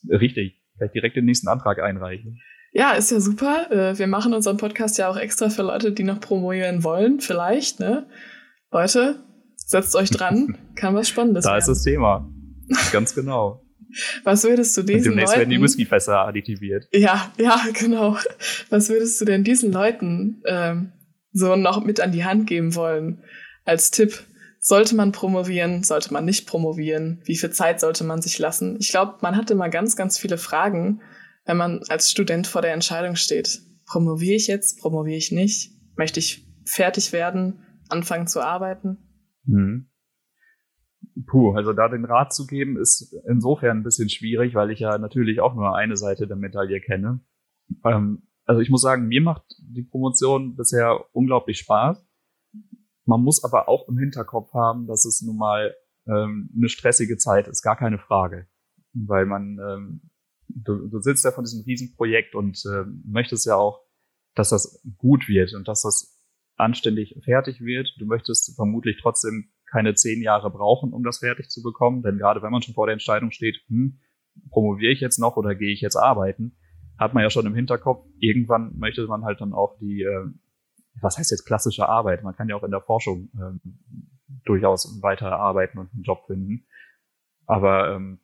Richtig. 0.08 0.60
Vielleicht 0.76 0.94
direkt 0.94 1.16
den 1.16 1.24
nächsten 1.24 1.48
Antrag 1.48 1.82
einreichen. 1.82 2.38
Ja, 2.72 2.92
ist 2.92 3.10
ja 3.10 3.20
super. 3.20 3.70
Äh, 3.70 3.98
wir 3.98 4.06
machen 4.06 4.32
unseren 4.32 4.56
Podcast 4.56 4.96
ja 4.98 5.08
auch 5.08 5.16
extra 5.16 5.50
für 5.50 5.62
Leute, 5.62 5.92
die 5.92 6.04
noch 6.04 6.20
promovieren 6.20 6.84
wollen, 6.84 7.20
vielleicht. 7.20 7.80
Ne? 7.80 8.06
Leute, 8.70 9.16
setzt 9.56 9.96
euch 9.96 10.10
dran. 10.10 10.56
Kann 10.76 10.94
was 10.94 11.08
Spannendes 11.08 11.44
da 11.44 11.50
werden. 11.50 11.54
Da 11.54 11.58
ist 11.58 11.68
das 11.68 11.82
Thema. 11.82 12.30
Ganz 12.92 13.14
genau. 13.14 13.64
Was 14.24 14.44
würdest 14.44 14.76
du 14.76 14.82
diesen 14.82 14.96
Und 14.98 15.04
demnächst 15.04 15.34
Leuten... 15.34 15.38
werden 15.40 15.50
die 15.50 15.62
Whiskyfässer 15.62 16.26
additiviert. 16.26 16.86
Ja, 16.92 17.32
ja, 17.38 17.60
genau. 17.74 18.16
Was 18.68 18.88
würdest 18.88 19.20
du 19.20 19.24
denn 19.24 19.44
diesen 19.44 19.72
Leuten 19.72 20.42
ähm, 20.46 20.92
so 21.32 21.56
noch 21.56 21.84
mit 21.84 22.00
an 22.00 22.12
die 22.12 22.24
Hand 22.24 22.46
geben 22.46 22.74
wollen 22.74 23.22
als 23.64 23.90
Tipp? 23.90 24.24
Sollte 24.58 24.94
man 24.94 25.12
promovieren? 25.12 25.82
Sollte 25.82 26.12
man 26.12 26.24
nicht 26.24 26.46
promovieren? 26.46 27.22
Wie 27.24 27.36
viel 27.36 27.50
Zeit 27.50 27.80
sollte 27.80 28.04
man 28.04 28.20
sich 28.20 28.38
lassen? 28.38 28.76
Ich 28.78 28.90
glaube, 28.90 29.16
man 29.22 29.36
hat 29.36 29.50
immer 29.50 29.70
ganz, 29.70 29.96
ganz 29.96 30.18
viele 30.18 30.36
Fragen, 30.36 31.00
wenn 31.46 31.56
man 31.56 31.80
als 31.88 32.10
Student 32.10 32.46
vor 32.46 32.60
der 32.60 32.74
Entscheidung 32.74 33.16
steht. 33.16 33.60
Promoviere 33.86 34.36
ich 34.36 34.46
jetzt? 34.48 34.80
Promoviere 34.80 35.16
ich 35.16 35.32
nicht? 35.32 35.72
Möchte 35.96 36.20
ich 36.20 36.46
fertig 36.66 37.12
werden? 37.12 37.64
Anfangen 37.88 38.26
zu 38.26 38.40
arbeiten? 38.40 38.98
Mhm. 39.44 39.88
Puh, 41.26 41.54
also 41.54 41.72
da 41.72 41.88
den 41.88 42.04
Rat 42.04 42.32
zu 42.32 42.46
geben, 42.46 42.76
ist 42.76 43.14
insofern 43.28 43.78
ein 43.78 43.82
bisschen 43.82 44.08
schwierig, 44.08 44.54
weil 44.54 44.70
ich 44.70 44.80
ja 44.80 44.96
natürlich 44.98 45.40
auch 45.40 45.54
nur 45.54 45.74
eine 45.74 45.96
Seite 45.96 46.26
der 46.26 46.36
Medaille 46.36 46.80
kenne. 46.80 47.20
Ähm, 47.84 48.22
also 48.50 48.62
ich 48.62 48.68
muss 48.68 48.82
sagen, 48.82 49.06
mir 49.06 49.22
macht 49.22 49.44
die 49.60 49.84
Promotion 49.84 50.56
bisher 50.56 51.04
unglaublich 51.12 51.58
Spaß. 51.58 52.04
Man 53.04 53.22
muss 53.22 53.44
aber 53.44 53.68
auch 53.68 53.88
im 53.88 53.96
Hinterkopf 53.96 54.52
haben, 54.54 54.88
dass 54.88 55.04
es 55.04 55.22
nun 55.22 55.36
mal 55.36 55.72
ähm, 56.08 56.50
eine 56.56 56.68
stressige 56.68 57.16
Zeit 57.16 57.46
ist, 57.46 57.62
gar 57.62 57.76
keine 57.76 58.00
Frage. 58.00 58.48
Weil 58.92 59.24
man, 59.24 59.60
ähm, 59.64 60.10
du, 60.48 60.88
du 60.88 60.98
sitzt 61.00 61.24
ja 61.24 61.30
von 61.30 61.44
diesem 61.44 61.62
Riesenprojekt 61.62 62.34
und 62.34 62.60
äh, 62.66 62.86
möchtest 63.04 63.46
ja 63.46 63.54
auch, 63.54 63.84
dass 64.34 64.48
das 64.48 64.82
gut 64.98 65.28
wird 65.28 65.54
und 65.54 65.68
dass 65.68 65.82
das 65.82 66.18
anständig 66.56 67.20
fertig 67.24 67.60
wird. 67.60 67.94
Du 68.00 68.06
möchtest 68.06 68.56
vermutlich 68.56 68.98
trotzdem 69.00 69.52
keine 69.70 69.94
zehn 69.94 70.22
Jahre 70.22 70.50
brauchen, 70.50 70.92
um 70.92 71.04
das 71.04 71.18
fertig 71.18 71.50
zu 71.50 71.62
bekommen. 71.62 72.02
Denn 72.02 72.18
gerade 72.18 72.42
wenn 72.42 72.50
man 72.50 72.62
schon 72.62 72.74
vor 72.74 72.86
der 72.86 72.94
Entscheidung 72.94 73.30
steht, 73.30 73.58
hm, 73.68 74.00
promoviere 74.50 74.90
ich 74.90 75.00
jetzt 75.00 75.20
noch 75.20 75.36
oder 75.36 75.54
gehe 75.54 75.72
ich 75.72 75.80
jetzt 75.80 75.94
arbeiten, 75.94 76.56
hat 77.00 77.14
man 77.14 77.22
ja 77.22 77.30
schon 77.30 77.46
im 77.46 77.54
Hinterkopf, 77.54 78.06
irgendwann 78.18 78.76
möchte 78.76 79.06
man 79.06 79.24
halt 79.24 79.40
dann 79.40 79.54
auch 79.54 79.78
die, 79.78 80.02
äh, 80.02 80.26
was 81.00 81.16
heißt 81.16 81.30
jetzt 81.30 81.46
klassische 81.46 81.88
Arbeit? 81.88 82.22
Man 82.22 82.36
kann 82.36 82.48
ja 82.48 82.56
auch 82.56 82.62
in 82.62 82.70
der 82.70 82.82
Forschung 82.82 83.30
ähm, 83.34 83.60
durchaus 84.44 85.02
weiter 85.02 85.32
arbeiten 85.32 85.78
und 85.78 85.92
einen 85.94 86.02
Job 86.02 86.26
finden. 86.26 86.66
Aber 87.46 87.94
ähm, 87.94 88.20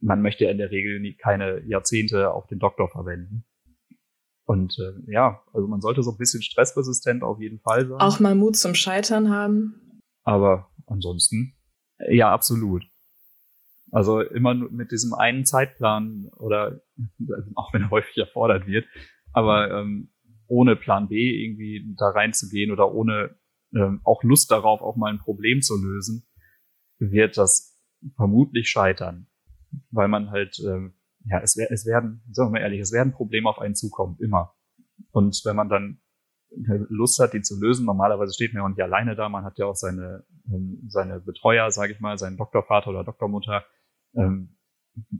man 0.00 0.22
möchte 0.22 0.44
ja 0.44 0.50
in 0.52 0.58
der 0.58 0.70
Regel 0.70 1.00
nie, 1.00 1.14
keine 1.14 1.62
Jahrzehnte 1.66 2.32
auf 2.32 2.46
den 2.46 2.60
Doktor 2.60 2.88
verwenden. 2.88 3.44
Und 4.44 4.78
äh, 4.78 5.12
ja, 5.12 5.42
also 5.52 5.66
man 5.66 5.80
sollte 5.80 6.04
so 6.04 6.12
ein 6.12 6.18
bisschen 6.18 6.42
stressresistent 6.42 7.24
auf 7.24 7.40
jeden 7.40 7.58
Fall 7.58 7.88
sein. 7.88 8.00
Auch 8.00 8.20
mal 8.20 8.36
Mut 8.36 8.56
zum 8.56 8.74
Scheitern 8.74 9.30
haben. 9.30 10.00
Aber 10.22 10.70
ansonsten, 10.86 11.56
ja, 12.08 12.32
absolut. 12.32 12.84
Also 13.92 14.20
immer 14.20 14.54
mit 14.54 14.90
diesem 14.90 15.14
einen 15.14 15.44
Zeitplan 15.44 16.28
oder 16.38 16.80
auch 17.54 17.72
wenn 17.72 17.82
er 17.82 17.90
häufig 17.90 18.16
erfordert 18.16 18.66
wird, 18.66 18.86
aber 19.32 19.70
ähm, 19.70 20.10
ohne 20.48 20.76
Plan 20.76 21.08
B 21.08 21.44
irgendwie 21.44 21.94
da 21.96 22.08
reinzugehen 22.08 22.72
oder 22.72 22.92
ohne 22.92 23.36
ähm, 23.74 24.00
auch 24.04 24.22
Lust 24.22 24.50
darauf, 24.50 24.80
auch 24.80 24.96
mal 24.96 25.12
ein 25.12 25.18
Problem 25.18 25.60
zu 25.60 25.76
lösen, 25.76 26.26
wird 26.98 27.36
das 27.36 27.78
vermutlich 28.16 28.68
scheitern, 28.68 29.28
weil 29.90 30.08
man 30.08 30.30
halt 30.30 30.58
ähm, 30.66 30.94
ja 31.26 31.40
es, 31.40 31.56
es 31.56 31.86
werden, 31.86 32.22
sagen 32.30 32.48
wir 32.48 32.58
mal 32.58 32.62
ehrlich, 32.64 32.80
es 32.80 32.92
werden 32.92 33.12
Probleme 33.12 33.48
auf 33.48 33.58
einen 33.58 33.74
zukommen 33.74 34.16
immer. 34.20 34.54
Und 35.10 35.42
wenn 35.44 35.56
man 35.56 35.68
dann 35.68 36.02
Lust 36.54 37.18
hat, 37.18 37.32
die 37.32 37.42
zu 37.42 37.58
lösen. 37.58 37.86
Normalerweise 37.86 38.34
steht 38.34 38.52
man 38.52 38.60
ja 38.60 38.64
auch 38.64 38.68
nicht 38.68 38.82
alleine 38.82 39.16
da. 39.16 39.28
Man 39.28 39.44
hat 39.44 39.58
ja 39.58 39.66
auch 39.66 39.74
seine, 39.74 40.24
ähm, 40.46 40.82
seine 40.88 41.20
Betreuer, 41.20 41.70
sage 41.70 41.92
ich 41.92 42.00
mal, 42.00 42.18
seinen 42.18 42.36
Doktorvater 42.36 42.90
oder 42.90 43.04
Doktormutter. 43.04 43.64
Ähm, 44.14 44.56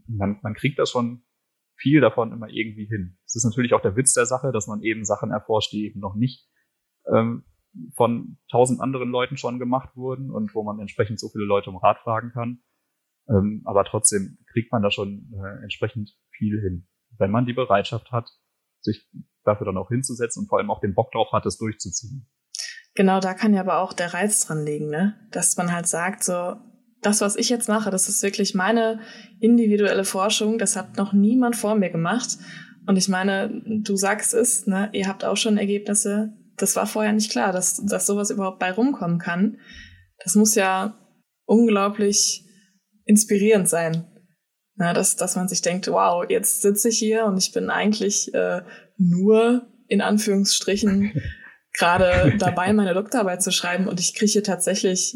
man, 0.06 0.38
man 0.42 0.54
kriegt 0.54 0.78
das 0.78 0.90
schon 0.90 1.24
viel 1.76 2.00
davon 2.00 2.32
immer 2.32 2.48
irgendwie 2.48 2.86
hin. 2.86 3.18
Es 3.26 3.34
ist 3.34 3.44
natürlich 3.44 3.74
auch 3.74 3.80
der 3.80 3.96
Witz 3.96 4.12
der 4.12 4.26
Sache, 4.26 4.52
dass 4.52 4.66
man 4.66 4.82
eben 4.82 5.04
Sachen 5.04 5.30
erforscht, 5.30 5.72
die 5.72 5.86
eben 5.86 6.00
noch 6.00 6.14
nicht 6.14 6.48
ähm, 7.12 7.44
von 7.96 8.38
tausend 8.50 8.80
anderen 8.80 9.10
Leuten 9.10 9.36
schon 9.36 9.58
gemacht 9.58 9.96
wurden 9.96 10.30
und 10.30 10.54
wo 10.54 10.62
man 10.62 10.78
entsprechend 10.78 11.18
so 11.18 11.28
viele 11.28 11.44
Leute 11.44 11.70
um 11.70 11.76
Rat 11.76 11.98
fragen 12.00 12.30
kann. 12.32 12.62
Ähm, 13.28 13.62
aber 13.64 13.84
trotzdem 13.84 14.38
kriegt 14.52 14.72
man 14.72 14.82
da 14.82 14.90
schon 14.90 15.32
äh, 15.34 15.62
entsprechend 15.62 16.16
viel 16.30 16.60
hin, 16.60 16.88
wenn 17.18 17.30
man 17.30 17.46
die 17.46 17.52
Bereitschaft 17.52 18.10
hat, 18.12 18.28
sich 18.80 19.08
dafür 19.44 19.66
dann 19.66 19.76
auch 19.76 19.88
hinzusetzen 19.88 20.42
und 20.42 20.48
vor 20.48 20.58
allem 20.58 20.70
auch 20.70 20.80
den 20.80 20.94
Bock 20.94 21.10
drauf 21.12 21.32
hat, 21.32 21.46
es 21.46 21.56
durchzuziehen. 21.56 22.28
Genau, 22.94 23.20
da 23.20 23.32
kann 23.32 23.54
ja 23.54 23.60
aber 23.60 23.78
auch 23.78 23.92
der 23.92 24.12
Reiz 24.12 24.44
dran 24.46 24.64
liegen, 24.64 24.90
ne? 24.90 25.16
Dass 25.30 25.56
man 25.56 25.72
halt 25.72 25.86
sagt, 25.86 26.24
so, 26.24 26.56
das, 27.02 27.20
was 27.20 27.36
ich 27.36 27.48
jetzt 27.48 27.68
mache, 27.68 27.90
das 27.90 28.08
ist 28.08 28.22
wirklich 28.22 28.54
meine 28.54 29.00
individuelle 29.40 30.04
Forschung, 30.04 30.56
das 30.58 30.76
hat 30.76 30.96
noch 30.96 31.12
niemand 31.12 31.56
vor 31.56 31.74
mir 31.74 31.90
gemacht. 31.90 32.38
Und 32.86 32.96
ich 32.96 33.08
meine, 33.08 33.62
du 33.64 33.96
sagst 33.96 34.34
es, 34.34 34.66
ne, 34.66 34.88
ihr 34.92 35.08
habt 35.08 35.24
auch 35.24 35.36
schon 35.36 35.58
Ergebnisse. 35.58 36.32
Das 36.56 36.76
war 36.76 36.86
vorher 36.86 37.12
nicht 37.12 37.30
klar, 37.30 37.52
dass, 37.52 37.84
dass 37.84 38.06
sowas 38.06 38.30
überhaupt 38.30 38.60
bei 38.60 38.72
rumkommen 38.72 39.18
kann. 39.18 39.58
Das 40.24 40.36
muss 40.36 40.54
ja 40.54 40.96
unglaublich 41.44 42.44
inspirierend 43.04 43.68
sein. 43.68 44.06
Ja, 44.78 44.92
dass, 44.92 45.16
dass 45.16 45.36
man 45.36 45.48
sich 45.48 45.60
denkt, 45.60 45.88
wow, 45.88 46.24
jetzt 46.28 46.62
sitze 46.62 46.88
ich 46.88 46.98
hier 46.98 47.26
und 47.26 47.36
ich 47.36 47.52
bin 47.52 47.68
eigentlich 47.68 48.32
äh, 48.32 48.62
nur 48.96 49.66
in 49.86 50.00
Anführungsstrichen 50.00 51.12
gerade 51.74 52.36
dabei, 52.38 52.72
meine 52.72 52.94
Doktorarbeit 52.94 53.42
zu 53.42 53.50
schreiben 53.50 53.86
und 53.86 54.00
ich 54.00 54.14
kriege 54.14 54.32
hier 54.32 54.44
tatsächlich 54.44 55.14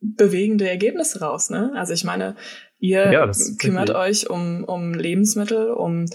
bewegende 0.00 0.68
Ergebnisse 0.68 1.20
raus. 1.20 1.50
Ne? 1.50 1.72
Also 1.74 1.92
ich 1.92 2.04
meine, 2.04 2.36
ihr 2.78 3.10
ja, 3.12 3.30
kümmert 3.58 3.90
euch 3.90 4.30
um, 4.30 4.64
um 4.64 4.94
Lebensmittel, 4.94 5.70
um 5.70 6.06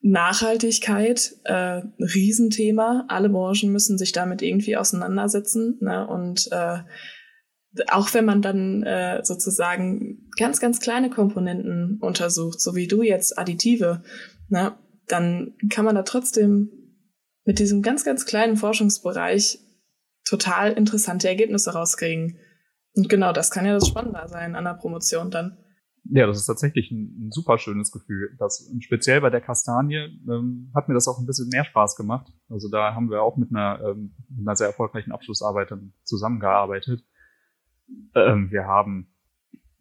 Nachhaltigkeit, 0.00 1.36
äh, 1.44 1.82
Riesenthema. 1.98 3.04
Alle 3.08 3.28
Branchen 3.28 3.70
müssen 3.70 3.98
sich 3.98 4.12
damit 4.12 4.42
irgendwie 4.42 4.76
auseinandersetzen. 4.76 5.78
Ne? 5.80 6.06
Und 6.06 6.48
äh, 6.50 6.78
auch 7.88 8.12
wenn 8.12 8.24
man 8.24 8.42
dann 8.42 8.82
äh, 8.82 9.20
sozusagen 9.24 10.28
ganz, 10.36 10.60
ganz 10.60 10.80
kleine 10.80 11.08
Komponenten 11.08 11.98
untersucht, 12.00 12.60
so 12.60 12.74
wie 12.74 12.86
du 12.86 13.02
jetzt 13.02 13.38
Additive, 13.38 14.02
ne, 14.48 14.74
dann 15.08 15.54
kann 15.70 15.84
man 15.84 15.94
da 15.94 16.02
trotzdem 16.02 16.70
mit 17.44 17.58
diesem 17.58 17.82
ganz, 17.82 18.04
ganz 18.04 18.26
kleinen 18.26 18.56
Forschungsbereich 18.56 19.58
total 20.24 20.72
interessante 20.72 21.28
Ergebnisse 21.28 21.72
rauskriegen. 21.72 22.38
Und 22.94 23.08
genau 23.08 23.32
das 23.32 23.50
kann 23.50 23.64
ja 23.64 23.74
das 23.74 23.88
Spannende 23.88 24.22
sein 24.26 24.54
an 24.54 24.64
der 24.64 24.74
Promotion 24.74 25.30
dann. 25.30 25.58
Ja, 26.04 26.26
das 26.26 26.38
ist 26.38 26.46
tatsächlich 26.46 26.90
ein, 26.90 27.26
ein 27.26 27.30
super 27.30 27.58
schönes 27.58 27.92
Gefühl. 27.92 28.34
Das, 28.38 28.68
speziell 28.80 29.20
bei 29.20 29.30
der 29.30 29.40
Kastanie 29.40 30.20
ähm, 30.28 30.72
hat 30.74 30.88
mir 30.88 30.94
das 30.94 31.06
auch 31.06 31.18
ein 31.18 31.26
bisschen 31.26 31.48
mehr 31.48 31.64
Spaß 31.64 31.94
gemacht. 31.96 32.26
Also 32.48 32.68
da 32.68 32.94
haben 32.94 33.08
wir 33.08 33.22
auch 33.22 33.36
mit 33.36 33.50
einer, 33.50 33.80
ähm, 33.84 34.14
mit 34.28 34.46
einer 34.46 34.56
sehr 34.56 34.66
erfolgreichen 34.66 35.12
Abschlussarbeit 35.12 35.72
zusammengearbeitet. 36.02 37.04
Ähm, 38.16 38.50
wir 38.50 38.64
haben, 38.64 39.14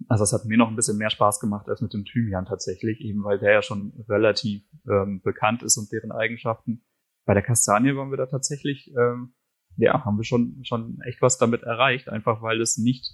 also 0.07 0.22
das 0.22 0.34
hat 0.34 0.45
mir 0.45 0.57
noch 0.57 0.70
ein 0.70 0.76
bisschen 0.76 0.97
mehr 0.97 1.09
Spaß 1.09 1.39
gemacht 1.39 1.68
als 1.68 1.82
mit 1.82 1.93
dem 1.93 2.05
Thymian 2.05 2.45
tatsächlich, 2.45 3.01
eben 3.01 3.24
weil 3.24 3.39
der 3.39 3.53
ja 3.53 3.62
schon 3.64 3.93
relativ 4.07 4.64
ähm, 4.88 5.22
bekannt 5.24 5.64
ist 5.64 5.78
und 5.78 5.91
deren 5.91 6.12
Eigenschaften. 6.12 6.84
Bei 7.26 7.34
der 7.34 7.43
Kastanie 7.43 7.95
waren 7.95 8.12
wir 8.12 8.18
da 8.18 8.28
tatsächlich, 8.28 8.93
ähm, 8.95 9.34
ja, 9.78 10.03
haben 10.05 10.17
wir 10.17 10.24
schon, 10.24 10.59
schon 10.63 10.99
echt 11.05 11.22
was 11.22 11.38
damit 11.38 11.63
erreicht, 11.63 12.09
einfach 12.09 12.41
weil 12.41 12.61
es 12.61 12.78
nicht 12.78 13.05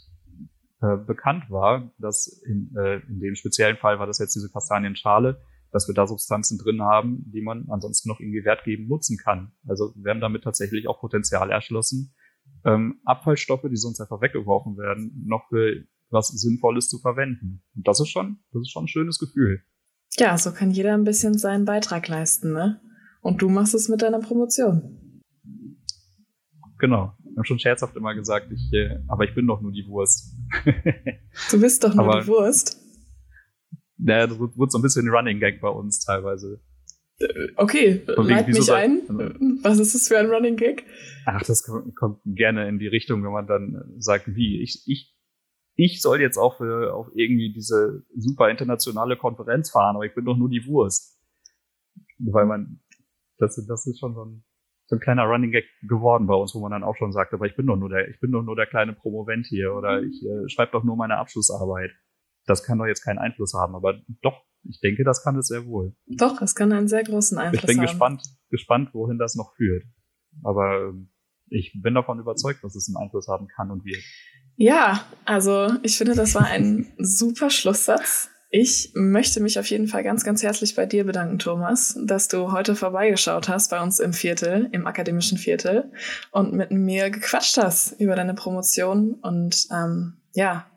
äh, 0.82 0.98
bekannt 0.98 1.50
war, 1.50 1.92
dass 1.98 2.28
in, 2.46 2.74
äh, 2.78 3.00
in 3.08 3.20
dem 3.20 3.36
speziellen 3.36 3.78
Fall 3.78 4.00
war 4.00 4.08
das 4.08 4.20
jetzt 4.20 4.36
diese 4.36 4.50
Kastanienschale, 4.52 5.42
dass 5.72 5.88
wir 5.88 5.96
da 5.96 6.08
Substanzen 6.08 6.58
drin 6.58 6.82
haben, 6.82 7.24
die 7.34 7.42
man 7.42 7.68
ansonsten 7.70 8.10
noch 8.10 8.20
irgendwie 8.20 8.46
wertgebend 8.46 8.88
nutzen 8.88 9.18
kann. 9.18 9.52
Also 9.68 9.94
wir 9.96 10.12
haben 10.12 10.22
damit 10.22 10.44
tatsächlich 10.44 10.88
auch 10.88 11.00
Potenzial 11.00 11.52
erschlossen, 11.52 12.14
ähm, 12.66 13.02
Abfallstoffe, 13.06 13.66
die 13.70 13.76
sonst 13.76 14.00
einfach 14.00 14.22
weggeworfen 14.22 14.78
werden, 14.78 15.24
noch 15.26 15.48
für 15.50 15.84
was 16.10 16.28
Sinnvolles 16.30 16.88
zu 16.90 17.00
verwenden. 17.00 17.64
Und 17.76 17.88
das 17.88 18.00
ist 18.00 18.10
schon, 18.10 18.40
das 18.52 18.62
ist 18.62 18.72
schon 18.72 18.86
ein 18.86 18.88
schönes 18.88 19.20
Gefühl. 19.20 19.62
Ja, 20.18 20.38
so 20.38 20.52
kann 20.52 20.72
jeder 20.72 20.94
ein 20.94 21.04
bisschen 21.04 21.38
seinen 21.38 21.66
Beitrag 21.66 22.08
leisten, 22.08 22.54
ne? 22.54 22.82
Und 23.22 23.42
du 23.42 23.50
machst 23.50 23.74
es 23.74 23.90
mit 23.90 24.02
deiner 24.02 24.20
Promotion. 24.20 25.07
Genau 26.80 27.14
haben 27.38 27.46
schon 27.46 27.60
scherzhaft 27.60 27.96
immer 27.96 28.16
gesagt, 28.16 28.52
ich, 28.52 28.74
äh, 28.74 29.00
aber 29.08 29.24
ich 29.26 29.36
bin 29.36 29.46
doch 29.48 29.62
nur 29.62 29.72
die 29.72 29.88
Wurst. 29.88 30.36
du 31.52 31.62
bist 31.62 31.84
doch 31.84 31.94
nur 31.94 32.04
aber, 32.04 32.22
die 32.22 32.28
Wurst. 32.28 32.82
Naja, 33.98 34.28
das 34.28 34.40
wird 34.40 34.72
so 34.72 34.78
ein 34.80 34.82
bisschen 34.82 35.08
Running 35.10 35.40
Gag 35.40 35.62
bei 35.62 35.70
uns 35.70 36.00
teilweise. 36.00 36.60
Äh, 37.20 37.48
okay, 37.56 38.04
leit 38.08 38.48
mich 38.48 38.72
ein. 38.72 39.02
Also, 39.08 39.64
Was 39.64 39.80
ist 39.80 39.96
das 39.96 40.08
für 40.08 40.18
ein 40.18 40.28
Running 40.28 40.56
Gag? 40.56 40.86
Ach, 41.26 41.44
das 41.44 41.64
kommt, 41.64 41.96
kommt 41.96 42.20
gerne 42.26 42.68
in 42.68 42.80
die 42.80 42.88
Richtung, 42.88 43.24
wenn 43.24 43.32
man 43.32 43.48
dann 43.48 43.96
sagt, 44.00 44.28
wie, 44.36 44.62
ich, 44.62 44.84
ich, 44.88 45.16
ich 45.76 46.02
soll 46.02 46.22
jetzt 46.22 46.38
auch 46.38 46.58
für, 46.58 46.94
auf 46.94 47.08
irgendwie 47.14 47.54
diese 47.54 48.04
super 48.16 48.50
internationale 48.50 49.16
Konferenz 49.16 49.70
fahren, 49.70 49.96
aber 49.96 50.06
ich 50.06 50.16
bin 50.16 50.26
doch 50.26 50.38
nur 50.38 50.50
die 50.50 50.66
Wurst. 50.66 51.20
Weil 52.20 52.46
man, 52.46 52.80
das, 53.38 53.64
das 53.68 53.86
ist 53.86 54.00
schon 54.00 54.16
so 54.16 54.26
ein, 54.26 54.44
so 54.88 54.96
ein 54.96 55.00
kleiner 55.00 55.24
Running 55.24 55.52
Gag 55.52 55.66
geworden 55.82 56.28
bei 56.28 56.34
uns, 56.34 56.56
wo 56.56 56.62
man 56.62 56.72
dann 56.72 56.84
auch 56.84 56.96
schon 56.96 57.12
sagt, 57.12 57.34
aber 57.34 57.46
ich 57.46 57.56
bin 57.56 57.68
doch 57.68 57.76
nur 57.76 57.90
der, 57.90 58.08
ich 58.08 58.20
bin 58.20 58.32
doch 58.32 58.42
nur 58.42 58.56
der 58.56 58.68
kleine 58.68 58.94
Promovent 58.94 59.46
hier 59.48 59.74
oder 59.74 60.02
mhm. 60.02 60.10
ich 60.10 60.26
äh, 60.26 60.50
schreibe 60.50 60.72
doch 60.72 60.84
nur 60.84 60.96
meine 60.96 61.18
Abschlussarbeit. 61.18 61.92
Das 62.46 62.64
kann 62.64 62.78
doch 62.78 62.86
jetzt 62.86 63.04
keinen 63.04 63.20
Einfluss 63.20 63.54
haben, 63.54 63.76
aber 63.76 64.00
doch, 64.22 64.42
ich 64.64 64.80
denke, 64.80 65.04
das 65.04 65.24
kann 65.24 65.38
es 65.38 65.48
sehr 65.48 65.66
wohl. 65.66 65.94
Doch, 66.06 66.42
es 66.42 66.56
kann 66.56 66.72
einen 66.72 66.88
sehr 66.88 67.04
großen 67.04 67.38
Einfluss 67.38 67.64
haben. 67.64 67.70
Ich 67.70 67.76
bin 67.76 67.78
haben. 67.78 67.88
gespannt, 67.88 68.22
gespannt, 68.50 68.94
wohin 68.94 69.18
das 69.18 69.36
noch 69.36 69.54
führt. 69.56 69.84
Aber 70.44 70.90
ähm, 70.90 71.10
ich 71.50 71.78
bin 71.82 71.94
davon 71.94 72.20
überzeugt, 72.20 72.64
dass 72.64 72.76
es 72.76 72.88
einen 72.88 73.04
Einfluss 73.04 73.28
haben 73.28 73.48
kann 73.48 73.72
und 73.72 73.84
wird. 73.84 74.04
Ja, 74.56 75.06
also 75.26 75.70
ich 75.84 75.98
finde, 75.98 76.16
das 76.16 76.34
war 76.34 76.46
ein 76.46 76.94
super 76.98 77.50
Schlusssatz. 77.50 78.30
Ich 78.50 78.92
möchte 78.96 79.42
mich 79.42 79.60
auf 79.60 79.70
jeden 79.70 79.88
Fall 79.88 80.04
ganz, 80.04 80.24
ganz 80.24 80.42
herzlich 80.42 80.74
bei 80.74 80.86
dir 80.86 81.04
bedanken, 81.04 81.38
Thomas, 81.38 82.00
dass 82.06 82.30
du 82.30 82.54
heute 82.54 82.76
vorbeigeschaut 82.76 83.50
hast 83.50 83.72
bei 83.72 83.82
uns 83.82 84.00
im 84.00 84.14
Viertel, 84.14 84.70
im 84.72 84.88
akademischen 84.88 85.38
Viertel 85.38 85.92
und 86.32 86.54
mit 86.54 86.72
mir 86.72 87.10
gequatscht 87.10 87.58
hast 87.58 88.00
über 88.00 88.16
deine 88.16 88.36
Promotion. 88.36 89.16
Und 89.16 89.68
ähm, 89.72 90.22
ja, 90.34 90.72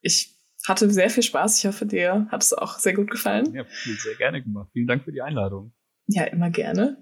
ich 0.00 0.34
hatte 0.66 0.90
sehr 0.90 1.10
viel 1.10 1.22
Spaß. 1.22 1.58
Ich 1.58 1.66
hoffe, 1.66 1.84
dir 1.84 2.26
hat 2.30 2.42
es 2.42 2.54
auch 2.54 2.78
sehr 2.78 2.94
gut 2.94 3.10
gefallen. 3.10 3.52
Ja, 3.52 3.64
sehr 3.68 4.14
gerne 4.14 4.42
gemacht. 4.42 4.70
Vielen 4.72 4.86
Dank 4.86 5.04
für 5.04 5.12
die 5.12 5.20
Einladung. 5.20 5.72
Ja, 6.06 6.24
immer 6.24 6.48
gerne. 6.48 6.96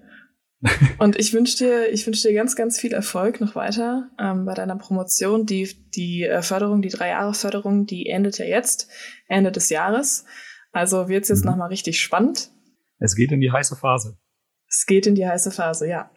Und 0.99 1.17
ich 1.17 1.33
wünsche 1.33 1.57
dir, 1.57 1.93
ich 1.93 2.07
wünsche 2.07 2.27
dir 2.27 2.35
ganz, 2.35 2.57
ganz 2.57 2.79
viel 2.81 2.93
Erfolg 2.93 3.41
noch 3.41 3.55
weiter 3.55 4.11
ähm, 4.19 4.45
bei 4.45 4.55
deiner 4.55 4.77
Promotion. 4.77 5.47
Die, 5.47 5.69
die 5.95 6.25
äh, 6.25 6.43
Förderung, 6.43 6.83
die 6.83 6.89
drei 6.89 7.11
Jahre 7.11 7.35
Förderung, 7.35 7.87
die 7.87 8.07
endet 8.07 8.39
ja 8.39 8.45
jetzt, 8.45 8.89
Ende 9.29 9.53
des 9.53 9.71
Jahres. 9.71 10.25
Also 10.73 11.09
wird 11.09 11.23
es 11.23 11.29
jetzt 11.29 11.45
mhm. 11.45 11.53
nochmal 11.53 11.69
richtig 11.69 12.01
spannend. 12.01 12.51
Es 12.99 13.15
geht 13.15 13.31
in 13.31 13.41
die 13.41 13.53
heiße 13.53 13.77
Phase. 13.77 14.19
Es 14.69 14.85
geht 14.87 15.07
in 15.07 15.15
die 15.15 15.27
heiße 15.27 15.51
Phase, 15.51 15.89
ja. 15.89 16.11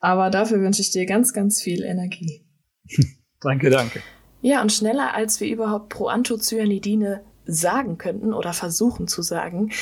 Aber 0.00 0.30
dafür 0.30 0.60
wünsche 0.60 0.80
ich 0.80 0.90
dir 0.90 1.04
ganz, 1.04 1.32
ganz 1.32 1.60
viel 1.60 1.82
Energie. 1.82 2.46
danke, 3.40 3.68
danke. 3.68 4.00
Ja, 4.40 4.62
und 4.62 4.72
schneller 4.72 5.14
als 5.14 5.40
wir 5.40 5.48
überhaupt 5.48 5.88
Proanthocyanidine 5.88 7.24
sagen 7.44 7.98
könnten 7.98 8.32
oder 8.32 8.52
versuchen 8.52 9.08
zu 9.08 9.22
sagen, 9.22 9.72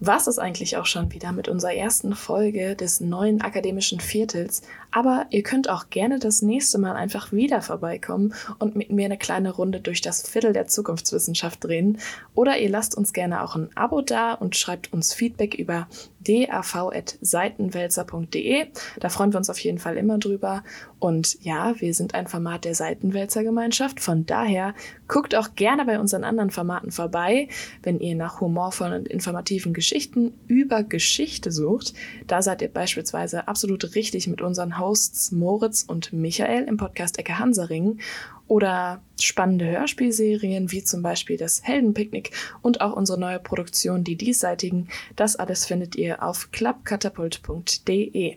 was 0.00 0.26
ist 0.26 0.38
eigentlich 0.38 0.76
auch 0.76 0.86
schon 0.86 1.12
wieder 1.12 1.32
mit 1.32 1.48
unserer 1.48 1.74
ersten 1.74 2.14
Folge 2.14 2.76
des 2.76 3.00
neuen 3.00 3.40
akademischen 3.40 4.00
Viertels. 4.00 4.62
Aber 4.94 5.26
ihr 5.30 5.42
könnt 5.42 5.68
auch 5.68 5.90
gerne 5.90 6.20
das 6.20 6.40
nächste 6.40 6.78
Mal 6.78 6.94
einfach 6.94 7.32
wieder 7.32 7.60
vorbeikommen 7.62 8.32
und 8.60 8.76
mit 8.76 8.92
mir 8.92 9.06
eine 9.06 9.18
kleine 9.18 9.50
Runde 9.50 9.80
durch 9.80 10.02
das 10.02 10.28
Viertel 10.28 10.52
der 10.52 10.68
Zukunftswissenschaft 10.68 11.64
drehen. 11.64 11.98
Oder 12.36 12.58
ihr 12.58 12.70
lasst 12.70 12.96
uns 12.96 13.12
gerne 13.12 13.42
auch 13.42 13.56
ein 13.56 13.70
Abo 13.74 14.02
da 14.02 14.34
und 14.34 14.54
schreibt 14.54 14.92
uns 14.92 15.12
Feedback 15.12 15.56
über 15.56 15.88
dav.seitenwälzer.de. 16.20 18.66
Da 19.00 19.08
freuen 19.08 19.32
wir 19.32 19.38
uns 19.38 19.50
auf 19.50 19.58
jeden 19.58 19.78
Fall 19.78 19.96
immer 19.96 20.18
drüber. 20.18 20.62
Und 20.98 21.42
ja, 21.42 21.78
wir 21.80 21.92
sind 21.92 22.14
ein 22.14 22.28
Format 22.28 22.64
der 22.64 22.74
Seitenwälzer-Gemeinschaft. 22.74 24.00
Von 24.00 24.24
daher 24.26 24.74
guckt 25.06 25.34
auch 25.34 25.54
gerne 25.54 25.84
bei 25.84 26.00
unseren 26.00 26.24
anderen 26.24 26.48
Formaten 26.50 26.92
vorbei, 26.92 27.48
wenn 27.82 28.00
ihr 28.00 28.14
nach 28.14 28.40
humorvollen 28.40 29.00
und 29.00 29.08
informativen 29.08 29.74
Geschichten 29.74 30.32
über 30.46 30.82
Geschichte 30.82 31.52
sucht. 31.52 31.92
Da 32.26 32.40
seid 32.40 32.62
ihr 32.62 32.68
beispielsweise 32.68 33.48
absolut 33.48 33.94
richtig 33.94 34.28
mit 34.28 34.40
unseren 34.40 34.78
Hosts 34.84 35.32
Moritz 35.32 35.82
und 35.82 36.12
Michael 36.12 36.64
im 36.64 36.76
Podcast 36.76 37.18
Ecke 37.18 37.38
Hansaring 37.38 38.00
oder 38.46 39.02
spannende 39.18 39.64
Hörspielserien 39.64 40.70
wie 40.72 40.84
zum 40.84 41.00
Beispiel 41.00 41.38
das 41.38 41.62
Heldenpicknick 41.62 42.32
und 42.60 42.82
auch 42.82 42.92
unsere 42.92 43.18
neue 43.18 43.38
Produktion 43.38 44.04
Die 44.04 44.16
Diesseitigen. 44.16 44.88
Das 45.16 45.36
alles 45.36 45.64
findet 45.64 45.96
ihr 45.96 46.22
auf 46.22 46.50
klappkatapult.de. 46.52 48.36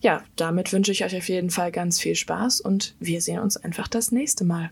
Ja, 0.00 0.22
damit 0.36 0.72
wünsche 0.72 0.92
ich 0.92 1.04
euch 1.04 1.16
auf 1.16 1.28
jeden 1.28 1.50
Fall 1.50 1.72
ganz 1.72 1.98
viel 1.98 2.14
Spaß 2.14 2.60
und 2.60 2.94
wir 3.00 3.20
sehen 3.20 3.40
uns 3.40 3.56
einfach 3.56 3.88
das 3.88 4.12
nächste 4.12 4.44
Mal. 4.44 4.70